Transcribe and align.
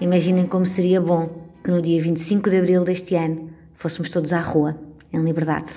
Imaginem 0.00 0.46
como 0.46 0.64
seria 0.64 1.00
bom 1.00 1.28
que 1.62 1.70
no 1.70 1.82
dia 1.82 2.00
25 2.00 2.48
de 2.48 2.58
abril 2.58 2.84
deste 2.84 3.16
ano 3.16 3.50
fôssemos 3.74 4.10
todos 4.10 4.32
à 4.32 4.40
rua, 4.40 4.76
em 5.12 5.22
liberdade. 5.22 5.72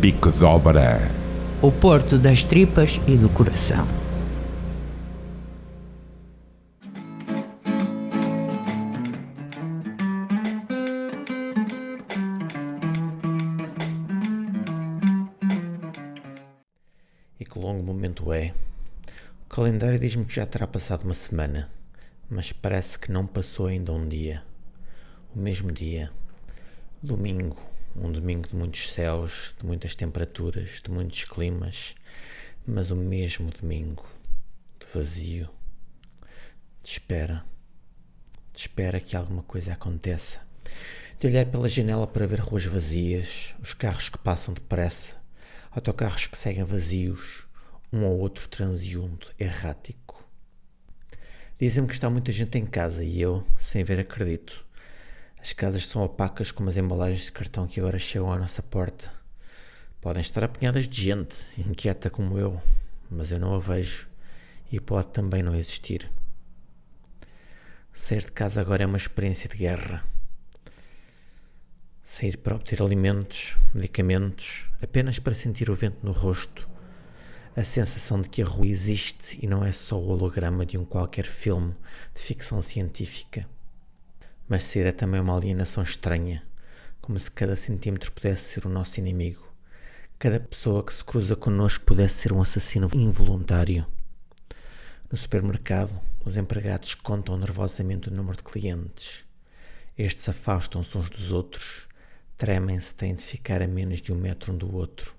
Bico 0.00 0.30
de 0.30 0.44
Obra. 0.44 1.00
O 1.62 1.72
porto 1.72 2.18
das 2.18 2.44
tripas 2.44 3.00
e 3.08 3.16
do 3.16 3.30
coração. 3.30 4.05
Calendário 19.56 19.98
diz-me 19.98 20.26
que 20.26 20.34
já 20.34 20.44
terá 20.44 20.66
passado 20.66 21.04
uma 21.04 21.14
semana, 21.14 21.72
mas 22.28 22.52
parece 22.52 22.98
que 22.98 23.10
não 23.10 23.26
passou 23.26 23.68
ainda 23.68 23.90
um 23.90 24.06
dia. 24.06 24.44
O 25.34 25.38
mesmo 25.38 25.72
dia. 25.72 26.12
Domingo. 27.02 27.56
Um 27.96 28.12
domingo 28.12 28.46
de 28.46 28.54
muitos 28.54 28.92
céus, 28.92 29.54
de 29.58 29.64
muitas 29.64 29.94
temperaturas, 29.94 30.82
de 30.84 30.90
muitos 30.90 31.24
climas, 31.24 31.94
mas 32.66 32.90
o 32.90 32.96
mesmo 32.96 33.50
domingo. 33.50 34.04
De 34.78 34.86
vazio. 34.92 35.48
De 36.82 36.90
espera. 36.90 37.42
De 38.52 38.60
espera 38.60 39.00
que 39.00 39.16
alguma 39.16 39.42
coisa 39.42 39.72
aconteça. 39.72 40.42
De 41.18 41.28
olhar 41.28 41.46
pela 41.46 41.66
janela 41.66 42.06
para 42.06 42.26
ver 42.26 42.40
ruas 42.40 42.66
vazias, 42.66 43.54
os 43.62 43.72
carros 43.72 44.10
que 44.10 44.18
passam 44.18 44.52
depressa 44.52 45.16
autocarros 45.76 46.26
que 46.26 46.38
seguem 46.38 46.64
vazios, 46.64 47.45
um 47.92 48.04
ou 48.04 48.18
outro 48.18 48.48
transeunte 48.48 49.30
errático. 49.38 50.24
Dizem-me 51.58 51.88
que 51.88 51.94
está 51.94 52.10
muita 52.10 52.32
gente 52.32 52.58
em 52.58 52.66
casa 52.66 53.04
e 53.04 53.20
eu, 53.20 53.46
sem 53.58 53.82
ver, 53.82 54.00
acredito. 54.00 54.64
As 55.40 55.52
casas 55.52 55.86
são 55.86 56.02
opacas 56.02 56.50
como 56.50 56.68
as 56.68 56.76
embalagens 56.76 57.24
de 57.24 57.32
cartão 57.32 57.66
que 57.66 57.80
agora 57.80 57.98
chegam 57.98 58.32
à 58.32 58.38
nossa 58.38 58.62
porta. 58.62 59.12
Podem 60.00 60.20
estar 60.20 60.44
apinhadas 60.44 60.88
de 60.88 61.02
gente, 61.02 61.36
inquieta 61.58 62.10
como 62.10 62.38
eu, 62.38 62.60
mas 63.10 63.32
eu 63.32 63.38
não 63.38 63.54
a 63.54 63.58
vejo 63.58 64.08
e 64.70 64.80
pode 64.80 65.08
também 65.08 65.42
não 65.42 65.54
existir. 65.54 66.10
Sair 67.92 68.22
de 68.22 68.32
casa 68.32 68.60
agora 68.60 68.82
é 68.82 68.86
uma 68.86 68.98
experiência 68.98 69.48
de 69.48 69.56
guerra 69.56 70.04
sair 72.06 72.36
para 72.36 72.54
obter 72.54 72.80
alimentos, 72.80 73.58
medicamentos, 73.74 74.70
apenas 74.80 75.18
para 75.18 75.34
sentir 75.34 75.68
o 75.68 75.74
vento 75.74 76.06
no 76.06 76.12
rosto, 76.12 76.68
a 77.56 77.64
sensação 77.64 78.20
de 78.20 78.28
que 78.28 78.42
a 78.42 78.44
rua 78.44 78.66
existe 78.66 79.38
e 79.42 79.46
não 79.46 79.64
é 79.64 79.72
só 79.72 79.98
o 79.98 80.08
holograma 80.08 80.66
de 80.66 80.76
um 80.76 80.84
qualquer 80.84 81.24
filme 81.24 81.74
de 82.14 82.20
ficção 82.20 82.60
científica. 82.60 83.48
Mas 84.46 84.64
sair 84.64 84.84
é 84.84 84.92
também 84.92 85.22
uma 85.22 85.34
alienação 85.34 85.82
estranha, 85.82 86.46
como 87.00 87.18
se 87.18 87.30
cada 87.30 87.56
centímetro 87.56 88.12
pudesse 88.12 88.42
ser 88.42 88.66
o 88.66 88.68
nosso 88.68 89.00
inimigo, 89.00 89.50
cada 90.18 90.38
pessoa 90.38 90.84
que 90.84 90.92
se 90.92 91.02
cruza 91.02 91.34
connosco 91.34 91.82
pudesse 91.86 92.16
ser 92.16 92.32
um 92.34 92.42
assassino 92.42 92.90
involuntário. 92.92 93.86
No 95.10 95.16
supermercado, 95.16 95.98
os 96.26 96.36
empregados 96.36 96.94
contam 96.94 97.38
nervosamente 97.38 98.10
o 98.10 98.12
número 98.12 98.36
de 98.36 98.42
clientes. 98.42 99.24
Estes 99.96 100.28
afastam-se 100.28 100.98
uns 100.98 101.08
dos 101.08 101.32
outros 101.32 101.88
tremem 102.36 102.78
se 102.78 102.94
têm 102.94 103.14
de 103.14 103.24
ficar 103.24 103.62
a 103.62 103.66
menos 103.66 104.02
de 104.02 104.12
um 104.12 104.16
metro 104.16 104.52
um 104.52 104.58
do 104.58 104.74
outro. 104.74 105.16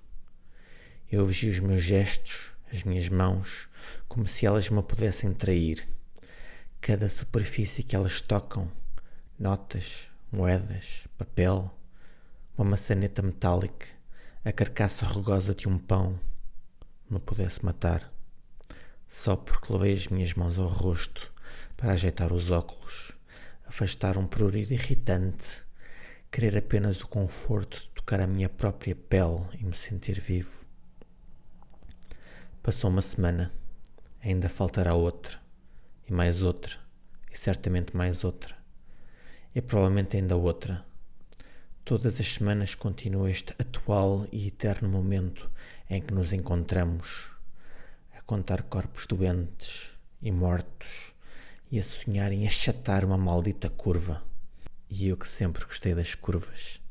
Eu 1.10 1.24
vigio 1.24 1.50
os 1.50 1.58
meus 1.58 1.82
gestos, 1.82 2.48
as 2.70 2.84
minhas 2.84 3.08
mãos, 3.08 3.66
como 4.08 4.26
se 4.26 4.44
elas 4.44 4.68
me 4.68 4.82
pudessem 4.82 5.32
trair. 5.32 5.88
Cada 6.82 7.08
superfície 7.08 7.82
que 7.82 7.96
elas 7.96 8.20
tocam, 8.20 8.70
notas, 9.38 10.08
moedas, 10.30 11.08
papel, 11.16 11.74
uma 12.56 12.70
maçaneta 12.70 13.22
metálica, 13.22 13.86
a 14.44 14.52
carcaça 14.52 15.06
rugosa 15.06 15.54
de 15.54 15.66
um 15.66 15.78
pão, 15.78 16.20
me 17.08 17.18
pudesse 17.18 17.64
matar, 17.64 18.12
só 19.08 19.34
porque 19.34 19.72
levei 19.72 19.94
as 19.94 20.08
minhas 20.08 20.34
mãos 20.34 20.58
ao 20.58 20.68
rosto 20.68 21.32
para 21.74 21.92
ajeitar 21.92 22.34
os 22.34 22.50
óculos, 22.50 23.12
afastar 23.64 24.18
um 24.18 24.26
prurido 24.26 24.74
irritante 24.74 25.62
querer 26.30 26.56
apenas 26.56 27.00
o 27.00 27.08
conforto 27.08 27.78
de 27.78 27.88
tocar 27.94 28.20
a 28.20 28.26
minha 28.26 28.48
própria 28.48 28.94
pele 28.94 29.46
e 29.58 29.64
me 29.64 29.74
sentir 29.74 30.20
vivo. 30.20 30.57
Passou 32.68 32.90
uma 32.90 33.00
semana, 33.00 33.50
ainda 34.22 34.46
faltará 34.46 34.92
outra, 34.92 35.40
e 36.06 36.12
mais 36.12 36.42
outra, 36.42 36.76
e 37.32 37.38
certamente 37.38 37.96
mais 37.96 38.24
outra, 38.24 38.54
e 39.54 39.62
provavelmente 39.62 40.18
ainda 40.18 40.36
outra. 40.36 40.84
Todas 41.82 42.20
as 42.20 42.34
semanas 42.34 42.74
continua 42.74 43.30
este 43.30 43.54
atual 43.58 44.28
e 44.30 44.48
eterno 44.48 44.86
momento 44.86 45.50
em 45.88 46.02
que 46.02 46.12
nos 46.12 46.34
encontramos, 46.34 47.30
a 48.14 48.20
contar 48.20 48.64
corpos 48.64 49.06
doentes 49.06 49.88
e 50.20 50.30
mortos 50.30 51.14
e 51.72 51.80
a 51.80 51.82
sonhar 51.82 52.32
em 52.32 52.46
achatar 52.46 53.02
uma 53.02 53.16
maldita 53.16 53.70
curva. 53.70 54.22
E 54.90 55.08
eu 55.08 55.16
que 55.16 55.26
sempre 55.26 55.64
gostei 55.64 55.94
das 55.94 56.14
curvas, 56.14 56.82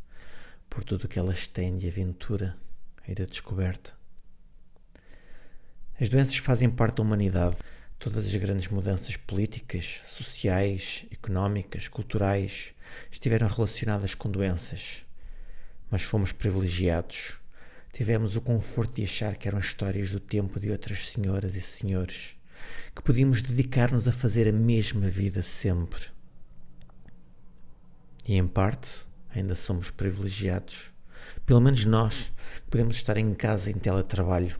por 0.68 0.84
tudo 0.84 1.04
o 1.04 1.08
que 1.08 1.20
elas 1.20 1.48
têm 1.48 1.78
de 1.78 1.88
aventura 1.88 2.56
e 3.08 3.14
de 3.14 3.28
descoberta. 3.28 3.97
As 6.00 6.10
doenças 6.10 6.38
fazem 6.38 6.70
parte 6.70 6.98
da 6.98 7.04
humanidade. 7.04 7.58
Todas 8.00 8.28
as 8.28 8.36
grandes 8.36 8.68
mudanças 8.68 9.18
políticas, 9.18 10.02
sociais, 10.08 11.06
económicas, 11.12 11.88
culturais 11.88 12.74
estiveram 13.12 13.48
relacionadas 13.48 14.14
com 14.14 14.30
doenças. 14.30 15.04
Mas 15.90 16.04
fomos 16.04 16.32
privilegiados. 16.32 17.34
Tivemos 17.92 18.36
o 18.36 18.42
conforto 18.42 18.96
de 18.96 19.04
achar 19.04 19.36
que 19.36 19.48
eram 19.48 19.60
histórias 19.60 20.12
do 20.12 20.20
tempo 20.20 20.60
de 20.60 20.70
outras 20.70 21.10
senhoras 21.10 21.56
e 21.56 21.62
senhores, 21.62 22.36
que 22.96 23.02
podíamos 23.02 23.42
dedicar-nos 23.42 24.08
a 24.08 24.12
fazer 24.12 24.48
a 24.48 24.52
mesma 24.52 25.08
vida 25.08 25.42
sempre 25.42 26.18
e 28.28 28.36
em 28.36 28.46
parte 28.46 29.08
ainda 29.34 29.56
somos 29.56 29.90
privilegiados. 29.90 30.92
Pelo 31.46 31.62
menos 31.62 31.86
nós 31.86 32.32
podemos 32.70 32.98
estar 32.98 33.18
em 33.18 33.34
casa 33.34 33.72
em 33.72 33.76
teletrabalho, 33.76 34.60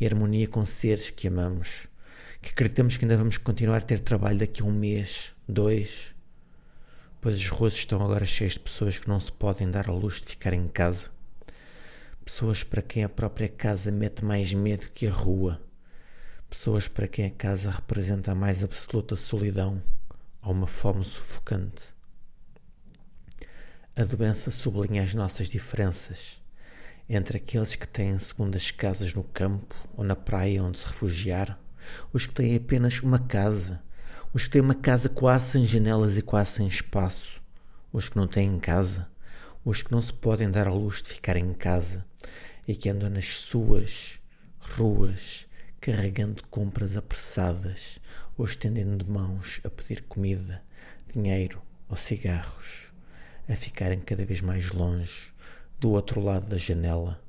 em 0.00 0.06
harmonia 0.06 0.46
com 0.46 0.64
seres 0.64 1.10
que 1.10 1.28
amamos, 1.28 1.88
que 2.40 2.50
acreditamos 2.50 2.96
que 2.96 3.04
ainda 3.04 3.16
vamos 3.16 3.38
continuar 3.38 3.78
a 3.78 3.80
ter 3.80 4.00
trabalho 4.00 4.38
daqui 4.38 4.62
a 4.62 4.64
um 4.64 4.72
mês, 4.72 5.34
dois, 5.48 6.14
pois 7.20 7.36
as 7.36 7.48
ruas 7.48 7.74
estão 7.74 8.02
agora 8.02 8.24
cheias 8.24 8.52
de 8.52 8.60
pessoas 8.60 8.98
que 8.98 9.08
não 9.08 9.18
se 9.18 9.32
podem 9.32 9.70
dar 9.70 9.88
a 9.88 9.92
luz 9.92 10.20
de 10.20 10.28
ficar 10.28 10.52
em 10.52 10.68
casa. 10.68 11.10
Pessoas 12.24 12.64
para 12.64 12.82
quem 12.82 13.04
a 13.04 13.08
própria 13.08 13.48
casa 13.48 13.90
mete 13.90 14.24
mais 14.24 14.52
medo 14.52 14.90
que 14.92 15.06
a 15.06 15.12
rua. 15.12 15.60
Pessoas 16.50 16.88
para 16.88 17.08
quem 17.08 17.26
a 17.26 17.30
casa 17.30 17.70
representa 17.70 18.32
a 18.32 18.34
mais 18.34 18.62
absoluta 18.62 19.16
solidão 19.16 19.82
ou 20.42 20.52
uma 20.52 20.66
fome 20.66 21.04
sufocante. 21.04 21.94
A 23.96 24.04
doença 24.04 24.50
sublinha 24.50 25.02
as 25.02 25.14
nossas 25.14 25.48
diferenças 25.48 26.40
entre 27.08 27.36
aqueles 27.36 27.76
que 27.76 27.86
têm 27.86 28.18
segundas 28.18 28.70
casas 28.70 29.14
no 29.14 29.22
campo 29.22 29.74
ou 29.96 30.04
na 30.04 30.16
praia 30.16 30.62
onde 30.62 30.78
se 30.78 30.86
refugiar, 30.86 31.58
os 32.12 32.26
que 32.26 32.34
têm 32.34 32.56
apenas 32.56 33.00
uma 33.00 33.18
casa, 33.18 33.80
os 34.34 34.44
que 34.44 34.50
têm 34.50 34.62
uma 34.62 34.74
casa 34.74 35.08
quase 35.08 35.52
sem 35.52 35.64
janelas 35.64 36.18
e 36.18 36.22
quase 36.22 36.50
sem 36.50 36.66
espaço, 36.66 37.40
os 37.92 38.08
que 38.08 38.16
não 38.16 38.26
têm 38.26 38.58
casa, 38.58 39.08
os 39.64 39.82
que 39.82 39.92
não 39.92 40.02
se 40.02 40.12
podem 40.12 40.50
dar 40.50 40.66
a 40.66 40.72
luz 40.72 41.00
de 41.00 41.08
ficar 41.08 41.36
em 41.36 41.52
casa 41.54 42.04
e 42.66 42.74
que 42.74 42.88
andam 42.88 43.08
nas 43.08 43.40
suas 43.40 44.18
ruas 44.58 45.46
carregando 45.80 46.42
compras 46.48 46.96
apressadas 46.96 48.00
ou 48.36 48.44
estendendo 48.44 49.04
de 49.04 49.10
mãos 49.10 49.60
a 49.64 49.70
pedir 49.70 50.02
comida, 50.02 50.62
dinheiro 51.12 51.62
ou 51.88 51.96
cigarros 51.96 52.86
a 53.48 53.54
ficarem 53.54 54.00
cada 54.00 54.24
vez 54.24 54.40
mais 54.40 54.72
longe, 54.72 55.32
do 55.78 55.90
outro 55.90 56.22
lado 56.22 56.46
da 56.46 56.56
janela. 56.56 57.20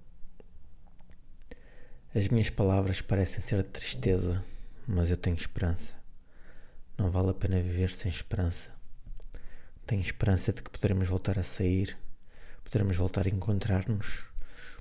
As 2.16 2.30
minhas 2.30 2.50
palavras 2.50 3.02
parecem 3.02 3.42
ser 3.42 3.62
de 3.62 3.70
tristeza, 3.70 4.42
mas 4.88 5.12
eu 5.12 5.18
tenho 5.18 5.36
esperança. 5.36 5.96
Não 6.98 7.12
vale 7.12 7.32
a 7.32 7.34
pena 7.34 7.62
viver 7.62 7.90
sem 7.90 8.10
esperança. 8.10 8.72
Tenho 9.86 10.02
esperança 10.02 10.54
de 10.54 10.64
que 10.64 10.70
poderemos 10.70 11.10
voltar 11.10 11.38
a 11.38 11.44
sair, 11.44 11.98
poderemos 12.64 12.96
voltar 12.96 13.28
a 13.28 13.30
encontrar-nos, 13.30 14.24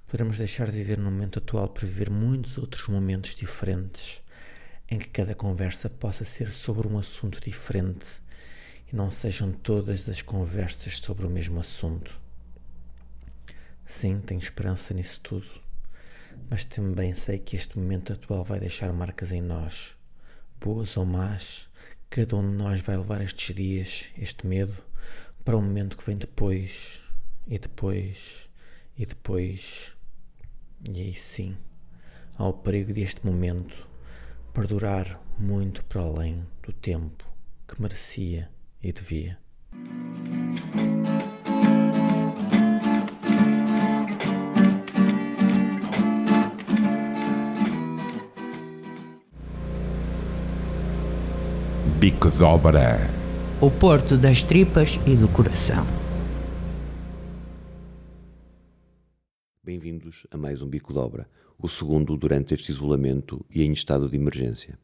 poderemos 0.06 0.38
deixar 0.38 0.70
de 0.70 0.78
viver 0.78 0.98
no 0.98 1.10
momento 1.10 1.40
atual 1.40 1.68
para 1.68 1.86
viver 1.86 2.08
muitos 2.08 2.58
outros 2.58 2.86
momentos 2.86 3.34
diferentes, 3.34 4.22
em 4.88 4.98
que 5.00 5.08
cada 5.08 5.34
conversa 5.34 5.90
possa 5.90 6.24
ser 6.24 6.52
sobre 6.52 6.86
um 6.86 6.98
assunto 6.98 7.40
diferente 7.40 8.22
e 8.90 8.94
não 8.94 9.10
sejam 9.10 9.50
todas 9.50 10.08
as 10.08 10.22
conversas 10.22 10.98
sobre 10.98 11.26
o 11.26 11.30
mesmo 11.30 11.58
assunto. 11.58 12.25
Sim, 13.86 14.20
tenho 14.20 14.40
esperança 14.40 14.92
nisso 14.92 15.20
tudo, 15.20 15.46
mas 16.50 16.64
também 16.64 17.14
sei 17.14 17.38
que 17.38 17.54
este 17.54 17.78
momento 17.78 18.12
atual 18.12 18.44
vai 18.44 18.58
deixar 18.58 18.92
marcas 18.92 19.30
em 19.30 19.40
nós, 19.40 19.96
boas 20.60 20.96
ou 20.96 21.06
más, 21.06 21.70
cada 22.10 22.36
um 22.36 22.50
de 22.50 22.56
nós 22.56 22.82
vai 22.82 22.96
levar 22.96 23.20
estes 23.20 23.54
dias, 23.54 24.06
este 24.18 24.44
medo, 24.44 24.74
para 25.44 25.56
um 25.56 25.62
momento 25.62 25.96
que 25.96 26.04
vem 26.04 26.16
depois, 26.16 27.00
e 27.46 27.60
depois, 27.60 28.50
e 28.98 29.06
depois. 29.06 29.92
E 30.90 31.00
aí 31.00 31.12
sim, 31.12 31.56
há 32.36 32.44
o 32.48 32.52
perigo 32.52 32.92
deste 32.92 33.24
momento 33.24 33.88
perdurar 34.52 35.22
muito 35.38 35.84
para 35.84 36.02
além 36.02 36.44
do 36.60 36.72
tempo 36.72 37.24
que 37.68 37.80
merecia 37.80 38.50
e 38.82 38.92
devia. 38.92 39.38
Bico 52.06 52.30
de 52.30 52.44
Obra. 52.44 52.98
O 53.60 53.68
porto 53.68 54.16
das 54.16 54.44
tripas 54.44 55.00
e 55.04 55.16
do 55.16 55.26
coração. 55.26 55.84
Bem-vindos 59.60 60.24
a 60.30 60.36
mais 60.36 60.62
um 60.62 60.68
Bico 60.68 60.92
de 60.92 61.00
Obra, 61.00 61.28
o 61.58 61.68
segundo 61.68 62.16
durante 62.16 62.54
este 62.54 62.70
isolamento 62.70 63.44
e 63.52 63.64
em 63.64 63.72
estado 63.72 64.08
de 64.08 64.14
emergência. 64.14 64.78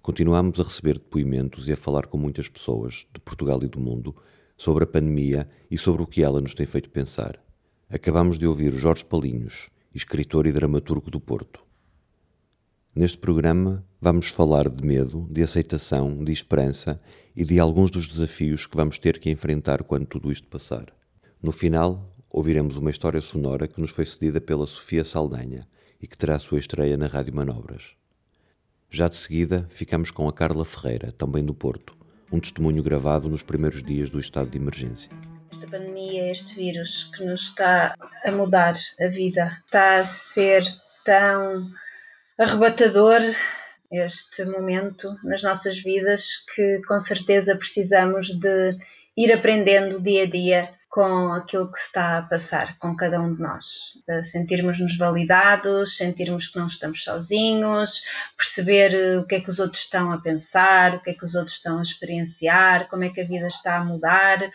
Continuamos 0.00 0.60
a 0.60 0.62
receber 0.62 0.94
depoimentos 0.94 1.66
e 1.66 1.72
a 1.72 1.76
falar 1.76 2.06
com 2.06 2.16
muitas 2.16 2.48
pessoas 2.48 3.04
de 3.12 3.18
Portugal 3.18 3.60
e 3.64 3.66
do 3.66 3.80
mundo 3.80 4.14
sobre 4.56 4.84
a 4.84 4.86
pandemia 4.86 5.48
e 5.68 5.76
sobre 5.76 6.04
o 6.04 6.06
que 6.06 6.22
ela 6.22 6.40
nos 6.40 6.54
tem 6.54 6.66
feito 6.66 6.88
pensar. 6.88 7.36
Acabamos 7.88 8.38
de 8.38 8.46
ouvir 8.46 8.72
Jorge 8.74 9.04
Palinhos, 9.04 9.70
escritor 9.92 10.46
e 10.46 10.52
dramaturgo 10.52 11.10
do 11.10 11.18
Porto. 11.18 11.64
Neste 12.94 13.18
programa 13.18 13.84
vamos 14.00 14.28
falar 14.28 14.68
de 14.70 14.82
medo, 14.82 15.28
de 15.30 15.42
aceitação, 15.42 16.24
de 16.24 16.32
esperança 16.32 16.98
e 17.36 17.44
de 17.44 17.60
alguns 17.60 17.90
dos 17.90 18.08
desafios 18.08 18.66
que 18.66 18.76
vamos 18.76 18.98
ter 18.98 19.18
que 19.18 19.30
enfrentar 19.30 19.82
quando 19.84 20.06
tudo 20.06 20.32
isto 20.32 20.48
passar. 20.48 20.86
No 21.42 21.52
final, 21.52 22.10
ouviremos 22.30 22.78
uma 22.78 22.90
história 22.90 23.20
sonora 23.20 23.68
que 23.68 23.80
nos 23.80 23.90
foi 23.90 24.06
cedida 24.06 24.40
pela 24.40 24.66
Sofia 24.66 25.04
Saldanha 25.04 25.66
e 26.00 26.06
que 26.06 26.16
terá 26.16 26.38
sua 26.38 26.58
estreia 26.58 26.96
na 26.96 27.06
Rádio 27.06 27.34
Manobras. 27.34 27.90
Já 28.90 29.06
de 29.06 29.16
seguida, 29.16 29.66
ficamos 29.70 30.10
com 30.10 30.26
a 30.26 30.32
Carla 30.32 30.64
Ferreira, 30.64 31.12
também 31.12 31.44
do 31.44 31.54
Porto, 31.54 31.94
um 32.32 32.40
testemunho 32.40 32.82
gravado 32.82 33.28
nos 33.28 33.42
primeiros 33.42 33.82
dias 33.82 34.08
do 34.08 34.18
estado 34.18 34.50
de 34.50 34.56
emergência. 34.56 35.12
Esta 35.52 35.66
pandemia, 35.66 36.30
este 36.32 36.54
vírus 36.54 37.10
que 37.14 37.24
nos 37.24 37.42
está 37.42 37.94
a 38.24 38.32
mudar 38.32 38.74
a 38.98 39.06
vida, 39.08 39.62
está 39.66 40.00
a 40.00 40.06
ser 40.06 40.64
tão 41.04 41.70
arrebatador 42.38 43.20
este 43.90 44.44
momento 44.44 45.16
nas 45.24 45.42
nossas 45.42 45.78
vidas 45.78 46.44
que 46.54 46.80
com 46.86 47.00
certeza 47.00 47.56
precisamos 47.56 48.28
de 48.28 48.78
ir 49.16 49.32
aprendendo 49.32 50.00
dia 50.00 50.22
a 50.22 50.26
dia 50.26 50.74
com 50.90 51.32
aquilo 51.32 51.70
que 51.70 51.78
está 51.78 52.18
a 52.18 52.22
passar 52.22 52.76
com 52.78 52.96
cada 52.96 53.20
um 53.20 53.32
de 53.34 53.40
nós. 53.40 53.94
Sentirmos-nos 54.24 54.96
validados, 54.96 55.96
sentirmos 55.96 56.48
que 56.48 56.58
não 56.58 56.66
estamos 56.66 57.04
sozinhos, 57.04 58.02
perceber 58.36 58.92
eh, 58.92 59.18
o 59.18 59.24
que 59.24 59.36
é 59.36 59.40
que 59.40 59.50
os 59.50 59.60
outros 59.60 59.84
estão 59.84 60.12
a 60.12 60.18
pensar, 60.18 60.96
o 60.96 61.00
que 61.00 61.10
é 61.10 61.14
que 61.14 61.24
os 61.24 61.36
outros 61.36 61.56
estão 61.56 61.78
a 61.78 61.82
experienciar, 61.82 62.88
como 62.88 63.04
é 63.04 63.10
que 63.10 63.20
a 63.20 63.26
vida 63.26 63.46
está 63.46 63.76
a 63.76 63.84
mudar, 63.84 64.50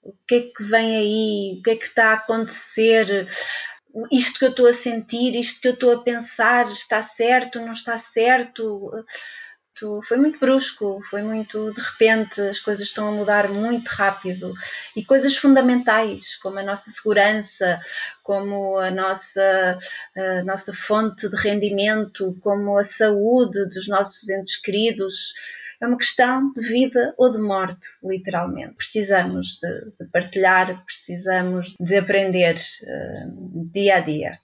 o 0.00 0.14
que 0.28 0.34
é 0.36 0.40
que 0.42 0.62
vem 0.62 0.96
aí, 0.96 1.58
o 1.58 1.62
que 1.62 1.70
é 1.70 1.76
que 1.76 1.86
está 1.86 2.10
a 2.10 2.14
acontecer 2.14 3.28
isto 4.10 4.38
que 4.38 4.44
eu 4.44 4.50
estou 4.50 4.66
a 4.66 4.72
sentir, 4.72 5.36
isto 5.36 5.60
que 5.60 5.68
eu 5.68 5.74
estou 5.74 5.92
a 5.92 6.02
pensar, 6.02 6.70
está 6.70 7.02
certo, 7.02 7.60
não 7.60 7.72
está 7.72 7.96
certo. 7.98 8.90
Foi 10.06 10.16
muito 10.16 10.38
brusco, 10.38 11.00
foi 11.10 11.20
muito 11.22 11.72
de 11.72 11.80
repente, 11.80 12.40
as 12.40 12.60
coisas 12.60 12.86
estão 12.86 13.08
a 13.08 13.12
mudar 13.12 13.48
muito 13.48 13.88
rápido 13.88 14.54
e 14.94 15.04
coisas 15.04 15.36
fundamentais, 15.36 16.36
como 16.36 16.60
a 16.60 16.62
nossa 16.62 16.90
segurança, 16.90 17.80
como 18.22 18.78
a 18.78 18.90
nossa, 18.90 19.76
a 20.16 20.44
nossa 20.44 20.72
fonte 20.72 21.28
de 21.28 21.34
rendimento, 21.34 22.38
como 22.40 22.78
a 22.78 22.84
saúde 22.84 23.66
dos 23.68 23.88
nossos 23.88 24.28
entes 24.28 24.56
queridos, 24.56 25.32
é 25.80 25.86
uma 25.86 25.96
questão 25.96 26.52
de 26.52 26.62
vida 26.62 27.14
ou 27.18 27.30
de 27.30 27.38
morte, 27.38 27.86
literalmente. 28.02 28.74
Precisamos 28.74 29.58
de, 29.60 30.04
de 30.04 30.10
partilhar, 30.10 30.84
precisamos 30.84 31.74
de 31.80 31.96
aprender 31.96 32.54
uh, 32.54 33.70
dia 33.72 33.96
a 33.96 34.00
dia. 34.00 34.38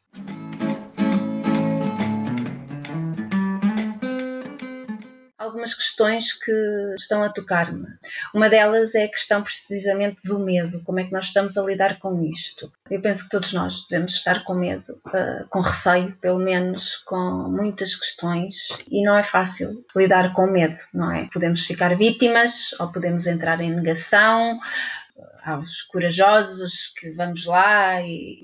Algumas 5.51 5.75
questões 5.75 6.33
que 6.33 6.53
estão 6.97 7.23
a 7.23 7.29
tocar-me. 7.29 7.87
Uma 8.33 8.49
delas 8.49 8.95
é 8.95 9.05
a 9.05 9.11
questão 9.11 9.43
precisamente 9.43 10.21
do 10.25 10.39
medo, 10.39 10.81
como 10.85 11.01
é 11.01 11.05
que 11.05 11.13
nós 11.13 11.27
estamos 11.27 11.59
a 11.59 11.63
lidar 11.63 11.99
com 11.99 12.23
isto. 12.23 12.73
Eu 12.89 13.01
penso 13.01 13.25
que 13.25 13.31
todos 13.31 13.53
nós 13.53 13.87
devemos 13.89 14.13
estar 14.13 14.45
com 14.45 14.55
medo, 14.55 15.01
uh, 15.09 15.47
com 15.49 15.61
receio, 15.61 16.17
pelo 16.21 16.39
menos 16.39 16.97
com 16.99 17.49
muitas 17.49 17.97
questões, 17.97 18.69
e 18.89 19.03
não 19.05 19.17
é 19.17 19.25
fácil 19.25 19.85
lidar 19.95 20.33
com 20.33 20.47
medo, 20.47 20.79
não 20.95 21.11
é? 21.13 21.29
Podemos 21.33 21.67
ficar 21.67 21.97
vítimas 21.97 22.73
ou 22.79 22.89
podemos 22.89 23.27
entrar 23.27 23.61
em 23.61 23.75
negação, 23.75 24.59
há 25.43 25.59
os 25.59 25.83
corajosos 25.83 26.93
que 26.97 27.11
vamos 27.11 27.45
lá, 27.45 27.97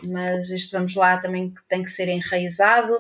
mas 0.03 0.51
este 0.51 0.73
vamos 0.73 0.95
lá 0.95 1.19
também 1.19 1.55
tem 1.69 1.83
que 1.83 1.91
ser 1.91 2.09
enraizado 2.09 2.99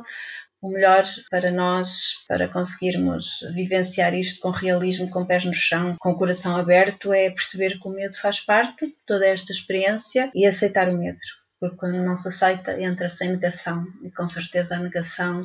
o 0.62 0.70
melhor 0.70 1.04
para 1.30 1.50
nós, 1.50 2.14
para 2.28 2.48
conseguirmos 2.48 3.40
vivenciar 3.54 4.14
isto 4.14 4.40
com 4.40 4.50
realismo, 4.50 5.10
com 5.10 5.26
pés 5.26 5.44
no 5.44 5.54
chão, 5.54 5.96
com 5.98 6.10
o 6.10 6.16
coração 6.16 6.56
aberto, 6.56 7.12
é 7.12 7.30
perceber 7.30 7.78
que 7.78 7.88
o 7.88 7.92
medo 7.92 8.16
faz 8.18 8.40
parte 8.40 8.86
de 8.86 8.96
toda 9.06 9.26
esta 9.26 9.52
experiência 9.52 10.30
e 10.34 10.46
aceitar 10.46 10.88
o 10.88 10.96
medo 10.96 11.18
porque 11.58 11.76
quando 11.76 11.96
não 12.02 12.16
se 12.16 12.28
aceita 12.28 12.78
entra-se 12.80 13.24
em 13.24 13.30
negação 13.30 13.86
e 14.02 14.10
com 14.10 14.26
certeza 14.26 14.76
a 14.76 14.78
negação 14.78 15.42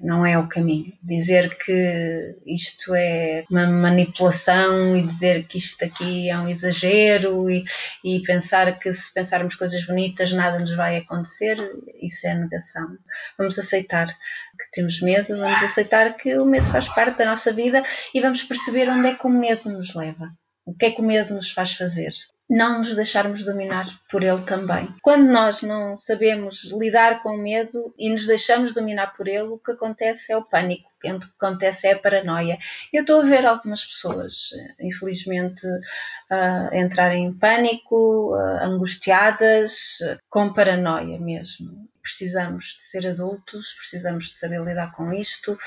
não 0.00 0.26
é 0.26 0.36
o 0.36 0.48
caminho. 0.48 0.92
Dizer 1.02 1.56
que 1.56 2.36
isto 2.44 2.94
é 2.94 3.44
uma 3.50 3.66
manipulação 3.66 4.96
e 4.96 5.06
dizer 5.06 5.46
que 5.46 5.58
isto 5.58 5.84
aqui 5.84 6.28
é 6.28 6.36
um 6.36 6.48
exagero 6.48 7.48
e, 7.48 7.64
e 8.04 8.20
pensar 8.22 8.78
que 8.78 8.92
se 8.92 9.12
pensarmos 9.14 9.54
coisas 9.54 9.84
bonitas 9.86 10.32
nada 10.32 10.58
nos 10.58 10.74
vai 10.74 10.96
acontecer, 10.96 11.56
isso 12.00 12.26
é 12.26 12.34
negação. 12.34 12.96
Vamos 13.38 13.58
aceitar 13.58 14.08
que 14.08 14.70
temos 14.72 15.00
medo, 15.00 15.36
vamos 15.36 15.62
aceitar 15.62 16.16
que 16.16 16.36
o 16.38 16.44
medo 16.44 16.66
faz 16.66 16.88
parte 16.88 17.18
da 17.18 17.26
nossa 17.26 17.52
vida 17.52 17.84
e 18.12 18.20
vamos 18.20 18.42
perceber 18.42 18.88
onde 18.88 19.08
é 19.08 19.14
que 19.14 19.26
o 19.26 19.30
medo 19.30 19.70
nos 19.70 19.94
leva. 19.94 20.30
O 20.64 20.74
que 20.74 20.86
é 20.86 20.90
que 20.90 21.00
o 21.00 21.04
medo 21.04 21.34
nos 21.34 21.50
faz 21.50 21.72
fazer? 21.72 22.12
Não 22.48 22.80
nos 22.80 22.94
deixarmos 22.94 23.44
dominar 23.44 23.86
por 24.10 24.22
ele 24.22 24.42
também. 24.42 24.94
Quando 25.02 25.30
nós 25.30 25.62
não 25.62 25.96
sabemos 25.96 26.70
lidar 26.72 27.22
com 27.22 27.30
o 27.30 27.38
medo 27.38 27.94
e 27.98 28.10
nos 28.10 28.26
deixamos 28.26 28.74
dominar 28.74 29.14
por 29.14 29.26
ele, 29.26 29.44
o 29.44 29.58
que 29.58 29.72
acontece 29.72 30.32
é 30.32 30.36
o 30.36 30.44
pânico, 30.44 30.90
o 30.96 31.00
que 31.00 31.08
acontece 31.08 31.86
é 31.86 31.92
a 31.92 31.98
paranoia. 31.98 32.58
Eu 32.92 33.02
estou 33.02 33.20
a 33.20 33.24
ver 33.24 33.46
algumas 33.46 33.84
pessoas, 33.84 34.50
infelizmente, 34.78 35.66
uh, 35.66 36.74
entrarem 36.74 37.26
em 37.26 37.32
pânico, 37.32 38.34
uh, 38.34 38.64
angustiadas, 38.64 39.98
com 40.28 40.52
paranoia 40.52 41.18
mesmo. 41.18 41.88
Precisamos 42.02 42.76
de 42.76 42.82
ser 42.82 43.06
adultos, 43.06 43.74
precisamos 43.78 44.26
de 44.26 44.36
saber 44.36 44.60
lidar 44.60 44.92
com 44.92 45.12
isto, 45.12 45.58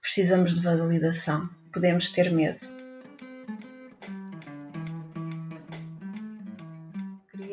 precisamos 0.00 0.54
de 0.54 0.60
validação. 0.60 1.48
Podemos 1.72 2.10
ter 2.10 2.30
medo 2.30 2.79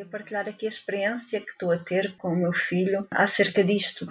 partilhar 0.07 0.47
aqui 0.47 0.65
a 0.65 0.69
experiência 0.69 1.41
que 1.41 1.51
estou 1.51 1.71
a 1.71 1.77
ter 1.77 2.15
com 2.17 2.29
o 2.29 2.35
meu 2.35 2.53
filho 2.53 3.07
acerca 3.11 3.63
disto. 3.63 4.07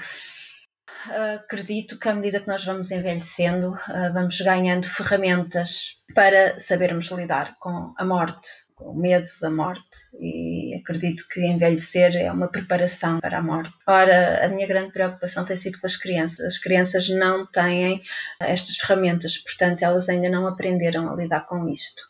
Acredito 1.35 1.99
que 1.99 2.09
à 2.09 2.15
medida 2.15 2.41
que 2.41 2.49
nós 2.49 2.65
vamos 2.65 2.91
envelhecendo, 2.91 3.75
ah, 3.87 4.11
vamos 4.13 4.41
ganhando 4.41 4.87
ferramentas 4.87 6.01
para 6.15 6.59
sabermos 6.59 7.11
lidar 7.11 7.57
com 7.59 7.95
a 7.97 8.05
morte, 8.05 8.49
com 8.75 8.91
o 8.91 8.95
medo 8.95 9.29
da 9.41 9.51
morte 9.51 9.99
e 10.21 10.56
acredito 10.77 11.25
que 11.29 11.45
envelhecer 11.47 12.17
é 12.17 12.31
uma 12.31 12.49
preparação 12.49 13.21
para 13.21 13.39
a 13.39 13.43
morte. 13.43 13.73
Ora, 13.87 14.45
a 14.45 14.49
minha 14.49 14.67
grande 14.67 14.93
preocupação 14.93 15.45
tem 15.45 15.57
sido 15.57 15.79
com 15.81 15.87
as 15.87 15.97
crianças. 15.97 16.41
As 16.45 16.59
crianças 16.59 17.09
não 17.09 17.47
têm 17.47 18.03
estas 18.41 18.77
ferramentas, 18.77 19.39
portanto, 19.39 19.83
elas 19.83 20.09
ainda 20.09 20.29
não 20.29 20.47
aprenderam 20.47 21.13
a 21.13 21.17
lidar 21.17 21.47
com 21.47 21.69
isto. 21.69 22.03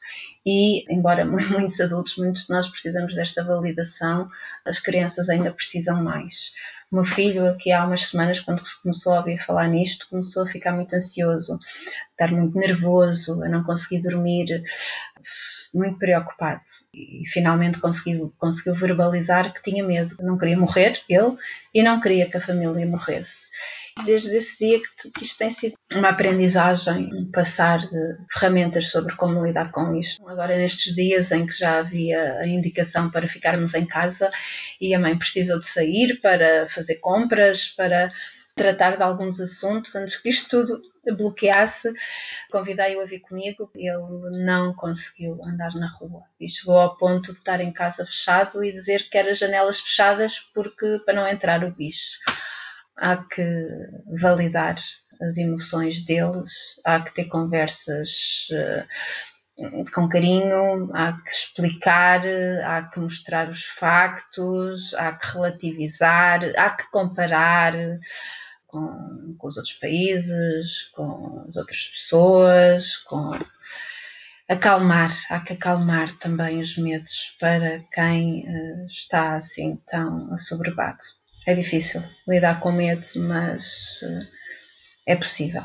E, 0.44 0.84
embora 0.92 1.24
muitos 1.26 1.80
adultos, 1.80 2.16
muitos 2.16 2.46
de 2.46 2.50
nós 2.50 2.68
precisamos 2.68 3.14
desta 3.14 3.42
validação, 3.42 4.28
as 4.64 4.78
crianças 4.78 5.28
ainda 5.28 5.50
precisam 5.50 6.02
mais. 6.02 6.52
O 6.90 6.96
meu 6.96 7.04
filho, 7.04 7.48
aqui 7.48 7.72
há 7.72 7.84
umas 7.84 8.06
semanas, 8.06 8.38
quando 8.38 8.62
começou 8.80 9.14
a 9.14 9.18
ouvir 9.18 9.38
falar 9.38 9.66
nisto, 9.66 10.06
começou 10.08 10.44
a 10.44 10.46
ficar 10.46 10.72
muito 10.72 10.94
ansioso, 10.94 11.54
a 11.54 11.58
estar 12.12 12.30
muito 12.32 12.56
nervoso, 12.56 13.42
a 13.42 13.48
não 13.48 13.64
conseguir 13.64 14.02
dormir 14.02 14.62
muito 15.76 15.98
preocupado 15.98 16.62
e 16.94 17.22
finalmente 17.28 17.78
conseguiu, 17.78 18.32
conseguiu 18.38 18.74
verbalizar 18.74 19.52
que 19.52 19.62
tinha 19.62 19.84
medo, 19.84 20.16
não 20.20 20.38
queria 20.38 20.58
morrer, 20.58 21.00
ele, 21.08 21.36
e 21.74 21.82
não 21.82 22.00
queria 22.00 22.28
que 22.28 22.36
a 22.36 22.40
família 22.40 22.86
morresse. 22.86 23.48
Desde 24.04 24.36
esse 24.36 24.58
dia 24.58 24.78
que, 24.78 25.10
que 25.10 25.24
isto 25.24 25.38
tem 25.38 25.50
sido 25.50 25.74
uma 25.94 26.10
aprendizagem, 26.10 27.10
um 27.14 27.30
passar 27.30 27.78
de 27.78 28.16
ferramentas 28.30 28.90
sobre 28.90 29.14
como 29.16 29.44
lidar 29.44 29.70
com 29.70 29.94
isto. 29.94 30.26
Agora, 30.28 30.56
nestes 30.56 30.94
dias 30.94 31.30
em 31.32 31.46
que 31.46 31.54
já 31.54 31.78
havia 31.78 32.34
a 32.34 32.46
indicação 32.46 33.10
para 33.10 33.28
ficarmos 33.28 33.72
em 33.74 33.86
casa 33.86 34.30
e 34.80 34.94
a 34.94 34.98
mãe 34.98 35.16
precisou 35.16 35.58
de 35.58 35.66
sair 35.66 36.20
para 36.20 36.68
fazer 36.68 36.96
compras, 36.96 37.68
para 37.68 38.10
tratar 38.56 38.96
de 38.96 39.02
alguns 39.02 39.38
assuntos, 39.38 39.94
antes 39.94 40.16
que 40.16 40.30
isto 40.30 40.48
tudo 40.48 40.82
bloqueasse, 41.14 41.92
convidei-o 42.50 43.00
a 43.00 43.04
vir 43.04 43.20
comigo 43.20 43.70
ele 43.74 44.44
não 44.44 44.74
conseguiu 44.74 45.38
andar 45.44 45.74
na 45.74 45.86
rua. 45.86 46.22
E 46.40 46.48
chegou 46.48 46.78
ao 46.78 46.96
ponto 46.96 47.32
de 47.32 47.38
estar 47.38 47.60
em 47.60 47.72
casa 47.72 48.04
fechado 48.04 48.64
e 48.64 48.72
dizer 48.72 49.08
que 49.10 49.18
eram 49.18 49.34
janelas 49.34 49.78
fechadas 49.78 50.40
porque 50.54 51.00
para 51.04 51.14
não 51.14 51.28
entrar 51.28 51.62
o 51.62 51.70
bicho. 51.70 52.18
Há 52.96 53.18
que 53.18 53.68
validar 54.18 54.76
as 55.20 55.36
emoções 55.36 56.02
deles, 56.02 56.50
há 56.82 56.98
que 57.00 57.14
ter 57.14 57.26
conversas 57.26 58.48
uh, 58.50 59.90
com 59.92 60.08
carinho, 60.08 60.90
há 60.94 61.12
que 61.12 61.30
explicar, 61.30 62.22
há 62.64 62.82
que 62.82 63.00
mostrar 63.00 63.50
os 63.50 63.64
factos, 63.64 64.94
há 64.94 65.12
que 65.12 65.26
relativizar, 65.26 66.40
há 66.56 66.70
que 66.70 66.90
comparar 66.90 67.74
com, 68.66 69.34
com 69.38 69.48
os 69.48 69.56
outros 69.56 69.74
países, 69.74 70.90
com 70.94 71.44
as 71.48 71.56
outras 71.56 71.88
pessoas, 71.88 72.96
com 72.98 73.32
acalmar, 74.48 75.12
há 75.30 75.40
que 75.40 75.54
acalmar 75.54 76.16
também 76.18 76.60
os 76.60 76.76
medos 76.76 77.36
para 77.40 77.80
quem 77.92 78.44
uh, 78.46 78.86
está 78.86 79.36
assim 79.36 79.78
tão 79.88 80.32
assoberbado. 80.32 80.98
É 81.46 81.54
difícil 81.54 82.02
lidar 82.26 82.60
com 82.60 82.72
medo, 82.72 83.06
mas 83.16 84.00
uh, 84.02 84.26
é 85.06 85.16
possível. 85.16 85.62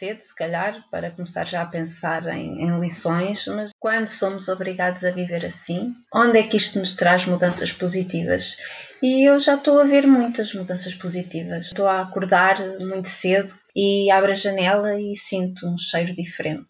Cedo, 0.00 0.22
se 0.22 0.34
calhar, 0.34 0.82
para 0.90 1.10
começar 1.10 1.46
já 1.46 1.60
a 1.60 1.66
pensar 1.66 2.26
em, 2.28 2.62
em, 2.62 2.80
lições, 2.80 3.46
mas 3.46 3.70
quando 3.78 4.06
somos 4.06 4.48
obrigados 4.48 5.04
a 5.04 5.10
viver 5.10 5.44
assim, 5.44 5.94
onde 6.12 6.38
é 6.38 6.42
que 6.42 6.56
isto 6.56 6.78
nos 6.78 6.94
traz 6.94 7.26
mudanças 7.26 7.70
positivas? 7.70 8.56
E 9.02 9.28
eu 9.28 9.38
já 9.38 9.56
estou 9.56 9.78
a 9.78 9.84
ver 9.84 10.06
muitas 10.06 10.54
mudanças 10.54 10.94
positivas. 10.94 11.66
Estou 11.66 11.86
a 11.86 12.00
acordar 12.00 12.58
muito 12.80 13.08
cedo 13.08 13.54
e 13.76 14.10
abro 14.10 14.32
a 14.32 14.34
janela 14.34 14.98
e 14.98 15.14
sinto 15.14 15.66
um 15.66 15.76
cheiro 15.76 16.14
diferente 16.14 16.66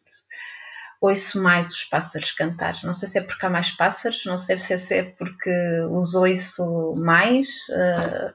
ouço 1.01 1.43
mais 1.43 1.71
os 1.71 1.83
pássaros 1.85 2.31
cantar. 2.33 2.79
Não 2.85 2.93
sei 2.93 3.09
se 3.09 3.19
é 3.19 3.23
porque 3.23 3.47
há 3.47 3.51
mais 3.51 3.71
pássaros, 3.71 4.25
não 4.27 4.37
sei 4.37 4.59
se 4.59 4.95
é 4.95 5.03
porque 5.03 5.51
os 5.91 6.15
ouço 6.15 6.95
mais. 6.97 7.49
Uh, 7.71 8.35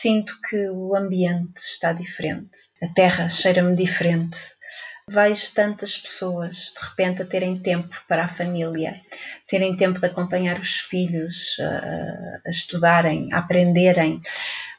sinto 0.00 0.40
que 0.48 0.68
o 0.70 0.96
ambiente 0.96 1.58
está 1.58 1.92
diferente. 1.92 2.58
A 2.82 2.88
terra 2.88 3.28
cheira-me 3.28 3.76
diferente. 3.76 4.38
Vejo 5.08 5.52
tantas 5.52 5.96
pessoas 5.98 6.72
de 6.74 6.88
repente 6.88 7.22
a 7.22 7.26
terem 7.26 7.58
tempo 7.58 7.94
para 8.08 8.24
a 8.24 8.34
família, 8.34 9.00
terem 9.48 9.76
tempo 9.76 10.00
de 10.00 10.06
acompanhar 10.06 10.58
os 10.58 10.80
filhos, 10.80 11.56
a, 11.60 12.40
a 12.46 12.50
estudarem, 12.50 13.32
a 13.32 13.38
aprenderem 13.38 14.22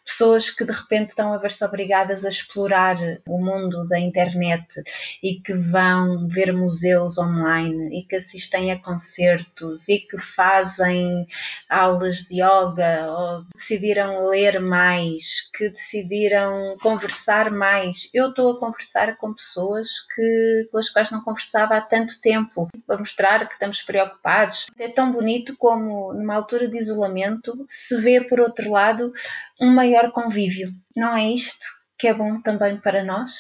pessoas 0.05 0.50
que 0.50 0.65
de 0.65 0.72
repente 0.72 1.10
estão 1.10 1.33
a 1.33 1.38
ver-se 1.38 1.63
obrigadas 1.63 2.25
a 2.25 2.29
explorar 2.29 2.98
o 3.27 3.38
mundo 3.39 3.88
da 3.88 4.00
internet 4.00 4.83
e 5.22 5.36
que 5.36 5.53
vão 5.53 6.27
ver 6.27 6.53
museus 6.53 7.17
online 7.17 8.00
e 8.00 8.05
que 8.05 8.15
assistem 8.15 8.72
a 8.72 8.79
concertos 8.79 9.88
e 9.88 10.00
que 10.00 10.17
fazem 10.17 11.27
aulas 11.69 12.19
de 12.25 12.36
yoga 12.36 13.12
ou 13.12 13.45
decidiram 13.55 14.27
ler 14.27 14.60
mais, 14.60 15.50
que 15.55 15.69
decidiram 15.69 16.77
conversar 16.81 17.50
mais. 17.51 18.10
Eu 18.13 18.29
estou 18.29 18.51
a 18.51 18.60
conversar 18.60 19.17
com 19.17 19.33
pessoas 19.33 19.89
que, 20.13 20.67
com 20.72 20.77
as 20.77 20.89
quais 20.89 21.12
não 21.12 21.22
conversava 21.22 21.75
há 21.75 21.81
tanto 21.81 22.19
tempo, 22.22 22.67
para 22.86 22.98
mostrar 22.98 23.48
que 23.48 23.53
estamos 23.53 23.81
preocupados. 23.81 24.67
É 24.77 24.88
tão 24.88 25.12
bonito 25.12 25.55
como 25.57 26.13
numa 26.13 26.36
altura 26.36 26.67
de 26.67 26.77
isolamento 26.77 27.63
se 27.67 27.95
vê 28.01 28.22
por 28.22 28.39
outro 28.39 28.72
lado 28.72 29.13
um 29.62 29.72
maior 29.72 30.12
convívio. 30.12 30.72
Não 30.95 31.15
é 31.15 31.29
isto 31.31 31.65
que 31.98 32.07
é 32.07 32.13
bom 32.13 32.41
também 32.41 32.77
para 32.77 33.03
nós? 33.03 33.31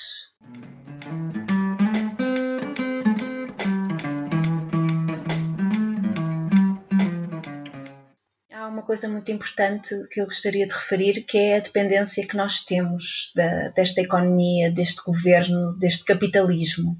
Há 8.51 8.67
uma 8.67 8.83
coisa 8.83 9.09
muito 9.09 9.31
importante 9.31 9.95
que 10.11 10.21
eu 10.21 10.25
gostaria 10.25 10.67
de 10.67 10.73
referir, 10.73 11.25
que 11.25 11.37
é 11.37 11.57
a 11.57 11.61
dependência 11.61 12.25
que 12.27 12.37
nós 12.37 12.63
temos 12.63 13.31
da, 13.35 13.69
desta 13.69 14.01
economia, 14.01 14.71
deste 14.71 15.03
governo, 15.03 15.77
deste 15.77 16.05
capitalismo. 16.05 16.97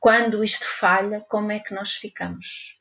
Quando 0.00 0.42
isto 0.42 0.66
falha, 0.80 1.20
como 1.28 1.52
é 1.52 1.60
que 1.60 1.74
nós 1.74 1.92
ficamos? 1.92 2.73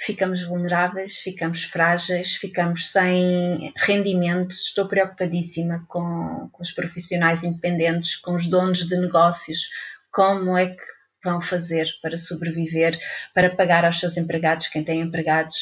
Ficamos 0.00 0.42
vulneráveis, 0.42 1.18
ficamos 1.18 1.64
frágeis, 1.64 2.34
ficamos 2.34 2.90
sem 2.90 3.72
rendimentos. 3.76 4.66
Estou 4.66 4.88
preocupadíssima 4.88 5.84
com, 5.86 6.48
com 6.50 6.62
os 6.62 6.72
profissionais 6.72 7.42
independentes, 7.42 8.16
com 8.16 8.34
os 8.34 8.48
donos 8.48 8.88
de 8.88 8.96
negócios, 8.96 9.68
como 10.10 10.56
é 10.56 10.68
que 10.68 10.82
vão 11.22 11.40
fazer 11.42 11.86
para 12.00 12.16
sobreviver, 12.16 12.98
para 13.34 13.54
pagar 13.54 13.84
aos 13.84 14.00
seus 14.00 14.16
empregados, 14.16 14.68
quem 14.68 14.82
tem 14.82 15.02
empregados. 15.02 15.54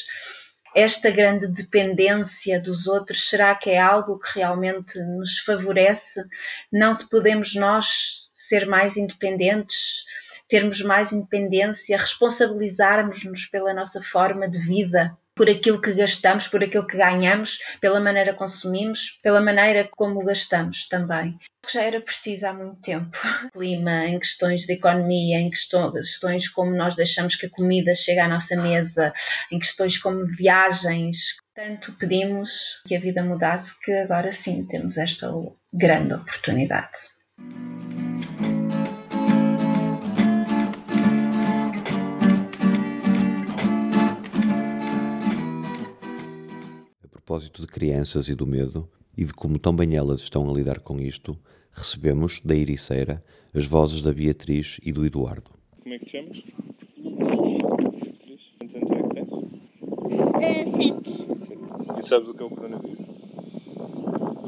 Esta 0.74 1.10
grande 1.10 1.48
dependência 1.48 2.60
dos 2.60 2.86
outros, 2.86 3.28
será 3.28 3.54
que 3.56 3.70
é 3.70 3.80
algo 3.80 4.20
que 4.20 4.38
realmente 4.38 4.96
nos 5.00 5.38
favorece? 5.40 6.22
Não 6.72 6.94
se 6.94 7.08
podemos 7.08 7.56
nós 7.56 8.30
ser 8.32 8.66
mais 8.66 8.96
independentes? 8.96 10.04
Termos 10.48 10.80
mais 10.80 11.12
independência, 11.12 11.98
responsabilizarmos-nos 11.98 13.46
pela 13.46 13.74
nossa 13.74 14.02
forma 14.02 14.48
de 14.48 14.58
vida, 14.58 15.16
por 15.38 15.48
aquilo 15.48 15.80
que 15.80 15.94
gastamos, 15.94 16.48
por 16.48 16.64
aquilo 16.64 16.84
que 16.84 16.96
ganhamos, 16.96 17.60
pela 17.80 18.00
maneira 18.00 18.32
que 18.32 18.38
consumimos, 18.38 19.20
pela 19.22 19.40
maneira 19.40 19.88
como 19.96 20.24
gastamos 20.24 20.88
também. 20.88 21.38
Já 21.72 21.82
era 21.82 22.00
preciso 22.00 22.48
há 22.48 22.52
muito 22.52 22.80
tempo. 22.80 23.16
Clima, 23.52 24.06
em 24.06 24.18
questões 24.18 24.62
de 24.62 24.72
economia, 24.72 25.38
em 25.38 25.48
questões 25.48 26.48
como 26.48 26.74
nós 26.74 26.96
deixamos 26.96 27.36
que 27.36 27.46
a 27.46 27.50
comida 27.50 27.94
chegue 27.94 28.18
à 28.18 28.26
nossa 28.26 28.56
mesa, 28.56 29.14
em 29.52 29.60
questões 29.60 29.96
como 29.96 30.26
viagens. 30.26 31.36
Tanto 31.54 31.92
pedimos 31.92 32.82
que 32.86 32.96
a 32.96 33.00
vida 33.00 33.22
mudasse 33.22 33.78
que 33.80 33.92
agora 33.92 34.32
sim 34.32 34.66
temos 34.66 34.96
esta 34.96 35.30
grande 35.72 36.14
oportunidade. 36.14 36.96
Propósito 47.28 47.60
de 47.60 47.66
crianças 47.66 48.26
e 48.30 48.34
do 48.34 48.46
medo 48.46 48.88
e 49.14 49.22
de 49.22 49.34
como 49.34 49.58
tão 49.58 49.76
bem 49.76 49.94
elas 49.94 50.20
estão 50.20 50.48
a 50.48 50.52
lidar 50.54 50.80
com 50.80 50.98
isto, 50.98 51.38
recebemos 51.72 52.40
da 52.42 52.54
Iriceira 52.54 53.22
as 53.54 53.66
vozes 53.66 54.00
da 54.00 54.14
Beatriz 54.14 54.80
e 54.82 54.90
do 54.92 55.04
Eduardo. 55.04 55.50
Como 55.82 55.94
é 55.94 55.98
que 55.98 56.06
te 56.06 56.12
chamas? 56.12 56.42
Beatriz. 57.98 58.54
Quantos 58.58 58.74
anos 58.76 58.92
é 58.92 59.02
que 59.02 59.08
tens? 59.10 59.30
Uh, 59.30 59.44
sete. 60.40 61.98
E 61.98 62.02
sabes 62.02 62.28
o 62.30 62.34
que 62.34 62.42
é 62.42 62.46
o 62.46 62.48
coronavírus? 62.48 63.06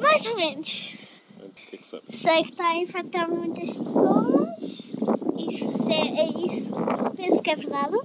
Mais 0.01 0.27
ou 0.27 0.37
menos. 0.37 0.97
O 1.39 1.51
que 1.51 1.77
é 1.77 1.79
que 1.79 1.87
sabes? 1.87 2.19
Sei 2.19 2.43
que 2.45 2.51
está 2.51 2.67
a 2.67 2.79
infectar 2.79 3.31
muitas 3.31 3.69
pessoas. 3.73 4.49
Isso 5.37 5.91
é, 5.91 6.23
é 6.23 6.47
isso. 6.47 6.73
Penso 7.15 7.43
que 7.43 7.51
é 7.51 7.57
verdade. 7.57 7.99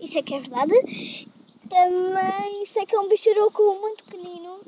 Isso 0.00 0.16
é 0.16 0.22
que 0.22 0.34
é 0.34 0.40
verdade. 0.40 1.26
Também 1.68 2.64
sei 2.64 2.86
que 2.86 2.94
é 2.94 3.00
um 3.00 3.08
bicharoco 3.08 3.62
muito 3.80 4.04
pequenino 4.04 4.60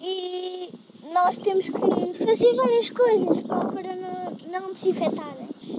e 0.00 0.70
nós 1.12 1.38
temos 1.38 1.68
que 1.68 2.24
fazer 2.24 2.54
várias 2.54 2.90
coisas 2.90 3.40
para 3.42 3.96
não, 3.96 4.36
não 4.50 4.72
desinfetar. 4.72 5.36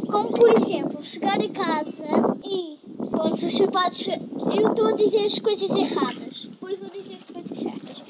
Como 0.10 0.30
por 0.30 0.50
exemplo, 0.50 1.04
chegar 1.04 1.40
a 1.40 1.50
casa 1.50 2.38
e 2.44 2.80
pôr 3.12 3.34
os 3.34 3.58
sapatos. 3.58 4.08
Eu 4.08 4.70
estou 4.70 4.88
a 4.88 4.92
dizer 4.94 5.26
as 5.26 5.40
coisas 5.40 5.70
erradas, 5.76 6.46
depois 6.46 6.80
vou 6.80 6.90
dizer 6.90 7.18
as 7.18 7.34
coisas 7.34 7.60
certas. 7.60 8.04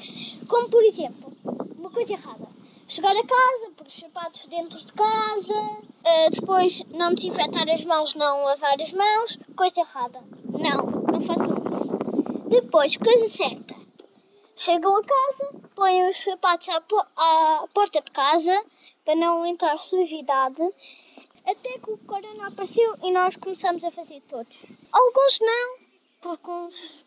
Como 0.48 0.70
por 0.70 0.82
exemplo, 0.82 1.32
uma 1.78 1.90
coisa 1.90 2.12
errada. 2.12 2.48
Chegar 2.86 3.16
a 3.16 3.24
casa, 3.24 3.70
pôr 3.76 3.86
os 3.86 3.94
sapatos 3.94 4.46
dentro 4.46 4.78
de 4.78 4.92
casa, 4.92 5.78
eh, 6.04 6.30
depois 6.30 6.82
não 6.90 7.14
desinfetar 7.14 7.68
as 7.68 7.84
mãos, 7.84 8.14
não 8.14 8.44
lavar 8.44 8.80
as 8.80 8.92
mãos, 8.92 9.38
coisa 9.56 9.80
errada. 9.80 10.20
Não, 10.44 11.02
não 11.10 11.20
façam 11.22 11.63
depois, 12.60 12.96
coisa 12.96 13.28
certa. 13.28 13.74
Chegam 14.56 14.96
a 14.96 15.02
casa, 15.02 15.60
põem 15.74 16.08
os 16.08 16.16
sapatos 16.16 16.68
à, 16.68 16.76
à 16.76 17.68
porta 17.74 18.00
de 18.00 18.10
casa 18.10 18.64
para 19.04 19.16
não 19.16 19.44
entrar 19.44 19.78
sujidade. 19.78 20.62
Até 21.44 21.78
que 21.78 21.90
o 21.90 21.98
corona 21.98 22.48
apareceu 22.48 22.96
e 23.02 23.10
nós 23.10 23.36
começamos 23.36 23.82
a 23.84 23.90
fazer 23.90 24.20
todos. 24.22 24.64
Alguns 24.92 25.38
não, 25.40 25.78
porque 26.22 26.50
uns 26.50 27.04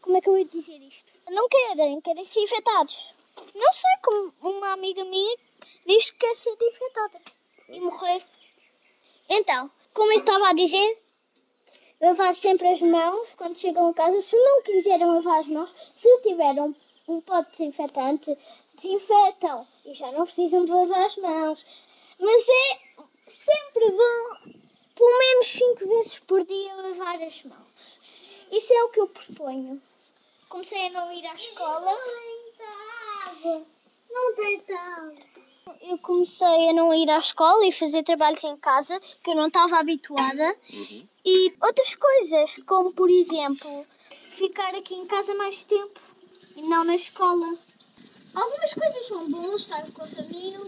Como 0.00 0.16
é 0.16 0.20
que 0.20 0.28
eu 0.28 0.38
ia 0.38 0.44
dizer 0.44 0.80
isto? 0.80 1.12
Não 1.28 1.48
querem, 1.48 2.00
querem 2.00 2.24
ser 2.24 2.40
infectados. 2.40 3.12
Não 3.54 3.72
sei 3.72 3.90
como 4.02 4.32
uma 4.42 4.72
amiga 4.72 5.04
minha 5.04 5.36
diz 5.86 6.10
que 6.10 6.18
quer 6.18 6.36
ser 6.36 6.56
infectada 6.60 7.20
e 7.68 7.80
morrer. 7.80 8.24
Então, 9.28 9.70
como 9.92 10.12
eu 10.12 10.18
estava 10.18 10.48
a 10.48 10.52
dizer, 10.54 11.02
lavar 12.00 12.34
sempre 12.34 12.68
as 12.68 12.80
mãos 12.80 13.34
quando 13.34 13.58
chegam 13.58 13.88
a 13.88 13.94
casa. 13.94 14.20
Se 14.20 14.36
não 14.36 14.62
quiserem 14.62 15.06
lavar 15.06 15.40
as 15.40 15.46
mãos, 15.46 15.74
se 15.94 16.20
tiverem 16.22 16.74
um, 17.08 17.20
pote 17.20 17.50
desinfetante, 17.50 18.36
desinfetam 18.74 19.66
e 19.84 19.94
já 19.94 20.10
não 20.12 20.24
precisam 20.24 20.64
de 20.64 20.70
lavar 20.70 21.06
as 21.06 21.16
mãos. 21.16 21.66
Mas 22.18 22.44
é 22.48 22.78
sempre 23.26 23.90
bom, 23.90 24.52
pelo 24.94 25.18
menos 25.18 25.46
5 25.46 25.88
vezes 25.88 26.18
por 26.20 26.44
dia, 26.44 26.74
lavar 26.74 27.22
as 27.22 27.44
mãos. 27.44 28.00
Isso 28.50 28.72
é 28.72 28.82
o 28.84 28.88
que 28.90 29.00
eu 29.00 29.08
proponho. 29.08 29.82
Comecei 30.48 30.86
a 30.86 30.90
não 30.90 31.12
ir 31.12 31.26
à 31.26 31.34
escola. 31.34 31.96
Não 34.10 34.34
tentava. 34.34 35.37
Eu 35.82 35.98
comecei 35.98 36.68
a 36.68 36.72
não 36.72 36.94
ir 36.94 37.08
à 37.10 37.18
escola 37.18 37.66
e 37.66 37.72
fazer 37.72 38.02
trabalhos 38.02 38.42
em 38.44 38.56
casa 38.56 38.98
que 39.22 39.30
eu 39.30 39.34
não 39.34 39.48
estava 39.48 39.78
habituada. 39.78 40.56
E 41.24 41.54
outras 41.62 41.94
coisas, 41.94 42.58
como 42.66 42.92
por 42.92 43.10
exemplo, 43.10 43.86
ficar 44.30 44.74
aqui 44.74 44.94
em 44.94 45.06
casa 45.06 45.34
mais 45.34 45.64
tempo 45.64 46.00
e 46.56 46.62
não 46.62 46.84
na 46.84 46.94
escola. 46.94 47.56
Algumas 48.34 48.74
coisas 48.74 49.06
são 49.06 49.30
boas, 49.30 49.62
estar 49.62 49.90
com 49.92 50.04
a 50.04 50.06
família 50.06 50.58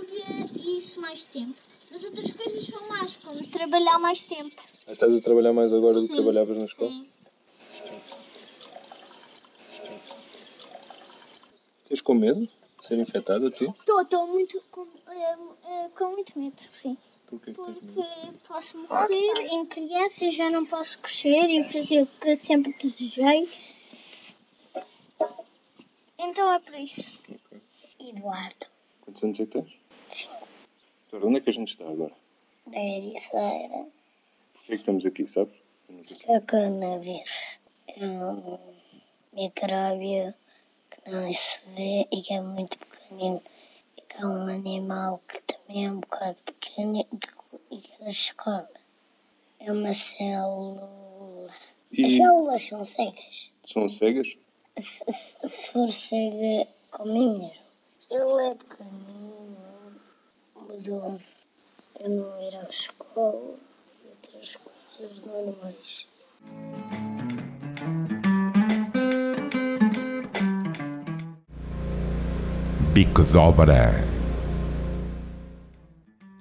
e 0.54 0.78
isso 0.78 1.00
mais 1.00 1.24
tempo. 1.24 1.54
Mas 1.90 2.04
outras 2.04 2.30
coisas 2.30 2.66
são 2.66 2.88
más, 2.88 3.16
como 3.16 3.46
trabalhar 3.48 3.98
mais 3.98 4.20
tempo. 4.20 4.62
Estás 4.86 5.14
a 5.14 5.20
trabalhar 5.20 5.52
mais 5.52 5.72
agora 5.72 5.94
do 5.94 6.02
que 6.02 6.08
Sim, 6.08 6.14
trabalhavas 6.14 6.56
na 6.56 6.64
escola? 6.64 6.90
Sim. 6.90 7.08
Tens 11.88 12.00
com 12.00 12.14
medo 12.14 12.48
ser 12.80 12.98
infectada, 12.98 13.50
tu? 13.50 13.64
Estou, 13.78 14.00
estou 14.02 14.26
muito 14.26 14.60
com, 14.70 14.86
eh, 15.08 15.36
eh, 15.66 15.88
com 15.96 16.10
muito 16.12 16.38
medo, 16.38 16.60
sim. 16.60 16.96
Porquê? 17.26 17.52
Porque 17.52 18.02
posso 18.48 18.76
morrer 18.78 19.34
em 19.52 19.64
criança 19.66 20.24
e 20.24 20.30
já 20.30 20.50
não 20.50 20.66
posso 20.66 20.98
crescer 20.98 21.48
e 21.48 21.62
fazer 21.64 22.02
o 22.02 22.06
que 22.06 22.34
sempre 22.36 22.72
desejei. 22.72 23.48
Então 26.18 26.52
é 26.52 26.58
por 26.58 26.74
isso. 26.74 27.18
Eduardo, 28.00 28.66
Quantos 29.02 29.22
anos 29.22 29.40
é 29.40 29.46
que 29.46 29.52
tens? 29.52 29.72
Cinco. 30.08 30.48
Agora, 31.12 31.26
onde 31.26 31.38
é 31.38 31.40
que 31.40 31.50
a 31.50 31.52
gente 31.52 31.72
está 31.72 31.84
agora? 31.88 32.12
da 32.66 32.78
Ericeira, 32.78 33.86
Porquê 34.52 34.66
é 34.66 34.66
que 34.68 34.74
estamos 34.74 35.06
aqui, 35.06 35.26
sabes? 35.26 35.54
Se- 36.08 36.32
a 36.32 36.40
canavir. 36.40 37.24
É 37.88 38.06
um 38.06 38.58
micróbio 39.32 40.32
que 41.04 41.10
não 41.10 41.32
se 41.32 41.58
vê 41.74 42.06
e 42.12 42.22
que 42.22 42.34
é 42.34 42.40
muito 42.40 42.78
pequenino. 42.78 43.42
E 43.96 44.02
que 44.02 44.22
é 44.22 44.26
um 44.26 44.42
animal 44.48 45.20
que 45.28 45.40
também 45.42 45.86
é 45.86 45.90
um 45.90 46.00
bocado 46.00 46.36
pequeno 46.44 46.98
e 47.00 47.04
que, 47.16 47.28
e 47.70 47.78
que 47.78 48.12
se 48.12 48.34
come. 48.34 48.68
É 49.58 49.70
uma 49.72 49.92
célula. 49.92 51.48
As 51.92 51.98
E 51.98 52.16
células 52.18 52.64
são 52.66 52.84
cegas. 52.84 53.50
são 53.64 53.88
cegas? 53.88 54.36
Se, 54.78 55.04
se- 55.10 55.48
se 55.48 55.70
for 55.72 55.88
cega 55.92 56.68
como 56.90 57.12
minhas. 57.12 57.56
Ele 58.10 58.42
é 58.50 58.54
pequenino, 58.54 59.56
mudou. 60.56 61.20
Eu 61.98 62.08
não 62.10 62.42
ir 62.42 62.56
à 62.56 62.62
escola 62.64 63.58
e 64.04 64.08
outras 64.08 64.56
coisas 64.56 65.20
normais. 65.20 66.06
Bico 72.92 73.22
de 73.22 73.36
Obra. 73.36 73.92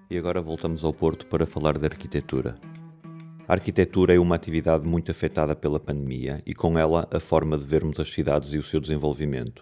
E 0.10 0.18
agora 0.18 0.42
voltamos 0.42 0.84
ao 0.84 0.92
Porto 0.92 1.28
para 1.28 1.46
falar 1.46 1.78
de 1.78 1.86
arquitetura. 1.86 2.58
A 3.48 3.54
arquitetura 3.54 4.16
é 4.16 4.20
uma 4.20 4.34
atividade 4.34 4.84
muito 4.84 5.12
afetada 5.12 5.56
pela 5.56 5.80
pandemia 5.80 6.42
e, 6.48 6.56
com 6.56 6.76
ela, 6.76 7.08
a 7.14 7.20
forma 7.20 7.56
de 7.56 7.64
vermos 7.64 8.00
as 8.00 8.12
cidades 8.12 8.52
e 8.54 8.58
o 8.58 8.64
seu 8.64 8.80
desenvolvimento. 8.80 9.62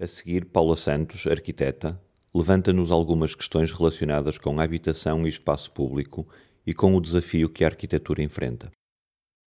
A 0.00 0.06
seguir, 0.08 0.46
Paula 0.46 0.74
Santos, 0.74 1.28
arquiteta, 1.28 2.00
levanta-nos 2.34 2.90
algumas 2.90 3.36
questões 3.36 3.70
relacionadas 3.70 4.36
com 4.36 4.58
a 4.58 4.64
habitação 4.64 5.24
e 5.24 5.28
espaço 5.28 5.70
público 5.70 6.26
e 6.66 6.74
com 6.74 6.96
o 6.96 7.00
desafio 7.00 7.48
que 7.48 7.62
a 7.62 7.68
arquitetura 7.68 8.20
enfrenta. 8.20 8.68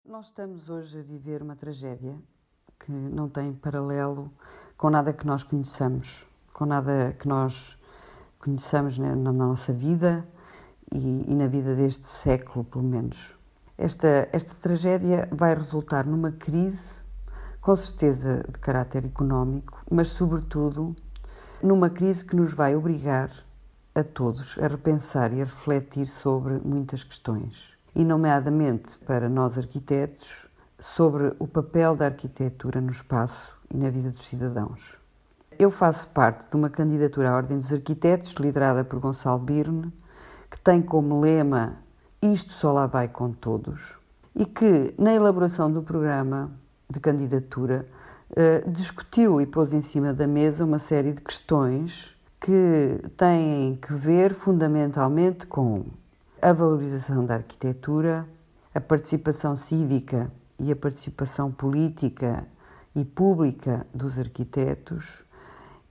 Nós 0.03 0.25
estamos 0.25 0.71
hoje 0.71 0.97
a 0.97 1.03
viver 1.03 1.43
uma 1.43 1.55
tragédia 1.55 2.17
que 2.83 2.91
não 2.91 3.29
tem 3.29 3.53
paralelo 3.53 4.33
com 4.75 4.89
nada 4.89 5.13
que 5.13 5.25
nós 5.27 5.43
conheçamos, 5.43 6.25
com 6.57 6.65
nada 6.65 7.15
que 7.19 7.27
nós 7.27 7.77
conheçamos 8.39 8.97
na, 8.97 9.15
na 9.15 9.31
nossa 9.31 9.71
vida 9.71 10.27
e, 10.91 11.31
e 11.31 11.35
na 11.35 11.45
vida 11.45 11.75
deste 11.75 12.07
século, 12.07 12.65
pelo 12.65 12.83
menos. 12.83 13.35
Esta, 13.77 14.27
esta 14.33 14.55
tragédia 14.55 15.29
vai 15.31 15.53
resultar 15.53 16.07
numa 16.07 16.31
crise, 16.31 17.03
com 17.61 17.75
certeza 17.75 18.43
de 18.51 18.57
caráter 18.57 19.05
económico, 19.05 19.83
mas, 19.91 20.07
sobretudo, 20.07 20.95
numa 21.61 21.91
crise 21.91 22.25
que 22.25 22.35
nos 22.35 22.55
vai 22.55 22.75
obrigar 22.75 23.29
a 23.93 24.03
todos 24.03 24.57
a 24.57 24.67
repensar 24.67 25.31
e 25.33 25.43
a 25.43 25.45
refletir 25.45 26.07
sobre 26.07 26.57
muitas 26.65 27.03
questões, 27.03 27.77
e, 27.93 28.03
nomeadamente 28.03 28.97
para 29.05 29.29
nós 29.29 29.59
arquitetos, 29.59 30.49
sobre 30.79 31.35
o 31.37 31.47
papel 31.47 31.95
da 31.95 32.05
arquitetura 32.05 32.81
no 32.81 32.89
espaço 32.89 33.55
e 33.71 33.77
na 33.77 33.91
vida 33.91 34.09
dos 34.09 34.25
cidadãos. 34.25 34.99
Eu 35.59 35.71
faço 35.71 36.07
parte 36.09 36.51
de 36.51 36.55
uma 36.55 36.69
candidatura 36.69 37.31
à 37.31 37.35
Ordem 37.35 37.59
dos 37.59 37.73
Arquitetos, 37.73 38.33
liderada 38.33 38.85
por 38.85 38.99
Gonçalo 38.99 39.39
Birne, 39.39 39.91
que 40.51 40.61
tem 40.61 40.83
como 40.83 41.19
lema 41.19 41.79
Isto 42.21 42.53
só 42.53 42.71
lá 42.71 42.85
vai 42.85 43.07
com 43.07 43.31
todos, 43.31 43.97
e 44.35 44.45
que, 44.45 44.93
na 44.99 45.11
elaboração 45.11 45.71
do 45.71 45.81
programa 45.81 46.51
de 46.87 46.99
candidatura, 46.99 47.87
eh, 48.35 48.63
discutiu 48.67 49.41
e 49.41 49.47
pôs 49.47 49.73
em 49.73 49.81
cima 49.81 50.13
da 50.13 50.27
mesa 50.27 50.63
uma 50.63 50.77
série 50.77 51.11
de 51.11 51.21
questões 51.21 52.15
que 52.39 53.01
têm 53.17 53.77
que 53.77 53.93
ver 53.93 54.35
fundamentalmente 54.35 55.47
com 55.47 55.85
a 56.39 56.53
valorização 56.53 57.25
da 57.25 57.33
arquitetura, 57.33 58.29
a 58.75 58.79
participação 58.79 59.55
cívica 59.55 60.31
e 60.59 60.71
a 60.71 60.75
participação 60.75 61.51
política 61.51 62.45
e 62.95 63.03
pública 63.03 63.87
dos 63.91 64.19
arquitetos 64.19 65.25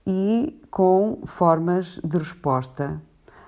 e 0.09 0.57
com 0.71 1.19
formas 1.25 1.99
de 2.01 2.17
resposta 2.17 3.01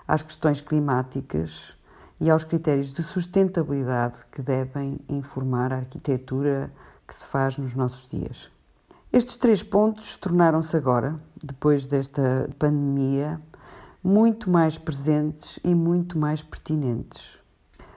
às 0.05 0.21
questões 0.21 0.59
climáticas 0.59 1.77
e 2.19 2.29
aos 2.29 2.43
critérios 2.43 2.91
de 2.91 3.01
sustentabilidade 3.01 4.25
que 4.29 4.41
devem 4.41 4.99
informar 5.07 5.71
a 5.71 5.77
arquitetura 5.77 6.69
que 7.07 7.15
se 7.15 7.25
faz 7.25 7.57
nos 7.57 7.75
nossos 7.75 8.07
dias. 8.07 8.51
Estes 9.11 9.37
três 9.37 9.63
pontos 9.63 10.17
tornaram-se 10.17 10.75
agora, 10.75 11.17
depois 11.41 11.87
desta 11.87 12.49
pandemia, 12.59 13.41
muito 14.03 14.49
mais 14.49 14.77
presentes 14.77 15.59
e 15.63 15.73
muito 15.73 16.19
mais 16.19 16.43
pertinentes. 16.43 17.39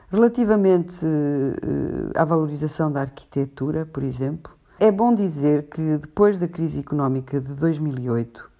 Relativamente 0.08 1.04
eh, 1.04 2.18
à 2.18 2.24
valorização 2.24 2.92
da 2.92 3.00
arquitetura, 3.00 3.84
por 3.86 4.04
exemplo, 4.04 4.56
é 4.78 4.90
bom 4.90 5.14
dizer 5.14 5.68
que 5.68 5.98
depois 5.98 6.38
da 6.38 6.46
crise 6.46 6.80
económica 6.80 7.40
de 7.40 7.54
2008, 7.54 8.51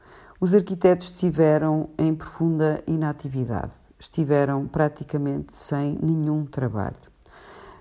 os 0.42 0.52
arquitetos 0.54 1.06
estiveram 1.06 1.90
em 1.96 2.12
profunda 2.12 2.82
inatividade, 2.88 3.74
estiveram 3.96 4.66
praticamente 4.66 5.54
sem 5.54 5.96
nenhum 6.02 6.44
trabalho. 6.44 6.96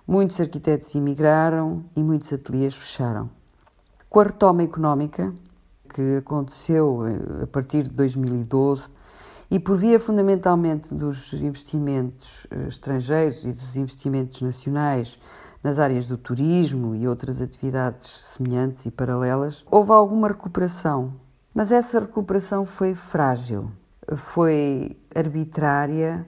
Muitos 0.07 0.39
arquitetos 0.39 0.93
emigraram 0.93 1.83
e 1.95 2.03
muitos 2.03 2.31
ateliês 2.31 2.75
fecharam. 2.75 3.31
Com 4.07 4.19
a 4.19 4.25
retoma 4.25 4.61
económica, 4.61 5.33
que 5.91 6.17
aconteceu 6.17 7.03
eh, 7.07 7.45
a 7.45 7.47
partir 7.47 7.81
de 7.81 7.95
2012, 7.95 8.89
e 9.49 9.57
por 9.57 9.75
via 9.75 9.99
fundamentalmente 9.99 10.93
dos 10.93 11.33
investimentos 11.33 12.45
eh, 12.51 12.67
estrangeiros 12.67 13.43
e 13.43 13.53
dos 13.53 13.75
investimentos 13.75 14.39
nacionais 14.39 15.17
nas 15.63 15.79
áreas 15.79 16.05
do 16.05 16.15
turismo 16.15 16.93
e 16.93 17.07
outras 17.07 17.41
atividades 17.41 18.07
semelhantes 18.07 18.85
e 18.85 18.91
paralelas, 18.91 19.65
houve 19.71 19.91
alguma 19.91 20.27
recuperação. 20.27 21.30
Mas 21.53 21.69
essa 21.69 21.99
recuperação 21.99 22.65
foi 22.65 22.95
frágil, 22.95 23.69
foi 24.15 24.97
arbitrária, 25.13 26.25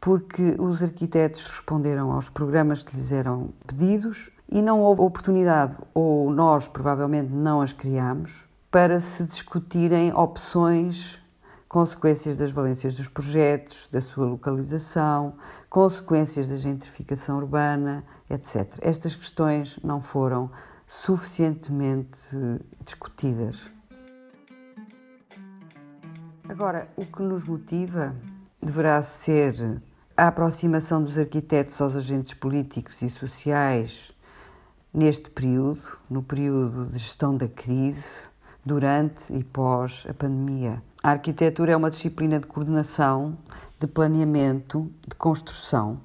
porque 0.00 0.56
os 0.58 0.82
arquitetos 0.82 1.48
responderam 1.48 2.10
aos 2.10 2.28
programas 2.28 2.82
que 2.82 2.96
lhes 2.96 3.12
eram 3.12 3.54
pedidos 3.66 4.32
e 4.50 4.60
não 4.60 4.80
houve 4.80 5.00
oportunidade, 5.00 5.76
ou 5.94 6.30
nós 6.30 6.66
provavelmente 6.66 7.32
não 7.32 7.62
as 7.62 7.72
criamos, 7.72 8.46
para 8.70 8.98
se 8.98 9.24
discutirem 9.24 10.12
opções 10.12 11.22
consequências 11.68 12.38
das 12.38 12.50
valências 12.50 12.96
dos 12.96 13.08
projetos, 13.08 13.88
da 13.90 14.00
sua 14.00 14.26
localização, 14.26 15.34
consequências 15.70 16.48
da 16.48 16.56
gentrificação 16.56 17.36
urbana, 17.38 18.04
etc. 18.28 18.78
Estas 18.80 19.16
questões 19.16 19.78
não 19.82 20.00
foram 20.00 20.50
suficientemente 20.86 22.36
discutidas. 22.80 23.73
Agora, 26.46 26.88
o 26.94 27.06
que 27.06 27.22
nos 27.22 27.42
motiva 27.42 28.14
deverá 28.60 29.02
ser 29.02 29.80
a 30.14 30.28
aproximação 30.28 31.02
dos 31.02 31.16
arquitetos 31.16 31.80
aos 31.80 31.96
agentes 31.96 32.34
políticos 32.34 33.00
e 33.00 33.08
sociais 33.08 34.12
neste 34.92 35.30
período, 35.30 35.80
no 36.08 36.22
período 36.22 36.84
de 36.84 36.98
gestão 36.98 37.34
da 37.34 37.48
crise, 37.48 38.28
durante 38.62 39.32
e 39.32 39.42
pós 39.42 40.04
a 40.06 40.12
pandemia. 40.12 40.82
A 41.02 41.12
arquitetura 41.12 41.72
é 41.72 41.76
uma 41.76 41.90
disciplina 41.90 42.38
de 42.38 42.46
coordenação, 42.46 43.38
de 43.80 43.86
planeamento, 43.86 44.92
de 45.08 45.14
construção. 45.16 45.98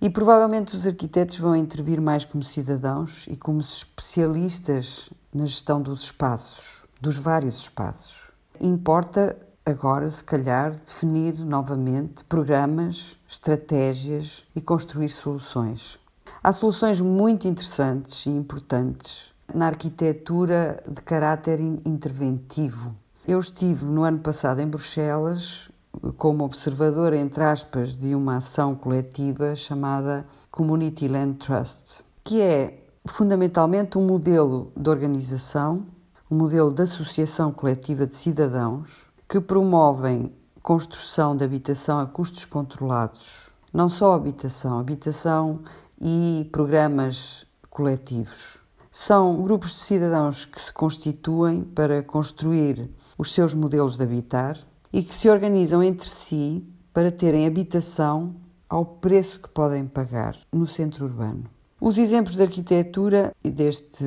E 0.00 0.08
provavelmente 0.08 0.76
os 0.76 0.86
arquitetos 0.86 1.38
vão 1.38 1.56
intervir 1.56 2.00
mais 2.00 2.24
como 2.24 2.44
cidadãos 2.44 3.26
e 3.28 3.36
como 3.36 3.60
especialistas 3.60 5.10
na 5.34 5.44
gestão 5.44 5.82
dos 5.82 6.04
espaços, 6.04 6.86
dos 7.00 7.16
vários 7.16 7.58
espaços. 7.58 8.19
Importa 8.62 9.38
agora, 9.64 10.10
se 10.10 10.22
calhar, 10.22 10.72
definir 10.72 11.38
novamente 11.38 12.22
programas, 12.24 13.16
estratégias 13.26 14.44
e 14.54 14.60
construir 14.60 15.08
soluções. 15.08 15.98
Há 16.44 16.52
soluções 16.52 17.00
muito 17.00 17.48
interessantes 17.48 18.26
e 18.26 18.28
importantes 18.28 19.32
na 19.54 19.68
arquitetura 19.68 20.82
de 20.86 21.00
caráter 21.00 21.58
interventivo. 21.58 22.94
Eu 23.26 23.40
estive 23.40 23.86
no 23.86 24.04
ano 24.04 24.18
passado 24.18 24.60
em 24.60 24.66
Bruxelas 24.66 25.70
como 26.18 26.44
observadora, 26.44 27.16
entre 27.16 27.42
aspas, 27.42 27.96
de 27.96 28.14
uma 28.14 28.36
ação 28.36 28.74
coletiva 28.74 29.56
chamada 29.56 30.26
Community 30.50 31.08
Land 31.08 31.38
Trust, 31.38 32.04
que 32.22 32.42
é 32.42 32.84
fundamentalmente 33.06 33.96
um 33.96 34.06
modelo 34.06 34.70
de 34.76 34.90
organização, 34.90 35.86
um 36.30 36.36
modelo 36.36 36.72
de 36.72 36.82
associação 36.82 37.50
coletiva 37.50 38.06
de 38.06 38.14
cidadãos 38.14 39.10
que 39.28 39.40
promovem 39.40 40.32
construção 40.62 41.36
de 41.36 41.42
habitação 41.42 41.98
a 41.98 42.06
custos 42.06 42.44
controlados. 42.44 43.50
Não 43.72 43.88
só 43.88 44.14
habitação, 44.14 44.78
habitação 44.78 45.62
e 46.00 46.48
programas 46.52 47.44
coletivos. 47.68 48.60
São 48.92 49.42
grupos 49.42 49.72
de 49.72 49.78
cidadãos 49.78 50.44
que 50.44 50.60
se 50.60 50.72
constituem 50.72 51.62
para 51.62 52.02
construir 52.02 52.88
os 53.18 53.32
seus 53.32 53.52
modelos 53.52 53.96
de 53.96 54.04
habitar 54.04 54.56
e 54.92 55.02
que 55.02 55.14
se 55.14 55.28
organizam 55.28 55.82
entre 55.82 56.08
si 56.08 56.64
para 56.92 57.10
terem 57.10 57.46
habitação 57.46 58.36
ao 58.68 58.84
preço 58.84 59.40
que 59.40 59.48
podem 59.48 59.84
pagar 59.84 60.36
no 60.52 60.66
centro 60.66 61.06
urbano. 61.06 61.44
Os 61.82 61.96
exemplos 61.96 62.36
de 62.36 62.42
arquitetura 62.42 63.34
e 63.42 63.50
deste 63.50 64.04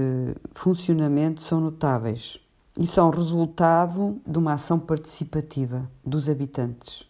funcionamento 0.54 1.42
são 1.42 1.60
notáveis 1.60 2.40
e 2.78 2.86
são 2.86 3.10
resultado 3.10 4.22
de 4.28 4.38
uma 4.38 4.54
ação 4.54 4.78
participativa 4.80 5.90
dos 6.06 6.30
habitantes. 6.30 7.10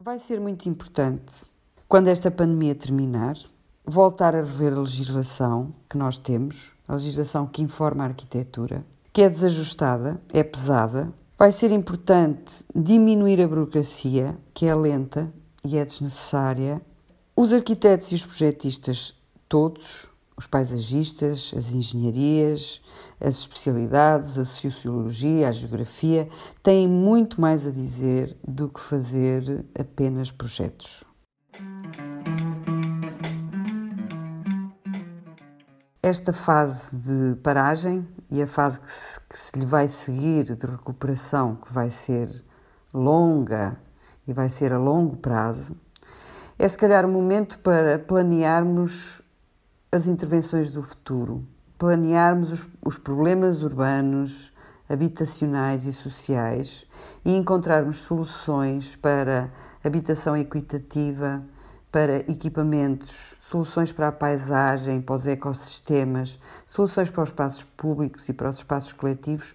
Vai 0.00 0.20
ser 0.20 0.38
muito 0.38 0.68
importante, 0.68 1.44
quando 1.88 2.06
esta 2.06 2.30
pandemia 2.30 2.76
terminar, 2.76 3.36
voltar 3.84 4.36
a 4.36 4.42
rever 4.42 4.74
a 4.74 4.80
legislação 4.80 5.74
que 5.90 5.98
nós 5.98 6.18
temos, 6.18 6.70
a 6.86 6.94
legislação 6.94 7.48
que 7.48 7.62
informa 7.62 8.04
a 8.04 8.06
arquitetura, 8.06 8.86
que 9.12 9.22
é 9.22 9.28
desajustada, 9.28 10.20
é 10.32 10.44
pesada. 10.44 11.12
Vai 11.38 11.52
ser 11.52 11.70
importante 11.70 12.64
diminuir 12.74 13.42
a 13.42 13.46
burocracia, 13.46 14.38
que 14.54 14.64
é 14.64 14.74
lenta 14.74 15.30
e 15.62 15.76
é 15.76 15.84
desnecessária, 15.84 16.80
os 17.36 17.52
arquitetos 17.52 18.10
e 18.10 18.14
os 18.14 18.24
projetistas, 18.24 19.12
todos, 19.46 20.08
os 20.34 20.46
paisagistas, 20.46 21.52
as 21.54 21.72
engenharias, 21.72 22.80
as 23.20 23.40
especialidades, 23.40 24.38
a 24.38 24.46
sociologia, 24.46 25.50
a 25.50 25.52
geografia, 25.52 26.26
têm 26.62 26.88
muito 26.88 27.38
mais 27.38 27.66
a 27.66 27.70
dizer 27.70 28.34
do 28.48 28.70
que 28.70 28.80
fazer 28.80 29.62
apenas 29.78 30.30
projetos. 30.30 31.04
Esta 36.08 36.32
fase 36.32 36.96
de 36.96 37.34
paragem 37.42 38.06
e 38.30 38.40
a 38.40 38.46
fase 38.46 38.80
que 38.80 38.92
se, 38.92 39.20
que 39.28 39.36
se 39.36 39.58
lhe 39.58 39.66
vai 39.66 39.88
seguir 39.88 40.54
de 40.54 40.64
recuperação, 40.64 41.56
que 41.56 41.72
vai 41.72 41.90
ser 41.90 42.30
longa 42.94 43.76
e 44.24 44.32
vai 44.32 44.48
ser 44.48 44.72
a 44.72 44.78
longo 44.78 45.16
prazo, 45.16 45.76
é 46.56 46.68
se 46.68 46.78
calhar 46.78 47.04
o 47.04 47.08
momento 47.08 47.58
para 47.58 47.98
planearmos 47.98 49.20
as 49.90 50.06
intervenções 50.06 50.70
do 50.70 50.80
futuro, 50.80 51.44
planearmos 51.76 52.52
os, 52.52 52.68
os 52.84 52.96
problemas 52.98 53.64
urbanos, 53.64 54.52
habitacionais 54.88 55.86
e 55.86 55.92
sociais 55.92 56.86
e 57.24 57.34
encontrarmos 57.34 57.96
soluções 57.96 58.94
para 58.94 59.50
habitação 59.82 60.36
equitativa, 60.36 61.44
para 61.90 62.18
equipamentos, 62.30 63.36
soluções 63.40 63.92
para 63.92 64.08
a 64.08 64.12
paisagem, 64.12 65.00
para 65.00 65.14
os 65.14 65.26
ecossistemas, 65.26 66.38
soluções 66.66 67.10
para 67.10 67.22
os 67.22 67.28
espaços 67.30 67.64
públicos 67.76 68.28
e 68.28 68.32
para 68.32 68.48
os 68.48 68.58
espaços 68.58 68.92
coletivos, 68.92 69.54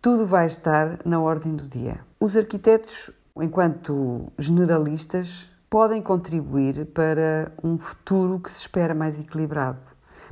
tudo 0.00 0.26
vai 0.26 0.46
estar 0.46 0.98
na 1.04 1.20
ordem 1.20 1.54
do 1.54 1.66
dia. 1.66 2.00
Os 2.18 2.36
arquitetos, 2.36 3.10
enquanto 3.36 4.32
generalistas, 4.38 5.48
podem 5.70 6.02
contribuir 6.02 6.86
para 6.86 7.52
um 7.62 7.78
futuro 7.78 8.38
que 8.40 8.50
se 8.50 8.58
espera 8.58 8.94
mais 8.94 9.18
equilibrado, 9.18 9.80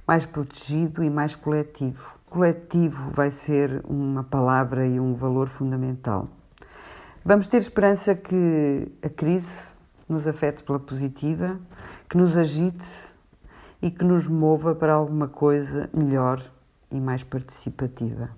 mais 0.06 0.26
protegido 0.26 1.02
e 1.02 1.08
mais 1.08 1.34
coletivo. 1.34 2.18
Coletivo 2.26 3.10
vai 3.12 3.30
ser 3.30 3.82
uma 3.88 4.22
palavra 4.22 4.86
e 4.86 5.00
um 5.00 5.14
valor 5.14 5.48
fundamental. 5.48 6.28
Vamos 7.24 7.48
ter 7.48 7.58
esperança 7.58 8.14
que 8.14 8.92
a 9.02 9.08
crise 9.08 9.79
nos 10.10 10.26
afete 10.26 10.62
pela 10.64 10.80
positiva, 10.80 11.60
que 12.08 12.16
nos 12.16 12.36
agite 12.36 13.14
e 13.80 13.90
que 13.90 14.04
nos 14.04 14.26
mova 14.26 14.74
para 14.74 14.94
alguma 14.94 15.28
coisa 15.28 15.88
melhor 15.94 16.42
e 16.90 17.00
mais 17.00 17.22
participativa. 17.22 18.30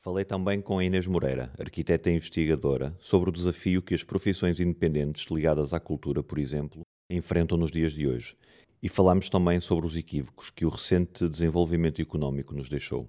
Falei 0.00 0.24
também 0.24 0.60
com 0.60 0.78
a 0.78 0.84
Inês 0.84 1.06
Moreira, 1.06 1.50
arquiteta 1.58 2.10
e 2.10 2.14
investigadora, 2.14 2.94
sobre 3.00 3.30
o 3.30 3.32
desafio 3.32 3.82
que 3.82 3.94
as 3.94 4.04
profissões 4.04 4.60
independentes 4.60 5.26
ligadas 5.30 5.74
à 5.74 5.80
cultura, 5.80 6.22
por 6.22 6.38
exemplo, 6.38 6.82
enfrentam 7.10 7.58
nos 7.58 7.70
dias 7.70 7.92
de 7.92 8.06
hoje. 8.06 8.36
E 8.82 8.88
falámos 8.88 9.30
também 9.30 9.60
sobre 9.60 9.86
os 9.86 9.96
equívocos 9.96 10.50
que 10.50 10.64
o 10.64 10.68
recente 10.68 11.28
desenvolvimento 11.28 12.00
económico 12.00 12.54
nos 12.54 12.68
deixou. 12.68 13.08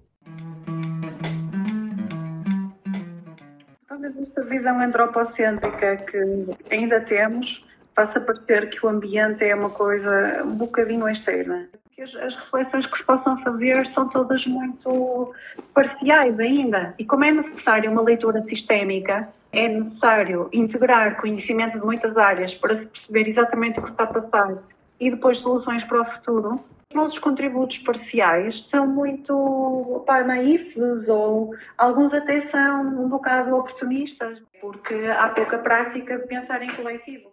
Talvez 3.86 4.16
esta 4.16 4.44
visão 4.44 4.80
antropocêntrica 4.80 5.96
que 5.96 6.74
ainda 6.74 7.00
temos 7.00 7.64
faça 7.94 8.20
parecer 8.20 8.70
que 8.70 8.86
o 8.86 8.88
ambiente 8.88 9.44
é 9.44 9.54
uma 9.54 9.70
coisa 9.70 10.44
um 10.44 10.56
bocadinho 10.56 11.08
externa 11.08 11.68
as, 12.02 12.14
as, 12.14 12.34
reflexões 12.36 12.86
que 12.86 12.94
os 12.94 13.02
possam 13.02 13.42
fazer 13.42 13.86
são 13.88 14.08
todas 14.08 14.46
muito 14.46 15.34
parciais 15.74 16.38
ainda. 16.38 16.94
E 16.98 17.04
como 17.04 17.24
é 17.24 17.32
necessário 17.32 17.90
uma 17.90 18.02
leitura 18.02 18.42
sistémica, 18.42 19.28
é 19.52 19.68
necessário 19.68 20.48
integrar 20.52 21.20
conhecimento 21.20 21.78
de 21.78 21.84
muitas 21.84 22.16
áreas 22.16 22.54
para 22.54 22.76
se 22.76 22.86
perceber 22.86 23.28
exatamente 23.28 23.80
o 23.80 23.82
que 23.82 23.90
está 23.90 24.04
a 24.04 24.06
passar 24.06 24.58
e 25.00 25.10
depois 25.10 25.38
soluções 25.38 25.84
para 25.84 26.02
o 26.02 26.04
futuro. 26.04 26.60
Os 26.90 26.94
nossos 26.94 27.18
contributos 27.18 27.78
parciais 27.78 28.62
são 28.62 28.86
muito 28.86 30.02
pá, 30.06 30.22
naifes 30.22 31.06
ou 31.08 31.54
alguns 31.76 32.14
até 32.14 32.40
são 32.48 33.04
um 33.04 33.08
bocado 33.08 33.54
oportunistas, 33.54 34.42
porque 34.60 34.94
há 34.94 35.28
pouca 35.28 35.58
prática 35.58 36.18
de 36.18 36.26
pensar 36.26 36.62
em 36.62 36.74
coletivo. 36.74 37.30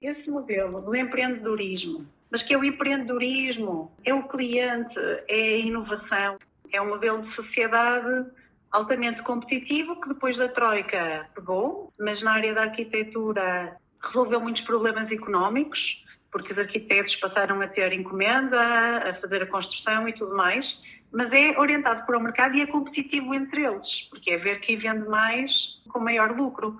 esse 0.00 0.30
modelo 0.30 0.80
do 0.80 0.94
empreendedorismo, 0.94 2.06
mas 2.30 2.42
que 2.42 2.52
é 2.52 2.58
o 2.58 2.64
empreendedorismo, 2.64 3.90
é 4.04 4.12
o 4.12 4.26
cliente, 4.26 4.98
é 5.28 5.54
a 5.54 5.58
inovação, 5.58 6.38
é 6.72 6.80
um 6.80 6.88
modelo 6.88 7.22
de 7.22 7.28
sociedade 7.28 8.26
altamente 8.70 9.22
competitivo 9.22 10.00
que 10.00 10.08
depois 10.08 10.36
da 10.36 10.48
Troika 10.48 11.28
pegou, 11.34 11.92
mas 11.98 12.22
na 12.22 12.32
área 12.32 12.54
da 12.54 12.62
arquitetura 12.62 13.76
resolveu 14.02 14.40
muitos 14.40 14.62
problemas 14.62 15.10
económicos, 15.10 16.04
porque 16.30 16.52
os 16.52 16.58
arquitetos 16.58 17.16
passaram 17.16 17.60
a 17.60 17.66
ter 17.66 17.92
encomenda, 17.92 18.60
a 19.08 19.14
fazer 19.14 19.42
a 19.42 19.46
construção 19.46 20.06
e 20.08 20.12
tudo 20.12 20.36
mais, 20.36 20.80
mas 21.10 21.32
é 21.32 21.58
orientado 21.58 22.04
para 22.04 22.18
o 22.18 22.20
mercado 22.20 22.54
e 22.56 22.60
é 22.60 22.66
competitivo 22.66 23.34
entre 23.34 23.64
eles, 23.64 24.02
porque 24.10 24.30
é 24.30 24.36
ver 24.36 24.60
quem 24.60 24.76
vende 24.76 25.08
mais 25.08 25.80
com 25.88 25.98
maior 25.98 26.36
lucro, 26.36 26.78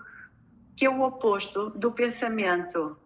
que 0.76 0.84
é 0.84 0.90
o 0.90 1.00
oposto 1.00 1.70
do 1.70 1.90
pensamento 1.90 2.96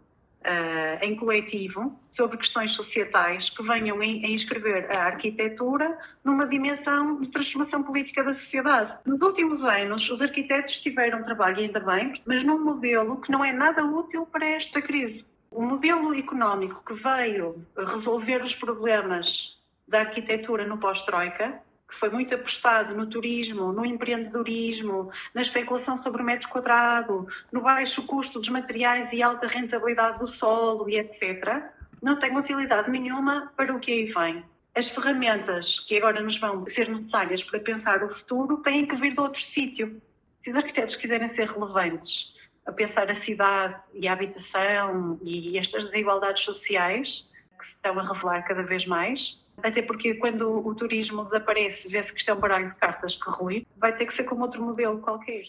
uh, 0.42 1.04
em 1.04 1.16
coletivo 1.16 1.98
sobre 2.08 2.36
questões 2.36 2.72
societais 2.72 3.50
que 3.50 3.62
venham 3.62 4.00
a 4.00 4.06
inscrever 4.06 4.90
a 4.90 5.04
arquitetura 5.04 5.98
numa 6.24 6.46
dimensão 6.46 7.20
de 7.20 7.30
transformação 7.30 7.82
política 7.82 8.22
da 8.22 8.34
sociedade. 8.34 8.94
Nos 9.04 9.20
últimos 9.20 9.62
anos, 9.64 10.08
os 10.10 10.20
arquitetos 10.20 10.80
tiveram 10.80 11.22
trabalho, 11.22 11.58
ainda 11.58 11.80
bem, 11.80 12.20
mas 12.26 12.42
num 12.42 12.62
modelo 12.62 13.20
que 13.20 13.30
não 13.30 13.44
é 13.44 13.52
nada 13.52 13.84
útil 13.84 14.26
para 14.26 14.46
esta 14.46 14.80
crise. 14.80 15.24
O 15.50 15.62
modelo 15.62 16.14
económico 16.14 16.82
que 16.84 16.94
veio 16.94 17.64
resolver 17.76 18.42
os 18.42 18.54
problemas 18.54 19.58
da 19.86 20.00
arquitetura 20.00 20.66
no 20.66 20.78
pós-Troika 20.78 21.60
que 21.92 21.98
foi 21.98 22.08
muito 22.08 22.34
apostado 22.34 22.96
no 22.96 23.06
turismo, 23.06 23.70
no 23.70 23.84
empreendedorismo, 23.84 25.12
na 25.34 25.42
especulação 25.42 25.96
sobre 25.96 26.22
o 26.22 26.24
metro 26.24 26.48
quadrado, 26.48 27.28
no 27.52 27.60
baixo 27.60 28.02
custo 28.04 28.40
dos 28.40 28.48
materiais 28.48 29.12
e 29.12 29.22
alta 29.22 29.46
rentabilidade 29.46 30.18
do 30.18 30.26
solo 30.26 30.88
e 30.88 30.98
etc., 30.98 31.62
não 32.02 32.18
tem 32.18 32.36
utilidade 32.36 32.90
nenhuma 32.90 33.52
para 33.56 33.74
o 33.74 33.78
que 33.78 33.92
aí 33.92 34.04
vem. 34.06 34.44
As 34.74 34.88
ferramentas 34.88 35.80
que 35.80 35.98
agora 35.98 36.22
nos 36.22 36.38
vão 36.38 36.66
ser 36.66 36.88
necessárias 36.88 37.44
para 37.44 37.60
pensar 37.60 38.02
o 38.02 38.08
futuro 38.08 38.56
têm 38.62 38.86
que 38.86 38.96
vir 38.96 39.12
de 39.12 39.20
outro 39.20 39.40
sítio. 39.40 40.00
Se 40.40 40.50
os 40.50 40.56
arquitetos 40.56 40.96
quiserem 40.96 41.28
ser 41.28 41.48
relevantes 41.48 42.32
a 42.64 42.72
pensar 42.72 43.10
a 43.10 43.14
cidade 43.16 43.76
e 43.92 44.08
a 44.08 44.12
habitação 44.14 45.20
e 45.22 45.58
estas 45.58 45.86
desigualdades 45.86 46.42
sociais 46.42 47.28
que 47.58 47.66
se 47.66 47.72
estão 47.72 47.98
a 47.98 48.02
revelar 48.02 48.42
cada 48.42 48.62
vez 48.62 48.86
mais, 48.86 49.41
até 49.62 49.82
porque 49.82 50.14
quando 50.14 50.66
o 50.66 50.74
turismo 50.74 51.24
desaparece, 51.24 51.88
vê-se 51.88 52.12
que 52.12 52.18
isto 52.18 52.30
é 52.30 52.34
um 52.34 52.40
baralho 52.40 52.70
de 52.70 52.76
cartas 52.76 53.14
que 53.16 53.30
rui, 53.30 53.66
vai 53.76 53.96
ter 53.96 54.06
que 54.06 54.14
ser 54.14 54.24
como 54.24 54.42
outro 54.42 54.62
modelo 54.62 54.98
qualquer. 55.00 55.44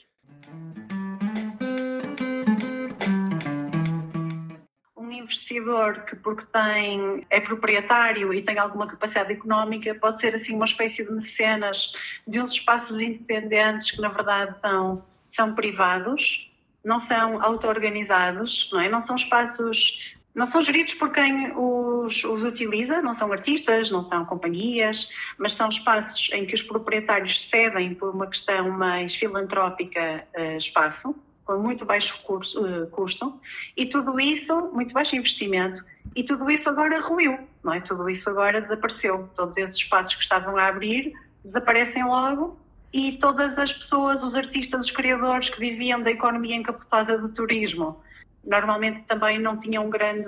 Investidor 5.24 6.02
que, 6.02 6.16
porque 6.18 6.46
tem, 6.52 7.26
é 7.30 7.40
proprietário 7.40 8.34
e 8.34 8.42
tem 8.42 8.60
alguma 8.60 8.88
capacidade 8.88 9.32
económica, 9.32 9.96
pode 9.96 10.20
ser 10.20 10.36
assim 10.36 10.54
uma 10.54 10.66
espécie 10.66 11.04
de 11.04 11.12
mecenas 11.12 11.94
de 12.28 12.42
uns 12.42 12.52
espaços 12.52 13.00
independentes 13.00 13.92
que, 13.92 14.02
na 14.02 14.10
verdade, 14.10 14.60
são, 14.60 15.06
são 15.30 15.56
privados, 15.56 16.52
não 16.84 17.00
são 17.00 17.42
auto-organizados, 17.42 18.70
não, 18.74 18.82
é? 18.82 18.90
não 18.90 19.00
são 19.00 19.16
espaços 19.16 20.14
não 20.36 20.48
são 20.48 20.64
geridos 20.64 20.96
por 20.96 21.12
quem 21.12 21.56
os, 21.56 22.24
os, 22.24 22.42
utiliza, 22.42 23.02
não 23.02 23.14
são 23.14 23.32
artistas, 23.32 23.92
não 23.92 24.02
são 24.02 24.26
companhias, 24.26 25.08
mas 25.38 25.54
são 25.54 25.70
espaços 25.70 26.30
em 26.34 26.46
que 26.46 26.56
os 26.56 26.64
proprietários 26.64 27.48
cedem 27.48 27.94
por 27.94 28.14
uma 28.14 28.28
questão 28.28 28.72
mais 28.72 29.14
filantrópica 29.14 30.26
uh, 30.36 30.58
espaço, 30.58 31.16
com 31.46 31.58
muito 31.58 31.86
baixo 31.86 32.20
curso, 32.24 32.66
uh, 32.66 32.88
custo, 32.88 33.40
e 33.78 33.86
tudo 33.86 34.20
isso, 34.20 34.72
muito 34.74 34.94
baixo 34.94 35.16
investimento, 35.16 35.84
e 36.16 36.24
tudo 36.24 36.50
isso 36.50 36.68
agora 36.68 37.00
ruiu, 37.00 37.38
não 37.64 37.74
é? 37.74 37.82
Tudo 37.82 38.10
isso 38.10 38.30
agora 38.30 38.62
desapareceu. 38.62 39.30
Todos 39.36 39.58
esses 39.58 39.78
espaços 39.78 40.16
que 40.16 40.22
estavam 40.22 40.58
a 40.58 40.68
abrir 40.68 41.14
desaparecem 41.44 42.04
logo 42.06 42.58
e 42.92 43.14
todas 43.14 43.58
as 43.58 43.74
pessoas, 43.74 44.22
os 44.24 44.36
artistas, 44.36 44.86
os 44.86 44.92
criadores 44.92 45.50
que 45.50 45.60
viviam 45.60 46.02
da 46.02 46.12
economia 46.12 46.56
encapotada 46.56 47.18
do 47.18 47.30
turismo, 47.30 48.02
normalmente 48.44 49.04
também 49.04 49.40
não 49.40 49.58
tinham 49.58 49.86
um 49.86 49.90
grande 49.90 50.28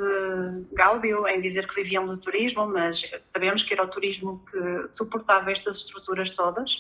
gáudio 0.72 1.28
em 1.28 1.42
dizer 1.42 1.68
que 1.68 1.76
viviam 1.76 2.08
do 2.08 2.18
turismo, 2.18 2.66
mas 2.68 3.02
sabemos 3.28 3.62
que 3.62 3.74
era 3.74 3.84
o 3.84 3.88
turismo 3.88 4.44
que 4.50 4.92
suportava 4.92 5.52
estas 5.52 5.78
estruturas 5.78 6.32
todas. 6.32 6.72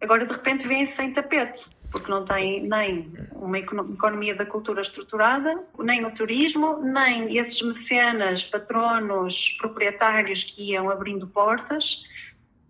Agora, 0.00 0.24
de 0.24 0.32
repente, 0.32 0.66
vêm-se 0.66 0.94
sem 0.94 1.12
tapete, 1.12 1.62
porque 1.90 2.10
não 2.10 2.24
tem 2.24 2.62
nem 2.62 3.12
uma 3.32 3.58
economia 3.58 4.34
da 4.34 4.46
cultura 4.46 4.80
estruturada, 4.80 5.62
nem 5.78 6.04
o 6.06 6.14
turismo, 6.14 6.78
nem 6.82 7.36
esses 7.36 7.60
mecenas, 7.60 8.44
patronos, 8.44 9.56
proprietários 9.58 10.44
que 10.44 10.70
iam 10.70 10.88
abrindo 10.88 11.26
portas. 11.26 12.04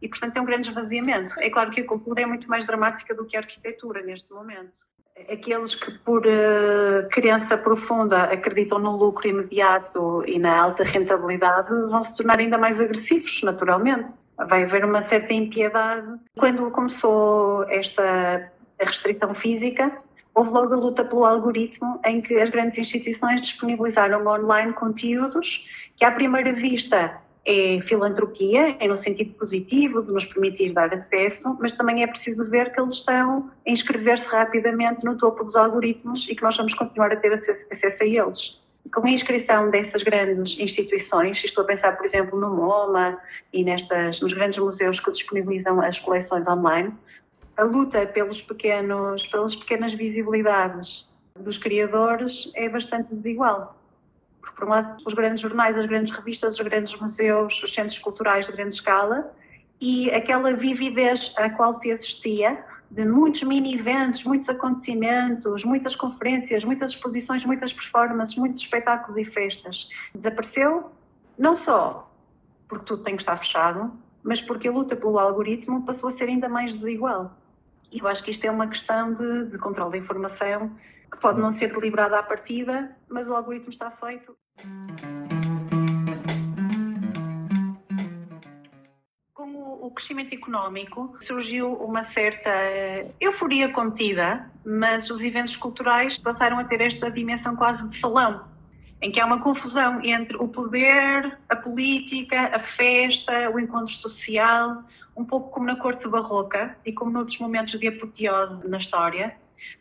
E, 0.00 0.08
portanto, 0.08 0.38
é 0.38 0.40
um 0.40 0.46
grande 0.46 0.70
esvaziamento. 0.70 1.38
É 1.38 1.50
claro 1.50 1.70
que 1.70 1.82
a 1.82 1.86
cultura 1.86 2.22
é 2.22 2.26
muito 2.26 2.48
mais 2.48 2.66
dramática 2.66 3.14
do 3.14 3.26
que 3.26 3.36
a 3.36 3.40
arquitetura 3.40 4.02
neste 4.02 4.32
momento 4.32 4.89
aqueles 5.28 5.74
que 5.74 5.90
por 5.98 6.26
uh, 6.26 7.08
crença 7.10 7.56
profunda 7.58 8.24
acreditam 8.24 8.78
no 8.78 8.96
lucro 8.96 9.26
imediato 9.26 10.22
e 10.26 10.38
na 10.38 10.60
alta 10.60 10.84
rentabilidade 10.84 11.68
vão 11.68 12.04
se 12.04 12.14
tornar 12.14 12.38
ainda 12.38 12.58
mais 12.58 12.80
agressivos, 12.80 13.42
naturalmente. 13.42 14.06
Vai 14.48 14.64
haver 14.64 14.84
uma 14.84 15.02
certa 15.08 15.32
impiedade. 15.34 16.06
Quando 16.38 16.70
começou 16.70 17.64
esta 17.64 18.50
restrição 18.78 19.34
física, 19.34 19.92
houve 20.34 20.50
logo 20.50 20.72
a 20.72 20.76
luta 20.76 21.04
pelo 21.04 21.24
algoritmo 21.24 22.00
em 22.04 22.20
que 22.22 22.34
as 22.36 22.48
grandes 22.48 22.78
instituições 22.78 23.42
disponibilizaram 23.42 24.26
online 24.26 24.72
conteúdos 24.72 25.62
que 25.96 26.04
à 26.04 26.12
primeira 26.12 26.52
vista 26.52 27.20
é 27.46 27.80
filantropia, 27.82 28.76
é 28.78 28.86
no 28.86 28.96
sentido 28.98 29.32
positivo 29.34 30.02
de 30.02 30.12
nos 30.12 30.24
permitir 30.26 30.72
dar 30.72 30.92
acesso, 30.92 31.56
mas 31.60 31.72
também 31.72 32.02
é 32.02 32.06
preciso 32.06 32.44
ver 32.48 32.72
que 32.72 32.80
eles 32.80 32.94
estão 32.94 33.50
a 33.66 33.70
inscrever-se 33.70 34.26
rapidamente 34.26 35.04
no 35.04 35.16
topo 35.16 35.44
dos 35.44 35.56
algoritmos 35.56 36.28
e 36.28 36.34
que 36.34 36.42
nós 36.42 36.56
vamos 36.56 36.74
continuar 36.74 37.12
a 37.12 37.16
ter 37.16 37.32
acesso, 37.32 37.66
a 37.72 38.04
eles. 38.04 38.60
Com 38.94 39.06
a 39.06 39.10
inscrição 39.10 39.70
dessas 39.70 40.02
grandes 40.02 40.58
instituições, 40.58 41.42
estou 41.44 41.64
a 41.64 41.66
pensar, 41.66 41.96
por 41.96 42.04
exemplo, 42.04 42.38
no 42.38 42.54
MoMA 42.54 43.18
e 43.52 43.64
nestas, 43.64 44.20
nos 44.20 44.32
grandes 44.32 44.58
museus 44.58 45.00
que 45.00 45.10
disponibilizam 45.10 45.80
as 45.80 45.98
coleções 45.98 46.46
online, 46.46 46.92
a 47.56 47.62
luta 47.62 48.06
pelos 48.06 48.40
pequenos, 48.42 49.26
pelas 49.26 49.54
pequenas 49.54 49.92
visibilidades 49.92 51.06
dos 51.38 51.58
criadores 51.58 52.50
é 52.54 52.68
bastante 52.68 53.14
desigual 53.14 53.79
por 54.60 54.68
um 54.68 54.72
lado, 54.72 55.02
os 55.06 55.14
grandes 55.14 55.40
jornais, 55.40 55.76
as 55.76 55.86
grandes 55.86 56.14
revistas, 56.14 56.54
os 56.54 56.60
grandes 56.60 56.94
museus, 57.00 57.62
os 57.62 57.74
centros 57.74 57.98
culturais 57.98 58.46
de 58.46 58.52
grande 58.52 58.74
escala 58.74 59.32
e 59.80 60.10
aquela 60.10 60.52
vividez 60.52 61.32
à 61.36 61.48
qual 61.48 61.80
se 61.80 61.90
assistia 61.90 62.62
de 62.90 63.06
muitos 63.06 63.42
mini-eventos, 63.42 64.22
muitos 64.24 64.48
acontecimentos, 64.48 65.64
muitas 65.64 65.96
conferências, 65.96 66.62
muitas 66.62 66.90
exposições, 66.90 67.44
muitas 67.44 67.72
performances, 67.72 68.36
muitos 68.36 68.60
espetáculos 68.60 69.16
e 69.16 69.24
festas. 69.24 69.88
Desapareceu 70.14 70.90
não 71.38 71.56
só 71.56 72.12
porque 72.68 72.84
tudo 72.84 73.02
tem 73.02 73.16
que 73.16 73.22
estar 73.22 73.36
fechado, 73.38 73.90
mas 74.22 74.40
porque 74.40 74.68
a 74.68 74.72
luta 74.72 74.94
pelo 74.94 75.18
algoritmo 75.18 75.84
passou 75.84 76.10
a 76.10 76.12
ser 76.12 76.24
ainda 76.24 76.48
mais 76.48 76.74
desigual. 76.74 77.34
E 77.90 77.98
eu 77.98 78.06
acho 78.06 78.22
que 78.22 78.30
isto 78.30 78.44
é 78.44 78.50
uma 78.50 78.68
questão 78.68 79.14
de, 79.14 79.46
de 79.46 79.58
controle 79.58 79.92
da 79.92 79.98
informação 79.98 80.70
que 81.10 81.18
pode 81.18 81.40
não 81.40 81.52
ser 81.52 81.72
deliberada 81.72 82.18
à 82.18 82.22
partida, 82.22 82.94
mas 83.08 83.26
o 83.26 83.34
algoritmo 83.34 83.70
está 83.70 83.90
feito. 83.90 84.36
Com 89.40 89.86
o 89.86 89.90
crescimento 89.90 90.34
económico 90.34 91.16
surgiu 91.22 91.72
uma 91.72 92.04
certa 92.04 92.50
euforia 93.18 93.72
contida, 93.72 94.50
mas 94.64 95.08
os 95.08 95.22
eventos 95.22 95.56
culturais 95.56 96.18
passaram 96.18 96.58
a 96.58 96.64
ter 96.64 96.82
esta 96.82 97.10
dimensão 97.10 97.56
quase 97.56 97.88
de 97.88 97.98
salão, 97.98 98.44
em 99.00 99.10
que 99.10 99.18
há 99.18 99.24
uma 99.24 99.40
confusão 99.40 100.04
entre 100.04 100.36
o 100.36 100.46
poder, 100.46 101.38
a 101.48 101.56
política, 101.56 102.54
a 102.54 102.60
festa, 102.60 103.50
o 103.50 103.58
encontro 103.58 103.94
social, 103.94 104.84
um 105.16 105.24
pouco 105.24 105.50
como 105.50 105.64
na 105.64 105.76
corte 105.76 106.06
barroca 106.06 106.76
e 106.84 106.92
como 106.92 107.10
noutros 107.10 107.38
momentos 107.38 107.78
de 107.80 107.88
apoteose 107.88 108.68
na 108.68 108.76
história, 108.76 109.34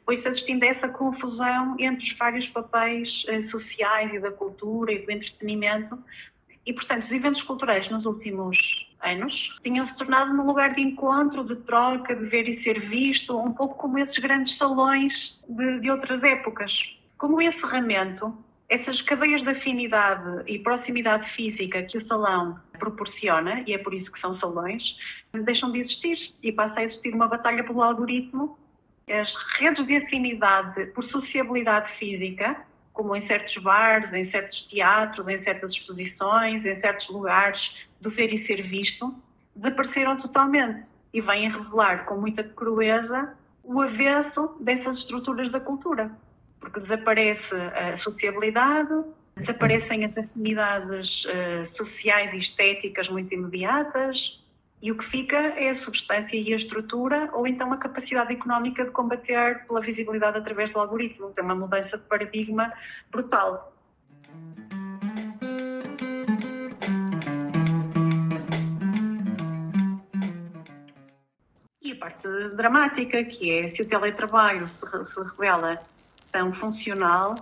foi-se 0.05 0.27
assistindo 0.27 0.63
a 0.63 0.67
essa 0.67 0.87
confusão 0.87 1.75
entre 1.79 2.05
os 2.05 2.17
vários 2.17 2.47
papéis 2.47 3.25
eh, 3.27 3.43
sociais 3.43 4.13
e 4.13 4.19
da 4.19 4.31
cultura 4.31 4.91
e 4.91 5.05
do 5.05 5.11
entretenimento. 5.11 5.97
E, 6.65 6.73
portanto, 6.73 7.03
os 7.03 7.11
eventos 7.11 7.41
culturais 7.41 7.89
nos 7.89 8.05
últimos 8.05 8.87
anos 9.01 9.57
tinham 9.63 9.85
se 9.85 9.95
tornado 9.97 10.33
num 10.33 10.45
lugar 10.45 10.75
de 10.75 10.81
encontro, 10.81 11.43
de 11.43 11.55
troca, 11.55 12.15
de 12.15 12.25
ver 12.25 12.47
e 12.47 12.61
ser 12.61 12.79
visto, 12.79 13.37
um 13.37 13.53
pouco 13.53 13.75
como 13.75 13.97
esses 13.97 14.17
grandes 14.17 14.57
salões 14.57 15.39
de, 15.47 15.79
de 15.79 15.89
outras 15.89 16.21
épocas. 16.23 16.71
Como 17.17 17.41
encerramento, 17.41 18.37
essas 18.67 19.01
cadeias 19.01 19.41
de 19.41 19.49
afinidade 19.49 20.43
e 20.47 20.59
proximidade 20.59 21.29
física 21.31 21.81
que 21.83 21.97
o 21.97 22.01
salão 22.01 22.59
proporciona, 22.77 23.63
e 23.65 23.73
é 23.73 23.77
por 23.77 23.93
isso 23.93 24.11
que 24.11 24.19
são 24.19 24.33
salões, 24.33 24.95
deixam 25.33 25.71
de 25.71 25.79
existir 25.79 26.33
e 26.41 26.51
passa 26.51 26.79
a 26.79 26.83
existir 26.83 27.13
uma 27.13 27.27
batalha 27.27 27.63
pelo 27.63 27.81
algoritmo 27.81 28.57
as 29.11 29.33
redes 29.57 29.85
de 29.85 29.97
afinidade 29.97 30.85
por 30.87 31.03
sociabilidade 31.03 31.91
física, 31.97 32.57
como 32.93 33.15
em 33.15 33.21
certos 33.21 33.57
bares, 33.57 34.13
em 34.13 34.29
certos 34.29 34.63
teatros, 34.63 35.27
em 35.27 35.37
certas 35.37 35.71
exposições, 35.71 36.65
em 36.65 36.75
certos 36.75 37.09
lugares 37.09 37.73
do 38.01 38.09
ver 38.09 38.33
e 38.33 38.37
ser 38.37 38.61
visto, 38.61 39.13
desapareceram 39.55 40.17
totalmente 40.17 40.83
e 41.13 41.21
vêm 41.21 41.49
revelar 41.49 42.05
com 42.05 42.17
muita 42.17 42.43
crueza 42.43 43.33
o 43.63 43.81
avesso 43.81 44.55
dessas 44.59 44.97
estruturas 44.97 45.49
da 45.49 45.59
cultura, 45.59 46.11
porque 46.59 46.79
desaparece 46.79 47.53
a 47.53 47.95
sociabilidade, 47.95 48.93
desaparecem 49.37 50.05
as 50.05 50.17
afinidades 50.17 51.25
uh, 51.25 51.65
sociais 51.65 52.33
e 52.33 52.37
estéticas 52.37 53.07
muito 53.09 53.33
imediatas, 53.33 54.41
E 54.81 54.91
o 54.91 54.97
que 54.97 55.05
fica 55.05 55.35
é 55.35 55.69
a 55.69 55.75
substância 55.75 56.37
e 56.37 56.53
a 56.53 56.55
estrutura, 56.55 57.29
ou 57.33 57.45
então 57.45 57.73
a 57.73 57.77
capacidade 57.77 58.31
económica 58.31 58.85
de 58.85 58.91
combater 58.91 59.65
pela 59.67 59.81
visibilidade 59.81 60.37
através 60.37 60.71
do 60.71 60.79
algoritmo. 60.79 61.33
É 61.35 61.41
uma 61.41 61.55
mudança 61.55 61.97
de 61.97 62.03
paradigma 62.05 62.71
brutal. 63.11 63.73
E 71.81 71.91
a 71.91 71.95
parte 71.97 72.27
dramática, 72.55 73.21
que 73.25 73.51
é 73.51 73.69
se 73.71 73.81
o 73.81 73.87
teletrabalho 73.87 74.65
se, 74.69 74.85
se 75.03 75.21
revela 75.23 75.77
tão 76.31 76.53
funcional, 76.53 77.35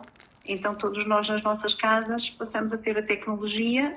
então 0.47 0.73
todos 0.76 1.06
nós 1.06 1.30
nas 1.30 1.43
nossas 1.43 1.76
casas 1.76 2.32
passamos 2.32 2.73
a 2.73 2.78
ter 2.80 2.97
a 2.97 3.04
tecnologia 3.04 3.93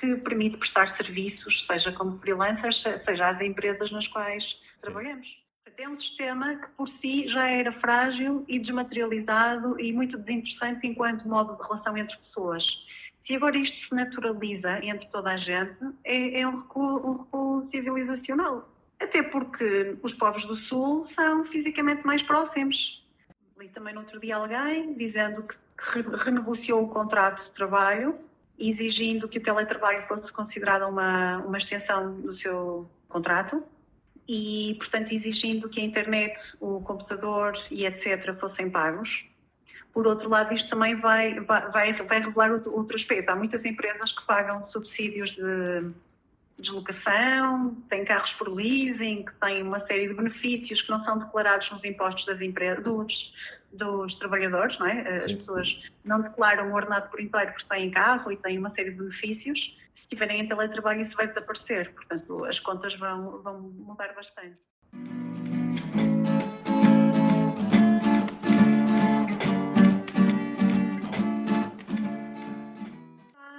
que 0.00 0.16
permite 0.16 0.56
prestar 0.56 0.88
serviços, 0.88 1.66
seja 1.66 1.92
como 1.92 2.18
freelancers, 2.18 2.82
seja 2.96 3.28
às 3.28 3.40
empresas 3.42 3.90
nas 3.90 4.08
quais 4.08 4.58
Sim. 4.76 4.80
trabalhamos. 4.80 5.40
É 5.76 5.88
um 5.88 5.96
sistema 5.96 6.56
que 6.56 6.68
por 6.76 6.90
si 6.90 7.26
já 7.28 7.48
era 7.48 7.72
frágil 7.72 8.44
e 8.46 8.58
desmaterializado 8.58 9.80
e 9.80 9.92
muito 9.94 10.18
desinteressante 10.18 10.86
enquanto 10.86 11.26
modo 11.26 11.56
de 11.56 11.62
relação 11.62 11.96
entre 11.96 12.18
pessoas. 12.18 12.66
Se 13.22 13.34
agora 13.34 13.56
isto 13.56 13.76
se 13.76 13.94
naturaliza 13.94 14.84
entre 14.84 15.08
toda 15.08 15.32
a 15.32 15.36
gente, 15.38 15.78
é, 16.04 16.40
é 16.40 16.46
um, 16.46 16.60
recuo, 16.60 17.06
um 17.06 17.22
recuo 17.22 17.64
civilizacional. 17.64 18.68
Até 19.00 19.22
porque 19.22 19.96
os 20.02 20.12
povos 20.12 20.44
do 20.44 20.56
Sul 20.56 21.06
são 21.06 21.46
fisicamente 21.46 22.06
mais 22.06 22.22
próximos. 22.22 23.02
Li 23.58 23.68
também 23.70 23.94
no 23.94 24.00
outro 24.00 24.20
dia 24.20 24.36
alguém 24.36 24.92
dizendo 24.94 25.42
que 25.44 25.56
renegociou 26.24 26.84
o 26.84 26.88
contrato 26.88 27.42
de 27.42 27.52
trabalho 27.52 28.18
exigindo 28.60 29.28
que 29.28 29.38
o 29.38 29.42
teletrabalho 29.42 30.06
fosse 30.06 30.32
considerado 30.32 30.86
uma, 30.88 31.38
uma 31.38 31.58
extensão 31.58 32.20
do 32.20 32.34
seu 32.34 32.90
contrato 33.08 33.62
e, 34.28 34.76
portanto, 34.78 35.12
exigindo 35.12 35.68
que 35.68 35.80
a 35.80 35.84
internet, 35.84 36.38
o 36.60 36.80
computador 36.82 37.54
e 37.70 37.86
etc. 37.86 38.38
fossem 38.38 38.70
pagos. 38.70 39.24
Por 39.92 40.06
outro 40.06 40.28
lado, 40.28 40.54
isto 40.54 40.70
também 40.70 40.94
vai, 40.94 41.40
vai, 41.40 41.92
vai 41.92 42.20
revelar 42.20 42.52
outro, 42.52 42.96
aspecto. 42.96 43.28
Há 43.30 43.34
muitas 43.34 43.64
empresas 43.64 44.12
que 44.12 44.24
pagam 44.24 44.62
subsídios 44.62 45.30
de 45.30 45.90
deslocação, 46.60 47.74
têm 47.88 48.04
carros 48.04 48.32
por 48.34 48.48
leasing, 48.48 49.24
têm 49.40 49.62
uma 49.62 49.80
série 49.80 50.08
de 50.08 50.14
benefícios 50.14 50.82
que 50.82 50.90
não 50.90 50.98
são 50.98 51.18
declarados 51.18 51.70
nos 51.70 51.84
impostos 51.84 52.24
das 52.26 52.40
empresas, 52.40 52.82
dos, 52.84 53.34
dos 53.72 54.14
trabalhadores, 54.16 54.78
não 54.78 54.86
é? 54.86 55.18
As 55.18 55.24
Sim. 55.24 55.36
pessoas 55.36 55.82
não 56.04 56.20
declaram 56.20 56.70
o 56.70 56.74
ordenado 56.74 57.08
por 57.10 57.20
inteiro 57.20 57.52
porque 57.52 57.66
têm 57.68 57.90
carro 57.90 58.32
e 58.32 58.36
têm 58.36 58.58
uma 58.58 58.70
série 58.70 58.90
de 58.90 58.96
benefícios. 58.96 59.76
Se 59.94 60.02
estiverem 60.02 60.40
em 60.40 60.48
teletrabalho, 60.48 61.00
isso 61.00 61.16
vai 61.16 61.26
desaparecer. 61.26 61.92
Portanto, 61.94 62.44
as 62.44 62.58
contas 62.58 62.94
vão, 62.96 63.42
vão 63.42 63.60
mudar 63.60 64.14
bastante. 64.14 64.58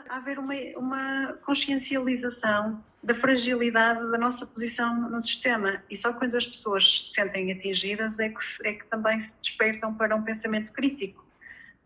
Há 0.10 0.18
haver 0.18 0.40
uma, 0.40 0.54
uma 0.78 1.34
consciencialização 1.46 2.84
da 3.04 3.16
fragilidade 3.16 4.00
da 4.12 4.18
nossa 4.18 4.46
posição 4.46 5.10
no 5.10 5.22
sistema. 5.22 5.82
E 5.90 5.98
só 5.98 6.14
quando 6.14 6.36
as 6.36 6.46
pessoas 6.46 7.08
se 7.08 7.14
sentem 7.14 7.52
atingidas 7.52 8.20
é 8.20 8.30
que, 8.30 8.40
é 8.64 8.74
que 8.74 8.86
também 8.88 9.22
se 9.22 9.34
despertam 9.42 9.94
para 9.94 10.16
um 10.16 10.22
pensamento 10.22 10.72
crítico. 10.72 11.26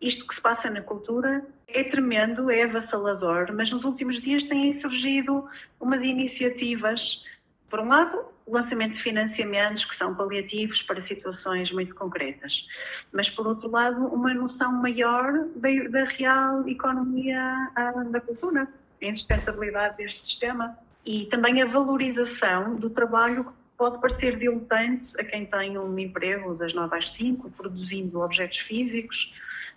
Isto 0.00 0.26
que 0.26 0.34
se 0.34 0.40
passa 0.40 0.68
na 0.68 0.82
cultura 0.82 1.46
é 1.66 1.82
tremendo, 1.82 2.50
é 2.50 2.64
avassalador, 2.64 3.52
mas 3.54 3.70
nos 3.70 3.84
últimos 3.84 4.20
dias 4.20 4.44
têm 4.44 4.72
surgido 4.74 5.48
umas 5.80 6.02
iniciativas. 6.02 7.24
Por 7.70 7.80
um 7.80 7.88
lado, 7.88 8.26
o 8.44 8.52
lançamento 8.52 8.92
de 8.92 9.02
financiamentos 9.02 9.86
que 9.86 9.96
são 9.96 10.14
paliativos 10.14 10.82
para 10.82 11.00
situações 11.00 11.72
muito 11.72 11.94
concretas, 11.94 12.66
mas 13.10 13.30
por 13.30 13.46
outro 13.46 13.70
lado, 13.70 14.06
uma 14.06 14.34
noção 14.34 14.70
maior 14.70 15.32
da, 15.56 15.68
da 15.88 16.04
real 16.04 16.68
economia 16.68 17.70
ah, 17.74 18.04
da 18.10 18.20
cultura, 18.20 18.68
a 19.02 19.06
insustentabilidade 19.06 19.96
deste 19.96 20.24
sistema 20.24 20.76
e 21.06 21.26
também 21.26 21.62
a 21.62 21.66
valorização 21.66 22.74
do 22.74 22.90
trabalho 22.90 23.44
que 23.44 23.52
pode 23.78 24.00
parecer 24.00 24.36
diletante 24.36 25.18
a 25.20 25.24
quem 25.24 25.46
tem 25.46 25.78
um 25.78 25.96
emprego 25.96 26.54
das 26.54 26.74
9 26.74 26.96
às 26.96 27.12
5, 27.12 27.48
produzindo 27.52 28.20
objetos 28.20 28.58
físicos, 28.58 29.32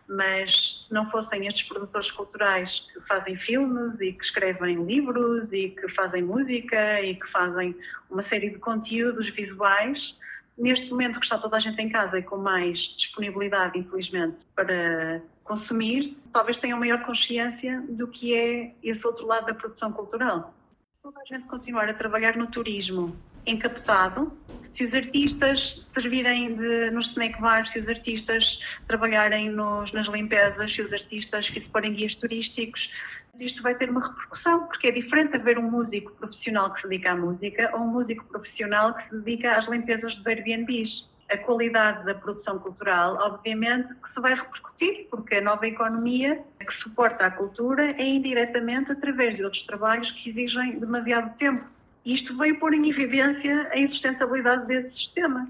mas 0.08 0.88
se 0.88 0.94
não 0.94 1.08
fossem 1.12 1.46
estes 1.46 1.68
produtores 1.68 2.10
culturais 2.10 2.88
que 2.92 3.00
fazem 3.02 3.38
filmes 3.38 4.02
e 4.02 4.12
que 4.12 4.24
escrevem 4.24 4.84
livros 4.84 5.54
e 5.54 5.70
que 5.70 5.88
fazem 5.90 6.24
música 6.24 7.00
e 7.04 7.14
que 7.14 7.28
fazem 7.28 7.76
uma 8.10 8.24
série 8.24 8.50
de 8.50 8.58
conteúdos 8.58 9.30
visuais, 9.30 10.18
neste 10.58 10.90
momento 10.90 11.20
que 11.20 11.26
está 11.28 11.38
toda 11.38 11.58
a 11.58 11.60
gente 11.60 11.80
em 11.80 11.90
casa 11.90 12.18
e 12.18 12.24
com 12.24 12.38
mais 12.38 12.80
disponibilidade, 12.98 13.78
infelizmente, 13.78 14.40
para 14.56 15.22
consumir, 15.44 16.18
talvez 16.34 16.58
tenham 16.58 16.80
maior 16.80 17.04
consciência 17.06 17.84
do 17.88 18.08
que 18.08 18.34
é 18.34 18.74
esse 18.82 19.06
outro 19.06 19.28
lado 19.28 19.46
da 19.46 19.54
produção 19.54 19.92
cultural 19.92 20.56
toda 21.02 21.22
a 21.22 21.26
gente 21.26 21.48
continuar 21.48 21.88
a 21.88 21.94
trabalhar 21.94 22.36
no 22.36 22.48
turismo 22.48 23.16
encapotado, 23.46 24.38
se 24.72 24.84
os 24.84 24.94
artistas 24.94 25.88
servirem 25.92 26.56
de, 26.56 26.92
nos 26.92 27.08
snack 27.08 27.40
bars, 27.42 27.72
se 27.72 27.80
os 27.80 27.88
artistas 27.88 28.60
trabalharem 28.88 29.50
nos, 29.50 29.92
nas 29.94 30.08
limpezas, 30.08 30.74
se 30.74 30.82
os 30.82 30.94
artistas 30.94 31.48
se 31.48 31.62
forem 31.70 31.94
guias 31.94 32.16
turísticos, 32.16 32.92
isto 33.40 33.64
vai 33.64 33.74
ter 33.76 33.90
uma 33.90 34.06
repercussão, 34.06 34.68
porque 34.68 34.88
é 34.88 34.92
diferente 34.92 35.38
haver 35.38 35.58
um 35.58 35.72
músico 35.72 36.12
profissional 36.12 36.74
que 36.74 36.82
se 36.82 36.88
dedica 36.90 37.12
à 37.12 37.16
música 37.16 37.72
ou 37.74 37.82
um 37.84 37.88
músico 37.88 38.26
profissional 38.26 38.94
que 38.94 39.08
se 39.08 39.16
dedica 39.22 39.54
às 39.54 39.68
limpezas 39.68 40.14
dos 40.16 40.28
Airbnbs 40.28 41.10
a 41.30 41.38
qualidade 41.38 42.06
da 42.06 42.16
produção 42.16 42.58
cultural, 42.60 43.16
obviamente, 43.22 43.94
que 43.96 44.12
se 44.12 44.20
vai 44.20 44.34
repercutir, 44.34 45.08
porque 45.10 45.36
a 45.36 45.42
nova 45.42 45.68
economia 45.68 46.44
que 46.60 46.74
suporta 46.74 47.26
a 47.26 47.32
cultura 47.32 47.92
é 47.92 48.04
indiretamente 48.04 48.92
através 48.92 49.36
de 49.36 49.44
outros 49.44 49.64
trabalhos 49.64 50.12
que 50.12 50.30
exigem 50.30 50.80
demasiado 50.80 51.36
tempo. 51.38 51.64
Isto 52.06 52.38
veio 52.38 52.60
pôr 52.60 52.74
em 52.74 52.90
evidência 52.90 53.68
a 53.72 53.80
insustentabilidade 53.80 54.66
desse 54.68 54.96
sistema. 54.96 55.48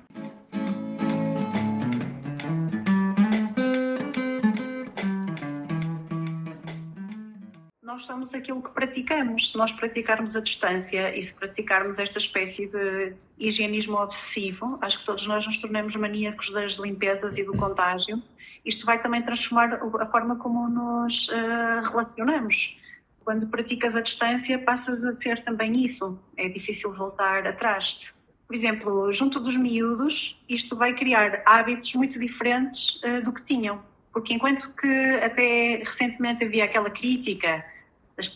Nós 8.00 8.06
somos 8.06 8.34
aquilo 8.34 8.62
que 8.62 8.70
praticamos. 8.70 9.52
Se 9.52 9.58
nós 9.58 9.74
praticarmos 9.74 10.34
a 10.34 10.40
distância 10.40 11.14
e 11.14 11.22
se 11.22 11.34
praticarmos 11.34 12.00
esta 12.00 12.18
espécie 12.18 12.68
de 12.68 13.14
higienismo 13.38 13.98
obsessivo, 13.98 14.80
acho 14.82 15.00
que 15.00 15.06
todos 15.06 15.28
nós 15.28 15.46
nos 15.46 15.60
tornamos 15.60 15.94
maníacos 15.98 16.50
das 16.52 16.78
limpezas 16.78 17.38
e 17.38 17.44
do 17.44 17.52
contágio. 17.58 18.24
Isto 18.64 18.86
vai 18.86 19.02
também 19.02 19.22
transformar 19.22 19.74
a 20.00 20.06
forma 20.06 20.38
como 20.38 20.70
nos 20.70 21.28
uh, 21.28 21.90
relacionamos. 21.90 22.78
Quando 23.26 23.48
praticas 23.48 23.94
a 23.94 24.02
distância, 24.02 24.58
passas 24.60 25.04
a 25.04 25.14
ser 25.16 25.44
também 25.44 25.84
isso. 25.84 26.18
É 26.38 26.48
difícil 26.48 26.94
voltar 26.94 27.46
atrás. 27.46 28.00
Por 28.48 28.56
exemplo, 28.56 29.14
junto 29.14 29.42
dos 29.42 29.58
miúdos, 29.58 30.40
isto 30.48 30.74
vai 30.74 30.94
criar 30.94 31.44
hábitos 31.46 31.94
muito 31.96 32.18
diferentes 32.18 32.96
uh, 33.04 33.22
do 33.26 33.34
que 33.34 33.44
tinham. 33.44 33.84
Porque 34.14 34.34
enquanto 34.34 34.70
que 34.72 34.88
até 35.22 35.84
recentemente 35.86 36.46
havia 36.46 36.64
aquela 36.64 36.90
crítica 36.90 37.64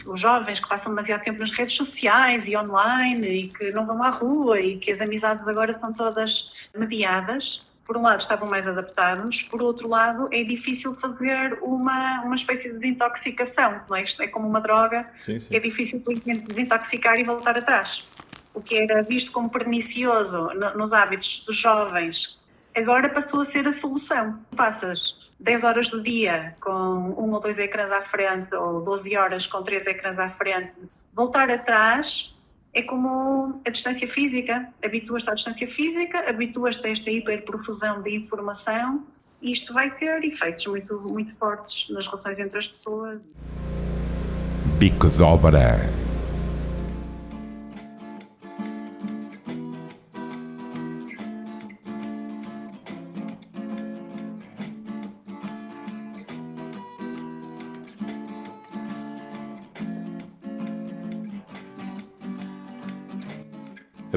os 0.06 0.20
jovens 0.20 0.60
que 0.60 0.68
passam 0.68 0.94
demasiado 0.94 1.24
tempo 1.24 1.40
nas 1.40 1.52
redes 1.52 1.76
sociais 1.76 2.44
e 2.48 2.56
online 2.58 3.28
e 3.28 3.48
que 3.48 3.72
não 3.72 3.86
vão 3.86 4.02
à 4.02 4.10
rua 4.10 4.60
e 4.60 4.78
que 4.78 4.92
as 4.92 5.02
amizades 5.02 5.48
agora 5.48 5.74
são 5.74 5.94
todas 5.94 6.52
mediadas. 6.76 7.62
Por 7.86 7.98
um 7.98 8.02
lado, 8.02 8.22
estavam 8.22 8.50
mais 8.50 8.66
adaptados, 8.66 9.42
por 9.44 9.62
outro 9.62 9.90
lado, 9.90 10.30
é 10.32 10.42
difícil 10.44 10.96
fazer 10.96 11.60
uma, 11.62 12.22
uma 12.22 12.36
espécie 12.36 12.70
de 12.72 12.80
desintoxicação, 12.80 13.82
não 13.90 13.98
é? 13.98 14.04
Isto 14.04 14.22
é 14.24 14.28
como 14.28 14.48
uma 14.48 14.62
droga, 14.62 15.06
sim, 15.24 15.38
sim. 15.38 15.54
é 15.54 15.60
difícil 15.60 16.02
desintoxicar 16.48 17.20
e 17.20 17.24
voltar 17.26 17.58
atrás. 17.58 18.02
O 18.54 18.62
que 18.62 18.76
era 18.78 19.02
visto 19.04 19.34
como 19.34 19.50
pernicioso 19.50 20.50
nos 20.76 20.94
hábitos 20.94 21.44
dos 21.46 21.58
jovens, 21.58 22.40
agora 22.74 23.10
passou 23.10 23.42
a 23.42 23.46
ser 23.46 23.68
a 23.68 23.74
solução. 23.74 24.40
Passas 24.56 25.24
10 25.44 25.64
horas 25.64 25.90
do 25.90 26.02
dia 26.02 26.56
com 26.62 26.72
um 26.72 27.34
ou 27.34 27.40
dois 27.40 27.60
ecrãs 27.60 27.92
à 27.92 28.02
frente, 28.02 28.56
ou 28.56 28.82
12 28.82 29.16
horas 29.18 29.46
com 29.46 29.62
três 29.62 29.86
ecrãs 29.86 30.18
à 30.18 30.30
frente, 30.30 30.72
voltar 31.14 31.50
atrás 31.52 32.34
é 32.74 32.82
como 32.82 33.62
a 33.66 33.70
distância 33.70 34.08
física. 34.08 34.68
Habituas-te 34.84 35.30
à 35.30 35.36
distância 35.36 35.68
física, 35.68 36.28
habituas-te 36.28 36.88
a 36.88 36.90
esta 36.90 37.12
hiperprofusão 37.12 38.02
de 38.02 38.16
informação 38.16 39.04
e 39.42 39.52
isto 39.52 39.74
vai 39.74 39.92
ter 39.92 40.24
efeitos 40.24 40.66
muito, 40.66 41.00
muito 41.02 41.36
fortes 41.36 41.90
nas 41.90 42.06
relações 42.06 42.40
entre 42.40 42.60
as 42.60 42.68
pessoas. 42.68 43.22
Bico 44.80 45.10
de 45.10 45.22
obra. 45.22 45.76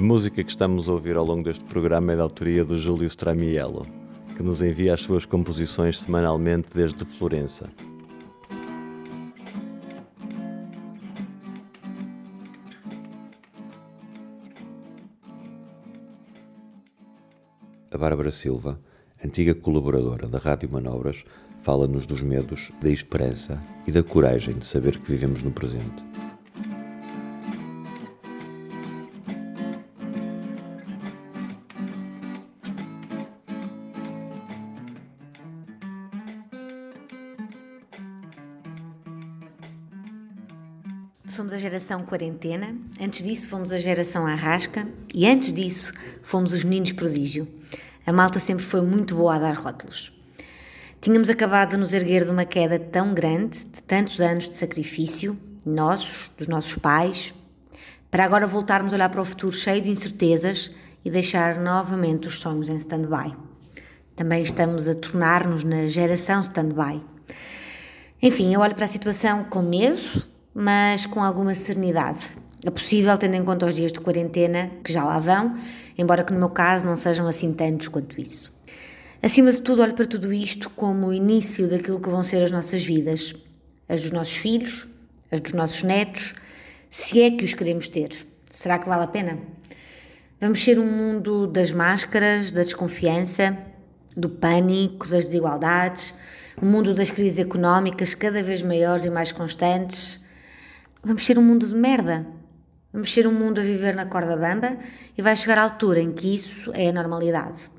Música 0.07 0.45
que 0.45 0.51
estamos 0.51 0.89
a 0.89 0.93
ouvir 0.93 1.17
ao 1.17 1.25
longo 1.25 1.43
deste 1.43 1.65
programa 1.65 2.13
é 2.13 2.17
da 2.17 2.23
autoria 2.23 2.65
do 2.65 2.79
Júlio 2.79 3.09
Stramiello, 3.09 3.85
que 4.37 4.43
nos 4.43 4.63
envia 4.63 4.95
as 4.95 5.01
suas 5.01 5.25
composições 5.25 5.99
semanalmente 5.99 6.69
desde 6.73 7.05
Florença. 7.05 7.69
A 17.91 17.99
Bárbara 17.99 18.31
Silva, 18.31 18.79
antiga 19.25 19.57
colaboradora 19.57 20.29
da 20.29 20.39
Rádio 20.39 20.71
Manobras, 20.71 21.25
fala-nos 21.63 22.07
dos 22.07 22.23
medos, 22.23 22.71
da 22.81 22.91
esperança 22.91 23.61
e 23.89 23.91
da 23.91 24.05
coragem 24.05 24.57
de 24.57 24.67
saber 24.67 25.01
que 25.01 25.11
vivemos 25.11 25.43
no 25.43 25.51
presente. 25.51 26.05
Somos 41.29 41.53
a 41.53 41.59
geração 41.59 42.05
quarentena, 42.05 42.77
antes 43.01 43.23
disso 43.23 43.49
fomos 43.49 43.73
a 43.73 43.79
geração 43.79 44.25
arrasca 44.27 44.87
e 45.13 45.27
antes 45.27 45.53
disso 45.53 45.93
fomos 46.23 46.53
os 46.53 46.63
meninos 46.63 46.93
prodígio. 46.93 47.49
A 48.07 48.13
malta 48.13 48.39
sempre 48.39 48.65
foi 48.65 48.81
muito 48.81 49.17
boa 49.17 49.35
a 49.35 49.39
dar 49.39 49.57
rótulos. 49.57 50.13
Tínhamos 51.01 51.29
acabado 51.29 51.71
de 51.71 51.79
nos 51.79 51.93
erguer 51.93 52.25
de 52.25 52.31
uma 52.31 52.45
queda 52.45 52.79
tão 52.79 53.13
grande, 53.13 53.59
de 53.59 53.83
tantos 53.83 54.21
anos 54.21 54.49
de 54.49 54.55
sacrifício, 54.55 55.37
nossos, 55.65 56.31
dos 56.39 56.47
nossos 56.47 56.77
pais, 56.77 57.35
para 58.09 58.25
agora 58.25 58.47
voltarmos 58.47 58.93
a 58.93 58.97
olhar 58.97 59.09
para 59.09 59.21
o 59.21 59.25
futuro 59.25 59.53
cheio 59.53 59.83
de 59.83 59.91
incertezas 59.91 60.71
e 61.05 61.11
deixar 61.11 61.59
novamente 61.59 62.29
os 62.29 62.39
sonhos 62.39 62.69
em 62.69 62.77
stand-by. 62.77 63.35
Também 64.15 64.43
estamos 64.43 64.89
a 64.89 64.95
tornar-nos 64.95 65.65
na 65.65 65.89
geração 65.89 66.41
stand-by. 66.41 67.03
Enfim, 68.23 68.55
eu 68.55 68.61
olho 68.61 68.77
para 68.77 68.85
a 68.85 68.89
situação 68.89 69.43
com 69.45 69.61
medo, 69.61 70.01
mas 70.59 71.05
com 71.05 71.23
alguma 71.23 71.55
serenidade. 71.55 72.19
É 72.65 72.71
possível, 72.71 73.19
tendo 73.19 73.35
em 73.35 73.45
conta 73.45 73.67
os 73.67 73.75
dias 73.75 73.93
de 73.93 74.01
quarentena 74.01 74.71
que 74.83 74.91
já 74.91 75.05
lá 75.05 75.19
vão, 75.19 75.55
embora 75.99 76.25
que 76.25 76.33
no 76.33 76.39
meu 76.39 76.49
caso 76.49 76.87
não 76.87 76.97
sejam 76.97 77.29
assim 77.29 77.53
tantos 77.53 77.89
quanto 77.89 78.19
isso. 78.19 78.51
Acima 79.23 79.53
de 79.53 79.61
tudo, 79.61 79.83
olho 79.83 79.93
para 79.93 80.07
tudo 80.07 80.33
isto 80.33 80.71
como 80.71 81.09
o 81.09 81.13
início 81.13 81.69
daquilo 81.69 82.01
que 82.01 82.09
vão 82.09 82.23
ser 82.23 82.43
as 82.43 82.51
nossas 82.51 82.83
vidas, 82.83 83.35
as 83.87 84.01
dos 84.01 84.11
nossos 84.11 84.35
filhos, 84.35 84.89
as 85.31 85.41
dos 85.41 85.53
nossos 85.53 85.83
netos, 85.83 86.35
se 86.89 87.21
é 87.21 87.31
que 87.31 87.45
os 87.45 87.53
queremos 87.53 87.87
ter. 87.89 88.17
Será 88.51 88.79
que 88.79 88.89
vale 88.89 89.05
a 89.05 89.09
pena? 89.09 89.39
Vamos 90.41 90.65
ser 90.65 90.79
um 90.79 90.91
mundo 90.91 91.47
das 91.47 91.71
máscaras, 91.71 92.51
da 92.51 92.63
desconfiança, 92.63 93.59
do 94.17 94.31
pânico, 94.31 95.07
das 95.07 95.27
desigualdades, 95.27 96.15
um 96.63 96.67
mundo 96.67 96.95
das 96.95 97.11
crises 97.11 97.39
económicas 97.39 98.15
cada 98.15 98.43
vez 98.43 98.63
maiores 98.63 99.05
e 99.05 99.11
mais 99.11 99.33
constantes. 99.33 100.25
Vamos 101.05 101.25
ser 101.25 101.39
um 101.39 101.43
mundo 101.43 101.67
de 101.67 101.75
merda. 101.75 102.27
Vamos 102.93 103.13
ser 103.13 103.27
um 103.27 103.33
mundo 103.33 103.61
a 103.61 103.65
viver 103.65 103.95
na 103.95 104.07
corda 104.07 104.37
bamba 104.37 104.79
e 105.17 105.23
vai 105.23 105.37
chegar 105.37 105.59
a 105.59 105.63
altura 105.63 106.01
em 106.01 106.13
que 106.13 106.35
isso 106.35 106.73
é 106.75 106.89
a 106.89 106.93
normalidade. 106.93 107.71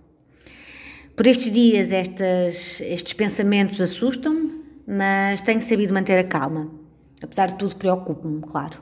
Por 1.15 1.25
estes 1.25 1.51
dias, 1.51 1.91
estas, 1.91 2.79
estes 2.81 3.13
pensamentos 3.13 3.81
assustam-me, 3.81 4.63
mas 4.87 5.41
tenho 5.41 5.59
sabido 5.59 5.93
manter 5.93 6.19
a 6.19 6.23
calma. 6.23 6.69
Apesar 7.23 7.47
de 7.47 7.55
tudo, 7.55 7.75
preocupo-me, 7.75 8.41
claro. 8.41 8.79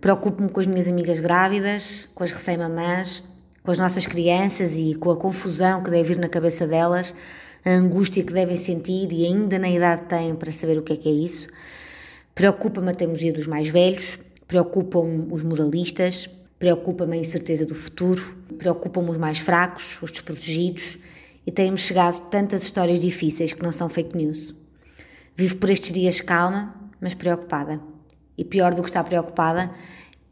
Preocupo-me 0.00 0.50
com 0.50 0.60
as 0.60 0.66
minhas 0.66 0.86
amigas 0.86 1.18
grávidas, 1.20 2.08
com 2.14 2.22
as 2.22 2.32
recém-mamãs, 2.32 3.22
com 3.62 3.70
as 3.70 3.78
nossas 3.78 4.06
crianças 4.06 4.72
e 4.74 4.94
com 4.94 5.10
a 5.10 5.16
confusão 5.16 5.82
que 5.82 5.90
deve 5.90 6.12
ir 6.12 6.18
na 6.18 6.28
cabeça 6.28 6.66
delas, 6.66 7.14
a 7.64 7.70
angústia 7.70 8.22
que 8.22 8.32
devem 8.32 8.56
sentir 8.56 9.12
e 9.12 9.24
ainda 9.24 9.58
na 9.58 9.70
idade 9.70 10.02
têm 10.02 10.34
para 10.34 10.52
saber 10.52 10.78
o 10.78 10.82
que 10.82 10.92
é 10.92 10.96
que 10.96 11.08
é 11.08 11.12
isso. 11.12 11.48
Preocupa-me 12.40 12.88
a 12.88 12.94
teimosia 12.94 13.34
dos 13.34 13.46
mais 13.46 13.68
velhos, 13.68 14.18
preocupam-me 14.48 15.30
os 15.30 15.42
moralistas, 15.42 16.26
preocupa-me 16.58 17.18
a 17.18 17.20
incerteza 17.20 17.66
do 17.66 17.74
futuro, 17.74 18.34
preocupam-me 18.56 19.10
os 19.10 19.18
mais 19.18 19.36
fracos, 19.36 19.98
os 20.00 20.10
desprotegidos 20.10 20.98
e 21.46 21.52
têm-me 21.52 21.76
chegado 21.76 22.30
tantas 22.30 22.62
histórias 22.62 22.98
difíceis 22.98 23.52
que 23.52 23.62
não 23.62 23.70
são 23.70 23.90
fake 23.90 24.16
news. 24.16 24.54
Vivo 25.36 25.58
por 25.58 25.68
estes 25.68 25.92
dias 25.92 26.22
calma, 26.22 26.74
mas 26.98 27.12
preocupada. 27.12 27.78
E 28.38 28.42
pior 28.42 28.74
do 28.74 28.80
que 28.80 28.88
estar 28.88 29.04
preocupada 29.04 29.70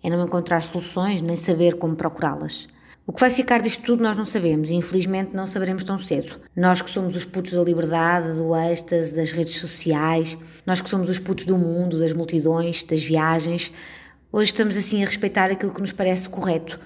é 0.03 0.09
não 0.09 0.25
encontrar 0.25 0.63
soluções 0.63 1.21
nem 1.21 1.37
saber 1.37 1.75
como 1.75 1.95
procurá-las. 1.95 2.69
O 3.09 3.13
que 3.15 3.21
vai 3.21 3.31
ficar 3.31 3.63
disto 3.63 3.85
tudo 3.85 4.03
nós 4.03 4.19
não 4.19 4.27
sabemos 4.27 4.69
e 4.69 4.75
infelizmente 4.75 5.35
não 5.35 5.47
saberemos 5.47 5.83
tão 5.83 5.97
cedo. 5.99 6.39
Nós 6.55 6.83
que 6.83 6.91
somos 6.91 7.17
os 7.17 7.25
putos 7.25 7.55
da 7.55 7.65
liberdade, 7.65 8.37
do 8.37 8.55
êxtase, 8.55 9.15
das 9.15 9.33
redes 9.33 9.55
sociais, 9.55 10.37
nós 10.67 10.83
que 10.83 10.91
somos 10.91 11.09
os 11.09 11.19
putos 11.19 11.47
do 11.47 11.57
mundo, 11.57 11.99
das 11.99 12.13
multidões, 12.13 12.83
das 12.83 13.03
viagens, 13.03 13.73
hoje 14.31 14.51
estamos 14.51 14.77
assim 14.77 15.03
a 15.03 15.07
respeitar 15.07 15.51
aquilo 15.51 15.73
que 15.73 15.81
nos 15.81 15.91
parece 15.91 16.29
correto, 16.29 16.79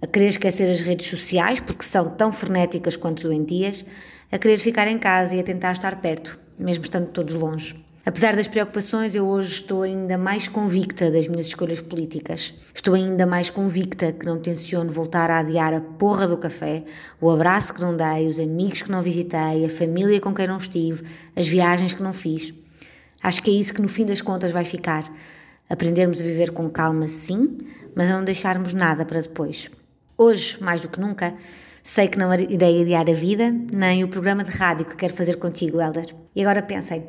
a 0.00 0.06
querer 0.06 0.28
esquecer 0.28 0.70
as 0.70 0.80
redes 0.80 1.06
sociais 1.06 1.60
porque 1.60 1.84
são 1.84 2.08
tão 2.08 2.32
frenéticas 2.32 2.96
quanto 2.96 3.24
doentias, 3.24 3.84
a 4.32 4.38
querer 4.38 4.56
ficar 4.56 4.88
em 4.88 4.98
casa 4.98 5.36
e 5.36 5.40
a 5.40 5.44
tentar 5.44 5.72
estar 5.72 6.00
perto, 6.00 6.38
mesmo 6.58 6.84
estando 6.84 7.08
todos 7.08 7.34
longe. 7.34 7.87
Apesar 8.06 8.34
das 8.34 8.48
preocupações, 8.48 9.14
eu 9.14 9.26
hoje 9.26 9.52
estou 9.52 9.82
ainda 9.82 10.16
mais 10.16 10.48
convicta 10.48 11.10
das 11.10 11.28
minhas 11.28 11.46
escolhas 11.46 11.80
políticas. 11.80 12.54
Estou 12.74 12.94
ainda 12.94 13.26
mais 13.26 13.50
convicta 13.50 14.12
que 14.12 14.24
não 14.24 14.40
tenciono 14.40 14.90
voltar 14.90 15.30
a 15.30 15.40
adiar 15.40 15.74
a 15.74 15.80
porra 15.80 16.26
do 16.26 16.38
café, 16.38 16.84
o 17.20 17.30
abraço 17.30 17.74
que 17.74 17.80
não 17.80 17.94
dei, 17.94 18.26
os 18.26 18.40
amigos 18.40 18.82
que 18.82 18.90
não 18.90 19.02
visitei, 19.02 19.64
a 19.64 19.68
família 19.68 20.20
com 20.20 20.34
quem 20.34 20.46
não 20.46 20.56
estive, 20.56 21.04
as 21.36 21.46
viagens 21.46 21.92
que 21.92 22.02
não 22.02 22.12
fiz. 22.12 22.54
Acho 23.22 23.42
que 23.42 23.50
é 23.50 23.54
isso 23.54 23.74
que 23.74 23.82
no 23.82 23.88
fim 23.88 24.06
das 24.06 24.22
contas 24.22 24.52
vai 24.52 24.64
ficar. 24.64 25.04
Aprendermos 25.68 26.20
a 26.20 26.24
viver 26.24 26.52
com 26.52 26.70
calma, 26.70 27.08
sim, 27.08 27.58
mas 27.94 28.08
a 28.08 28.14
não 28.14 28.24
deixarmos 28.24 28.72
nada 28.72 29.04
para 29.04 29.20
depois. 29.20 29.70
Hoje, 30.16 30.56
mais 30.62 30.80
do 30.80 30.88
que 30.88 30.98
nunca, 30.98 31.34
sei 31.82 32.08
que 32.08 32.18
não 32.18 32.32
irei 32.32 32.82
adiar 32.82 33.10
a 33.10 33.12
vida, 33.12 33.54
nem 33.72 34.02
o 34.02 34.08
programa 34.08 34.44
de 34.44 34.50
rádio 34.50 34.86
que 34.86 34.96
quero 34.96 35.12
fazer 35.12 35.36
contigo, 35.36 35.80
Helder. 35.80 36.06
E 36.34 36.40
agora 36.40 36.62
pensem, 36.62 37.08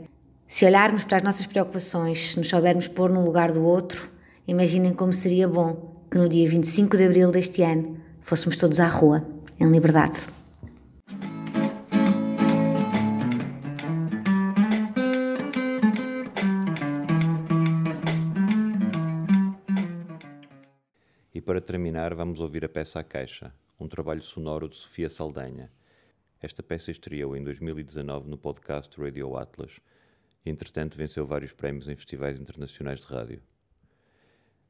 se 0.50 0.66
olharmos 0.66 1.04
para 1.04 1.18
as 1.18 1.24
nossas 1.24 1.46
preocupações, 1.46 2.32
se 2.32 2.38
nos 2.38 2.50
soubermos 2.50 2.88
pôr 2.88 3.12
no 3.12 3.24
lugar 3.24 3.52
do 3.52 3.64
outro, 3.64 4.10
imaginem 4.48 4.92
como 4.92 5.14
seria 5.14 5.48
bom 5.48 6.04
que 6.10 6.18
no 6.18 6.28
dia 6.28 6.50
25 6.50 6.98
de 6.98 7.06
abril 7.06 7.30
deste 7.30 7.62
ano 7.62 7.98
fôssemos 8.20 8.58
todos 8.58 8.80
à 8.80 8.88
rua, 8.88 9.24
em 9.60 9.70
liberdade. 9.70 10.20
E 21.32 21.40
para 21.40 21.62
terminar, 21.62 22.16
vamos 22.16 22.40
ouvir 22.42 22.66
a 22.66 22.70
peça 22.70 23.00
A 23.00 23.04
Caixa, 23.04 23.54
um 23.80 23.88
trabalho 23.88 24.24
sonoro 24.24 24.68
de 24.68 24.78
Sofia 24.78 25.12
Saldanha. 25.12 25.72
Esta 26.42 26.64
peça 26.64 26.90
estreou 26.90 27.38
em 27.38 27.44
2019 27.44 28.28
no 28.28 28.38
podcast 28.38 29.00
Radio 29.00 29.38
Atlas 29.38 29.80
entretanto, 30.46 30.98
venceu 30.98 31.26
vários 31.26 31.54
prémios 31.54 31.88
em 31.88 31.96
festivais 31.96 32.40
internacionais 32.40 33.00
de 33.00 33.08
rádio. 33.08 33.42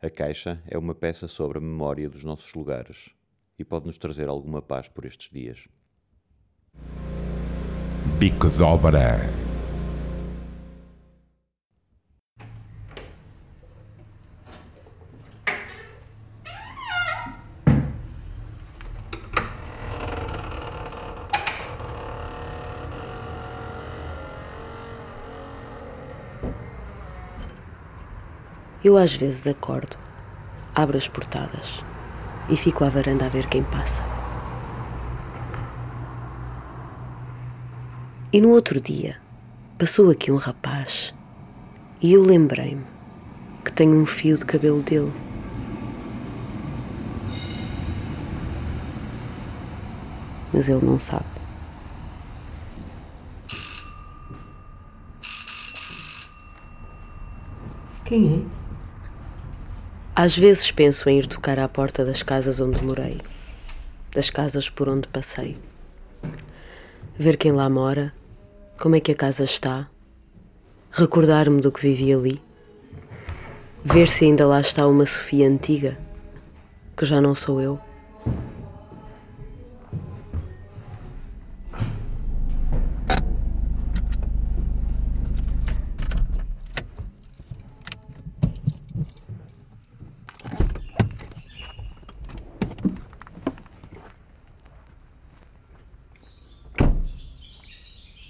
A 0.01 0.09
Caixa 0.09 0.61
é 0.67 0.77
uma 0.77 0.95
peça 0.95 1.27
sobre 1.27 1.57
a 1.57 1.61
memória 1.61 2.09
dos 2.09 2.23
nossos 2.23 2.53
lugares 2.53 3.09
e 3.57 3.65
pode 3.65 3.85
nos 3.85 3.97
trazer 3.97 4.29
alguma 4.29 4.61
paz 4.61 4.87
por 4.87 5.05
estes 5.05 5.29
dias. 5.29 5.67
Bico 8.17 8.49
de 8.49 8.63
obra. 8.63 9.48
Eu 28.89 28.97
às 28.97 29.13
vezes 29.13 29.45
acordo, 29.45 29.97
abro 30.73 30.97
as 30.97 31.07
portadas 31.07 31.83
e 32.49 32.57
fico 32.57 32.83
à 32.83 32.89
varanda 32.89 33.27
a 33.27 33.29
ver 33.29 33.47
quem 33.47 33.61
passa. 33.61 34.03
E 38.33 38.41
no 38.41 38.49
outro 38.49 38.81
dia 38.81 39.17
passou 39.77 40.09
aqui 40.09 40.31
um 40.31 40.37
rapaz 40.37 41.13
e 42.01 42.13
eu 42.13 42.23
lembrei-me 42.23 42.83
que 43.63 43.71
tenho 43.71 43.95
um 43.95 44.07
fio 44.07 44.35
de 44.35 44.43
cabelo 44.43 44.81
dele. 44.81 45.13
Mas 50.51 50.67
ele 50.67 50.83
não 50.83 50.99
sabe. 50.99 51.25
Quem 58.03 58.47
é? 58.55 58.58
Às 60.21 60.37
vezes 60.37 60.69
penso 60.69 61.09
em 61.09 61.17
ir 61.17 61.27
tocar 61.27 61.57
à 61.57 61.69
porta 61.69 62.03
das 62.03 62.21
casas 62.21 62.59
onde 62.59 62.83
morei, 62.83 63.21
das 64.13 64.29
casas 64.29 64.69
por 64.69 64.89
onde 64.89 65.07
passei. 65.07 65.57
Ver 67.17 67.37
quem 67.37 67.53
lá 67.53 67.69
mora, 67.69 68.13
como 68.77 68.97
é 68.97 68.99
que 68.99 69.13
a 69.13 69.15
casa 69.15 69.45
está, 69.45 69.87
recordar-me 70.91 71.61
do 71.61 71.71
que 71.71 71.79
vivi 71.79 72.13
ali, 72.13 72.41
ver 73.81 74.09
se 74.09 74.25
ainda 74.25 74.45
lá 74.45 74.59
está 74.59 74.85
uma 74.87 75.05
Sofia 75.05 75.47
antiga, 75.47 75.97
que 76.97 77.05
já 77.05 77.21
não 77.21 77.33
sou 77.33 77.61
eu. 77.61 77.79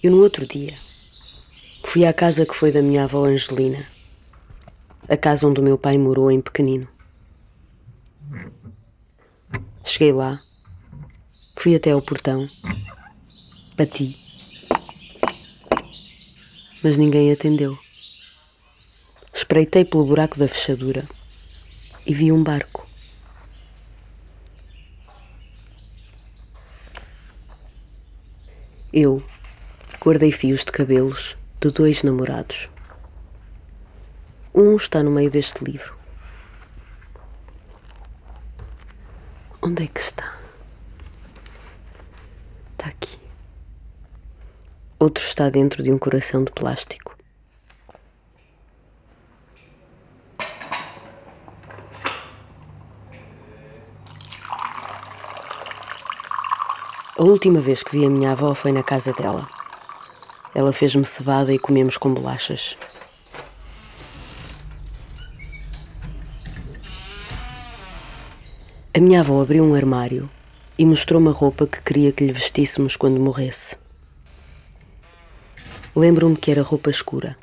Eu, 0.10 0.16
no 0.16 0.24
outro 0.24 0.44
dia, 0.48 0.76
fui 1.86 2.04
à 2.04 2.12
casa 2.12 2.44
que 2.44 2.56
foi 2.56 2.72
da 2.72 2.82
minha 2.82 3.04
avó 3.04 3.26
Angelina, 3.26 3.86
a 5.08 5.16
casa 5.16 5.46
onde 5.46 5.60
o 5.60 5.64
meu 5.64 5.78
pai 5.78 6.00
morou 6.00 6.32
em 6.32 6.42
pequenino. 6.42 6.88
Cheguei 9.86 10.12
lá, 10.12 10.42
fui 11.56 11.76
até 11.76 11.92
ao 11.92 12.02
portão, 12.02 12.50
bati, 13.78 14.18
mas 16.82 16.98
ninguém 16.98 17.32
atendeu. 17.32 17.78
Espreitei 19.32 19.86
pelo 19.86 20.06
buraco 20.06 20.40
da 20.40 20.48
fechadura 20.48 21.06
e 22.04 22.16
vi 22.16 22.32
um 22.32 22.42
barco. 22.42 22.90
Eu, 28.92 29.24
guardei 30.02 30.32
fios 30.32 30.64
de 30.64 30.72
cabelos 30.72 31.36
de 31.60 31.70
dois 31.72 32.04
namorados. 32.04 32.70
Um 34.56 34.78
está 34.78 35.04
no 35.04 35.12
meio 35.12 35.30
deste 35.30 35.64
livro. 35.64 35.94
Onde 39.62 39.84
é 39.84 39.88
que 39.88 40.00
está? 40.00 40.34
Está 42.72 42.88
aqui. 42.88 43.20
Outro 44.98 45.24
está 45.24 45.50
dentro 45.50 45.84
de 45.84 45.92
um 45.92 45.98
coração 45.98 46.46
de 46.46 46.52
plástico. 46.54 47.18
A 57.18 57.24
última 57.24 57.60
vez 57.60 57.84
que 57.84 57.98
vi 57.98 58.06
a 58.06 58.10
minha 58.10 58.32
avó 58.32 58.56
foi 58.56 58.72
na 58.72 58.82
casa 58.82 59.12
dela. 59.12 59.59
Ela 60.54 60.74
fez-me 60.74 61.06
cevada 61.06 61.54
e 61.54 61.60
comemos 61.60 61.96
com 61.96 62.14
bolachas. 62.14 62.76
A 68.92 69.00
minha 69.00 69.22
avó 69.22 69.42
abriu 69.42 69.64
um 69.64 69.76
armário 69.76 70.30
e 70.78 70.86
mostrou 70.86 71.22
uma 71.22 71.32
roupa 71.32 71.68
que 71.68 71.82
queria 71.82 72.12
que 72.12 72.26
lhe 72.26 72.34
vestíssemos 72.34 72.96
quando 72.96 73.20
morresse. 73.20 73.78
Lembro-me 75.96 76.36
que 76.36 76.50
era 76.50 76.64
roupa 76.64 76.90
escura. 76.90 77.38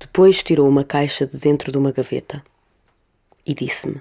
Depois 0.00 0.42
tirou 0.42 0.66
uma 0.66 0.82
caixa 0.82 1.26
de 1.26 1.36
dentro 1.36 1.70
de 1.70 1.76
uma 1.76 1.92
gaveta 1.92 2.42
e 3.46 3.54
disse-me: 3.54 4.00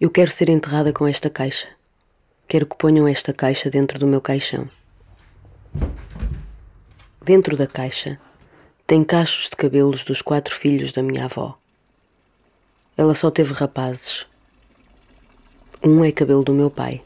Eu 0.00 0.10
quero 0.10 0.30
ser 0.30 0.48
enterrada 0.48 0.92
com 0.92 1.06
esta 1.06 1.30
caixa. 1.30 1.68
Quero 2.48 2.66
que 2.66 2.76
ponham 2.76 3.06
esta 3.06 3.32
caixa 3.32 3.70
dentro 3.70 3.98
do 3.98 4.06
meu 4.06 4.20
caixão. 4.20 4.68
Dentro 7.24 7.56
da 7.56 7.66
caixa 7.66 8.20
tem 8.86 9.02
cachos 9.02 9.48
de 9.48 9.56
cabelos 9.56 10.04
dos 10.04 10.20
quatro 10.20 10.54
filhos 10.54 10.92
da 10.92 11.02
minha 11.02 11.24
avó. 11.24 11.58
Ela 12.96 13.14
só 13.14 13.30
teve 13.30 13.54
rapazes. 13.54 14.26
Um 15.82 16.04
é 16.04 16.12
cabelo 16.12 16.44
do 16.44 16.52
meu 16.52 16.70
pai. 16.70 17.02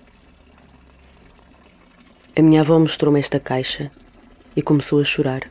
A 2.37 2.43
minha 2.43 2.61
avó 2.61 2.79
mostrou-me 2.79 3.21
esta 3.21 3.39
caixa 3.39 3.91
e 4.57 4.63
começou 4.63 5.01
a 5.01 5.05
chorar. 5.05 5.49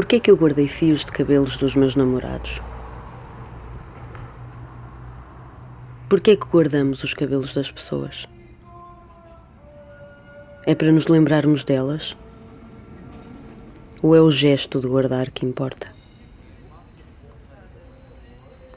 Por 0.00 0.06
que 0.06 0.30
eu 0.30 0.34
guardei 0.34 0.66
fios 0.66 1.04
de 1.04 1.12
cabelos 1.12 1.58
dos 1.58 1.74
meus 1.74 1.94
namorados? 1.94 2.62
Por 6.08 6.20
que 6.20 6.30
é 6.30 6.36
que 6.36 6.46
guardamos 6.46 7.04
os 7.04 7.12
cabelos 7.12 7.52
das 7.52 7.70
pessoas? 7.70 8.26
É 10.64 10.74
para 10.74 10.90
nos 10.90 11.06
lembrarmos 11.06 11.64
delas? 11.64 12.16
Ou 14.00 14.16
é 14.16 14.22
o 14.22 14.30
gesto 14.30 14.80
de 14.80 14.86
guardar 14.88 15.30
que 15.30 15.44
importa? 15.44 15.88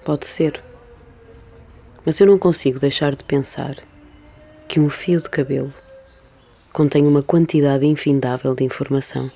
Pode 0.04 0.26
ser. 0.26 0.62
Mas 2.06 2.20
eu 2.20 2.28
não 2.28 2.38
consigo 2.38 2.82
deixar 2.82 3.16
de 3.16 3.24
pensar 3.24 3.78
que 4.68 4.78
um 4.78 4.90
fio 4.90 5.22
de 5.22 5.30
cabelo 5.30 5.74
contém 6.74 7.08
uma 7.08 7.24
quantidade 7.24 7.86
infindável 7.86 8.54
de 8.54 8.66
informação. 8.66 9.32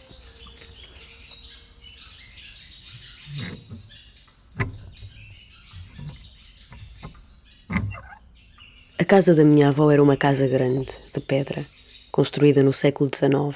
A 9.00 9.06
casa 9.06 9.36
da 9.36 9.44
minha 9.44 9.70
avó 9.70 9.92
era 9.92 10.02
uma 10.02 10.18
casa 10.18 10.48
grande, 10.48 10.92
de 11.14 11.22
pedra, 11.22 11.64
construída 12.12 12.64
no 12.64 12.74
século 12.74 13.12
XIX. 13.14 13.56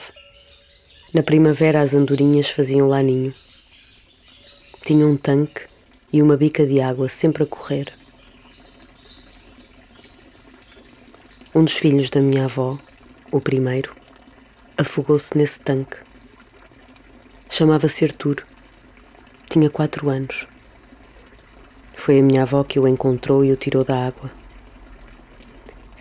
Na 1.12 1.24
primavera 1.24 1.82
as 1.82 1.96
andorinhas 1.96 2.52
faziam 2.52 2.88
lá 2.88 3.02
ninho. 3.02 3.34
Tinha 4.86 5.08
um 5.08 5.18
tanque 5.18 5.62
e 6.14 6.22
uma 6.22 6.38
bica 6.38 6.64
de 6.64 6.80
água 6.80 7.10
sempre 7.10 7.42
a 7.42 7.48
correr. 7.48 7.92
Um 11.56 11.64
dos 11.64 11.74
filhos 11.74 12.12
da 12.12 12.22
minha 12.22 12.46
avó, 12.46 12.78
o 13.32 13.42
primeiro, 13.42 13.96
afogou-se 14.78 15.36
nesse 15.36 15.60
tanque. 15.60 15.98
Chamava-se 17.50 18.06
Artur. 18.06 18.44
Tinha 19.50 19.72
quatro 19.72 20.08
anos. 20.08 20.46
Foi 21.96 22.20
a 22.20 22.24
minha 22.24 22.44
avó 22.44 22.64
que 22.64 22.80
o 22.80 22.88
encontrou 22.88 23.44
e 23.44 23.52
o 23.52 23.56
tirou 23.56 23.84
da 23.84 24.06
água. 24.06 24.41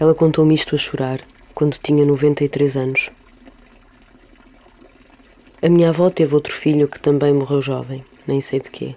Ela 0.01 0.15
contou-me 0.15 0.55
isto 0.55 0.75
a 0.75 0.79
chorar 0.79 1.21
quando 1.55 1.77
tinha 1.77 2.07
93 2.07 2.75
anos. 2.75 3.11
A 5.61 5.69
minha 5.69 5.91
avó 5.91 6.09
teve 6.09 6.35
outro 6.35 6.55
filho 6.55 6.89
que 6.89 6.99
também 6.99 7.35
morreu 7.35 7.61
jovem, 7.61 8.03
nem 8.27 8.41
sei 8.41 8.61
de 8.61 8.71
quê. 8.71 8.97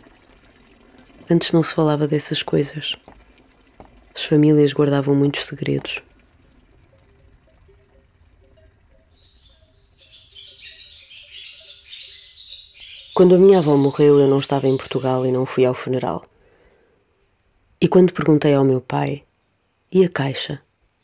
Antes 1.29 1.51
não 1.51 1.61
se 1.61 1.73
falava 1.73 2.07
dessas 2.07 2.41
coisas. 2.41 2.95
As 4.15 4.23
famílias 4.23 4.71
guardavam 4.71 5.13
muitos 5.13 5.45
segredos. 5.45 6.01
Quando 13.13 13.35
a 13.35 13.37
minha 13.37 13.59
avó 13.59 13.75
morreu, 13.75 14.21
eu 14.21 14.27
não 14.29 14.39
estava 14.39 14.69
em 14.69 14.77
Portugal 14.77 15.25
e 15.25 15.33
não 15.33 15.45
fui 15.45 15.65
ao 15.65 15.73
funeral. 15.73 16.23
E 17.81 17.89
quando 17.89 18.13
perguntei 18.13 18.53
ao 18.53 18.63
meu 18.63 18.79
pai, 18.79 19.23
e 19.91 20.05
a 20.05 20.09
caixa? 20.09 20.61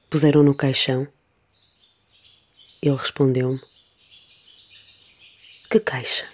Puseram 0.09 0.41
no 0.41 0.55
caixão? 0.55 1.07
Ele 2.81 2.95
respondeu-me: 2.95 3.59
Que 5.69 5.79
caixa? 5.79 6.25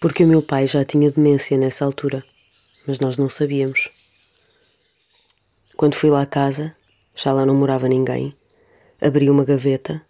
Porque 0.00 0.24
o 0.24 0.26
meu 0.26 0.42
pai 0.42 0.66
já 0.66 0.84
tinha 0.84 1.10
demência 1.10 1.56
nessa 1.56 1.84
altura, 1.84 2.24
mas 2.86 2.98
nós 2.98 3.16
não 3.16 3.28
sabíamos. 3.28 3.88
Quando 5.76 5.94
fui 5.94 6.10
lá 6.10 6.22
à 6.22 6.26
casa, 6.26 6.74
já 7.14 7.32
lá 7.32 7.46
não 7.46 7.54
morava 7.54 7.88
ninguém, 7.88 8.34
abri 9.00 9.30
uma 9.30 9.44
gaveta. 9.44 10.04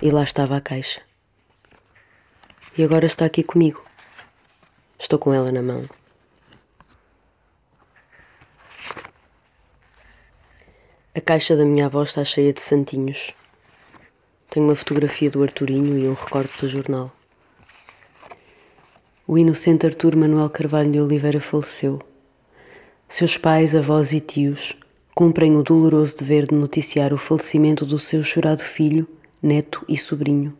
e 0.00 0.10
lá 0.10 0.22
estava 0.22 0.56
a 0.56 0.60
caixa. 0.60 1.00
E 2.76 2.84
agora 2.84 3.06
está 3.06 3.24
aqui 3.24 3.42
comigo. 3.42 3.85
Estou 4.98 5.18
com 5.18 5.32
ela 5.32 5.52
na 5.52 5.62
mão. 5.62 5.84
A 11.14 11.20
caixa 11.20 11.56
da 11.56 11.64
minha 11.64 11.86
avó 11.86 12.02
está 12.02 12.24
cheia 12.24 12.52
de 12.52 12.60
santinhos. 12.60 13.32
Tenho 14.50 14.66
uma 14.66 14.74
fotografia 14.74 15.30
do 15.30 15.42
Arturinho 15.42 15.98
e 15.98 16.08
um 16.08 16.14
recorte 16.14 16.60
do 16.60 16.68
jornal. 16.68 17.10
O 19.26 19.36
inocente 19.36 19.86
Artur 19.86 20.16
Manuel 20.16 20.48
Carvalho 20.50 20.92
de 20.92 21.00
Oliveira 21.00 21.40
faleceu. 21.40 22.00
Seus 23.08 23.36
pais, 23.36 23.74
avós 23.74 24.12
e 24.12 24.20
tios 24.20 24.76
cumprem 25.14 25.56
o 25.56 25.62
doloroso 25.62 26.18
dever 26.18 26.46
de 26.46 26.54
noticiar 26.54 27.12
o 27.14 27.16
falecimento 27.16 27.86
do 27.86 27.98
seu 27.98 28.22
chorado 28.22 28.62
filho, 28.62 29.08
neto 29.42 29.82
e 29.88 29.96
sobrinho, 29.96 30.54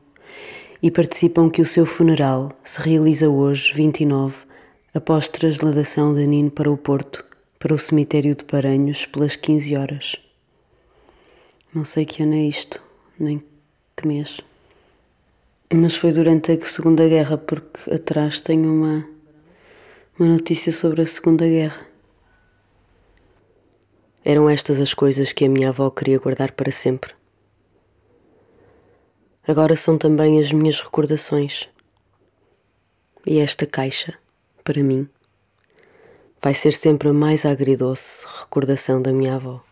e 0.83 0.91
participam 0.91 1.49
que 1.49 1.63
o 1.63 1.67
seu 1.67 1.87
funeral 1.87 2.53
se 2.63 2.81
realiza 2.81 3.29
hoje, 3.29 3.73
29, 3.75 4.45
após 4.95 5.29
trasladação 5.29 6.15
de 6.15 6.27
Nino 6.27 6.51
para 6.51 6.71
o 6.71 6.77
Porto, 6.77 7.25
para 7.59 7.75
o 7.75 7.79
cemitério 7.79 8.35
de 8.35 8.45
Paranhos, 8.45 9.07
pelas 9.07 9.37
15 9.37 9.77
horas. 9.77 10.17
Não 11.75 11.85
sei 11.85 12.05
que 12.05 12.23
ano 12.23 12.35
é 12.35 12.43
isto, 12.43 12.81
nem 13.19 13.43
que 13.97 14.07
mês. 14.07 14.41
Mas 15.73 15.97
foi 15.97 16.13
durante 16.13 16.53
a 16.53 16.65
Segunda 16.65 17.09
Guerra, 17.09 17.37
porque 17.37 17.93
atrás 17.93 18.41
tenho 18.41 18.73
uma, 18.73 19.07
uma 20.19 20.29
notícia 20.29 20.73
sobre 20.73 21.03
a 21.03 21.07
Segunda 21.07 21.47
Guerra. 21.47 21.87
Eram 24.25 24.49
estas 24.49 24.81
as 24.81 24.95
coisas 24.95 25.33
que 25.33 25.45
a 25.45 25.49
minha 25.49 25.69
avó 25.69 25.91
queria 25.91 26.19
guardar 26.19 26.53
para 26.53 26.71
sempre. 26.71 27.13
Agora 29.49 29.77
são 29.77 29.97
também 29.97 30.41
as 30.41 30.51
minhas 30.51 30.81
recordações. 30.81 31.69
E 33.25 33.39
esta 33.39 33.65
caixa, 33.65 34.19
para 34.65 34.83
mim, 34.83 35.09
vai 36.43 36.53
ser 36.53 36.73
sempre 36.73 37.11
a 37.11 37.13
mais 37.13 37.47
agridoce 37.47 38.27
recordação 38.41 39.01
da 39.01 39.13
minha 39.13 39.37
avó. 39.37 39.63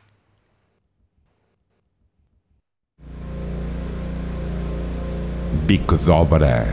Bico 5.66 5.98
de 5.98 6.08
Obra. 6.08 6.66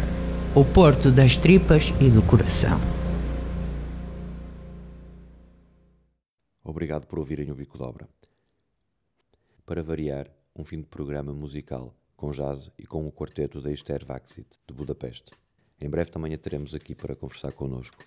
O 0.53 0.63
porto 0.63 1.09
das 1.09 1.39
tripas 1.39 1.93
e 1.99 2.07
do 2.07 2.21
coração. 2.21 2.79
Obrigado 6.63 7.07
por 7.07 7.17
ouvirem 7.17 7.49
o 7.49 7.55
Bico 7.55 7.77
de 7.79 7.83
Obra. 7.83 8.07
Para 9.65 9.81
variar, 9.81 10.29
um 10.55 10.63
fim 10.63 10.81
de 10.81 10.87
programa 10.87 11.33
musical, 11.33 11.95
com 12.21 12.29
jazz 12.29 12.69
e 12.77 12.85
com 12.85 13.07
o 13.07 13.11
quarteto 13.11 13.59
da 13.59 13.71
Esther 13.71 14.05
Vaxit, 14.05 14.59
de 14.67 14.73
Budapeste. 14.75 15.31
Em 15.81 15.89
breve 15.89 16.11
também 16.11 16.35
a 16.35 16.37
teremos 16.37 16.75
aqui 16.75 16.93
para 16.93 17.15
conversar 17.15 17.51
connosco. 17.51 17.97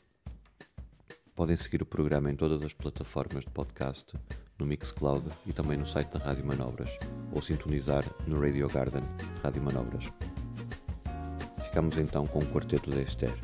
Podem 1.34 1.56
seguir 1.56 1.82
o 1.82 1.86
programa 1.86 2.30
em 2.30 2.36
todas 2.36 2.62
as 2.62 2.72
plataformas 2.72 3.44
de 3.44 3.50
podcast, 3.50 4.16
no 4.56 4.66
Mixcloud 4.66 5.26
e 5.44 5.52
também 5.52 5.76
no 5.76 5.84
site 5.84 6.12
da 6.16 6.24
Rádio 6.24 6.46
Manobras, 6.46 6.90
ou 7.32 7.42
sintonizar 7.42 8.04
no 8.24 8.40
Radio 8.40 8.68
Garden 8.68 9.02
Rádio 9.42 9.64
Manobras. 9.64 10.04
Ficamos 11.64 11.98
então 11.98 12.24
com 12.24 12.38
o 12.38 12.46
quarteto 12.46 12.90
da 12.90 13.02
Esther. 13.02 13.34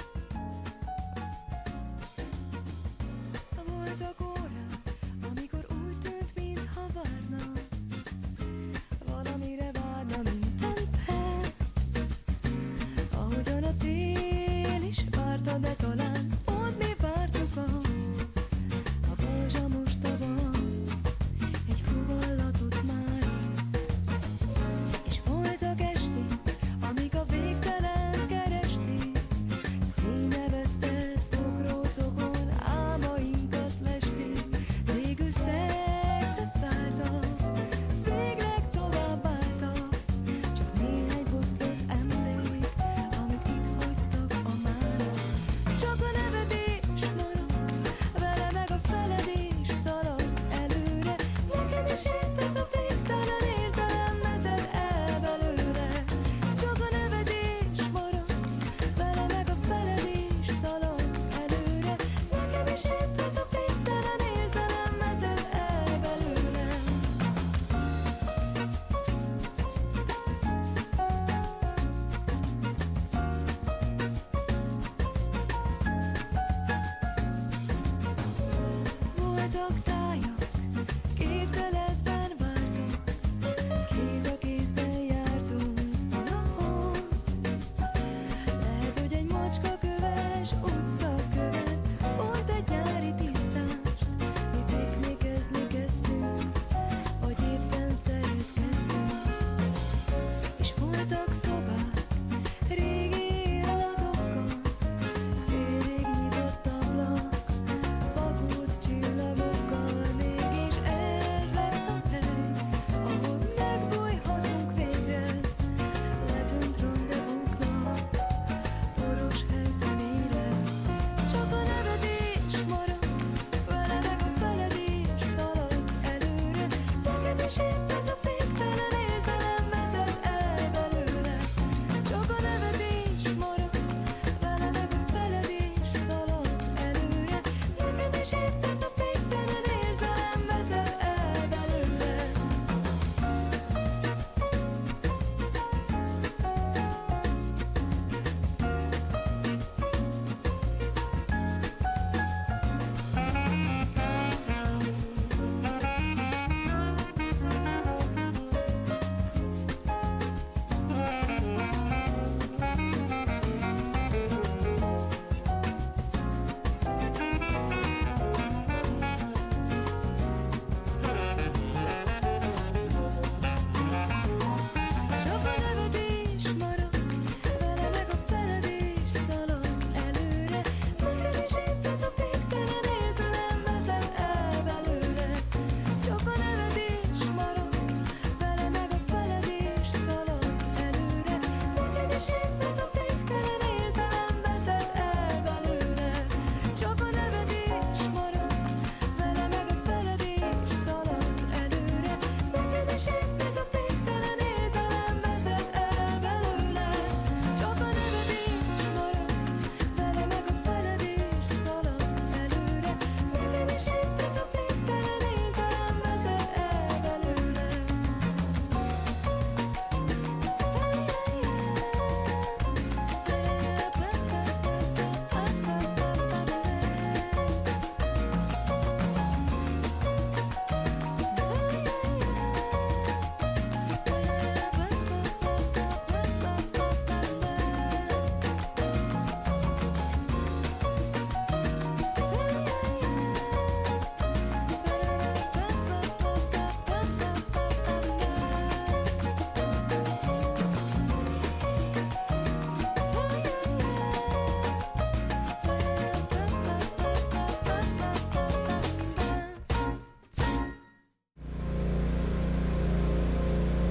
So. 101.33 101.70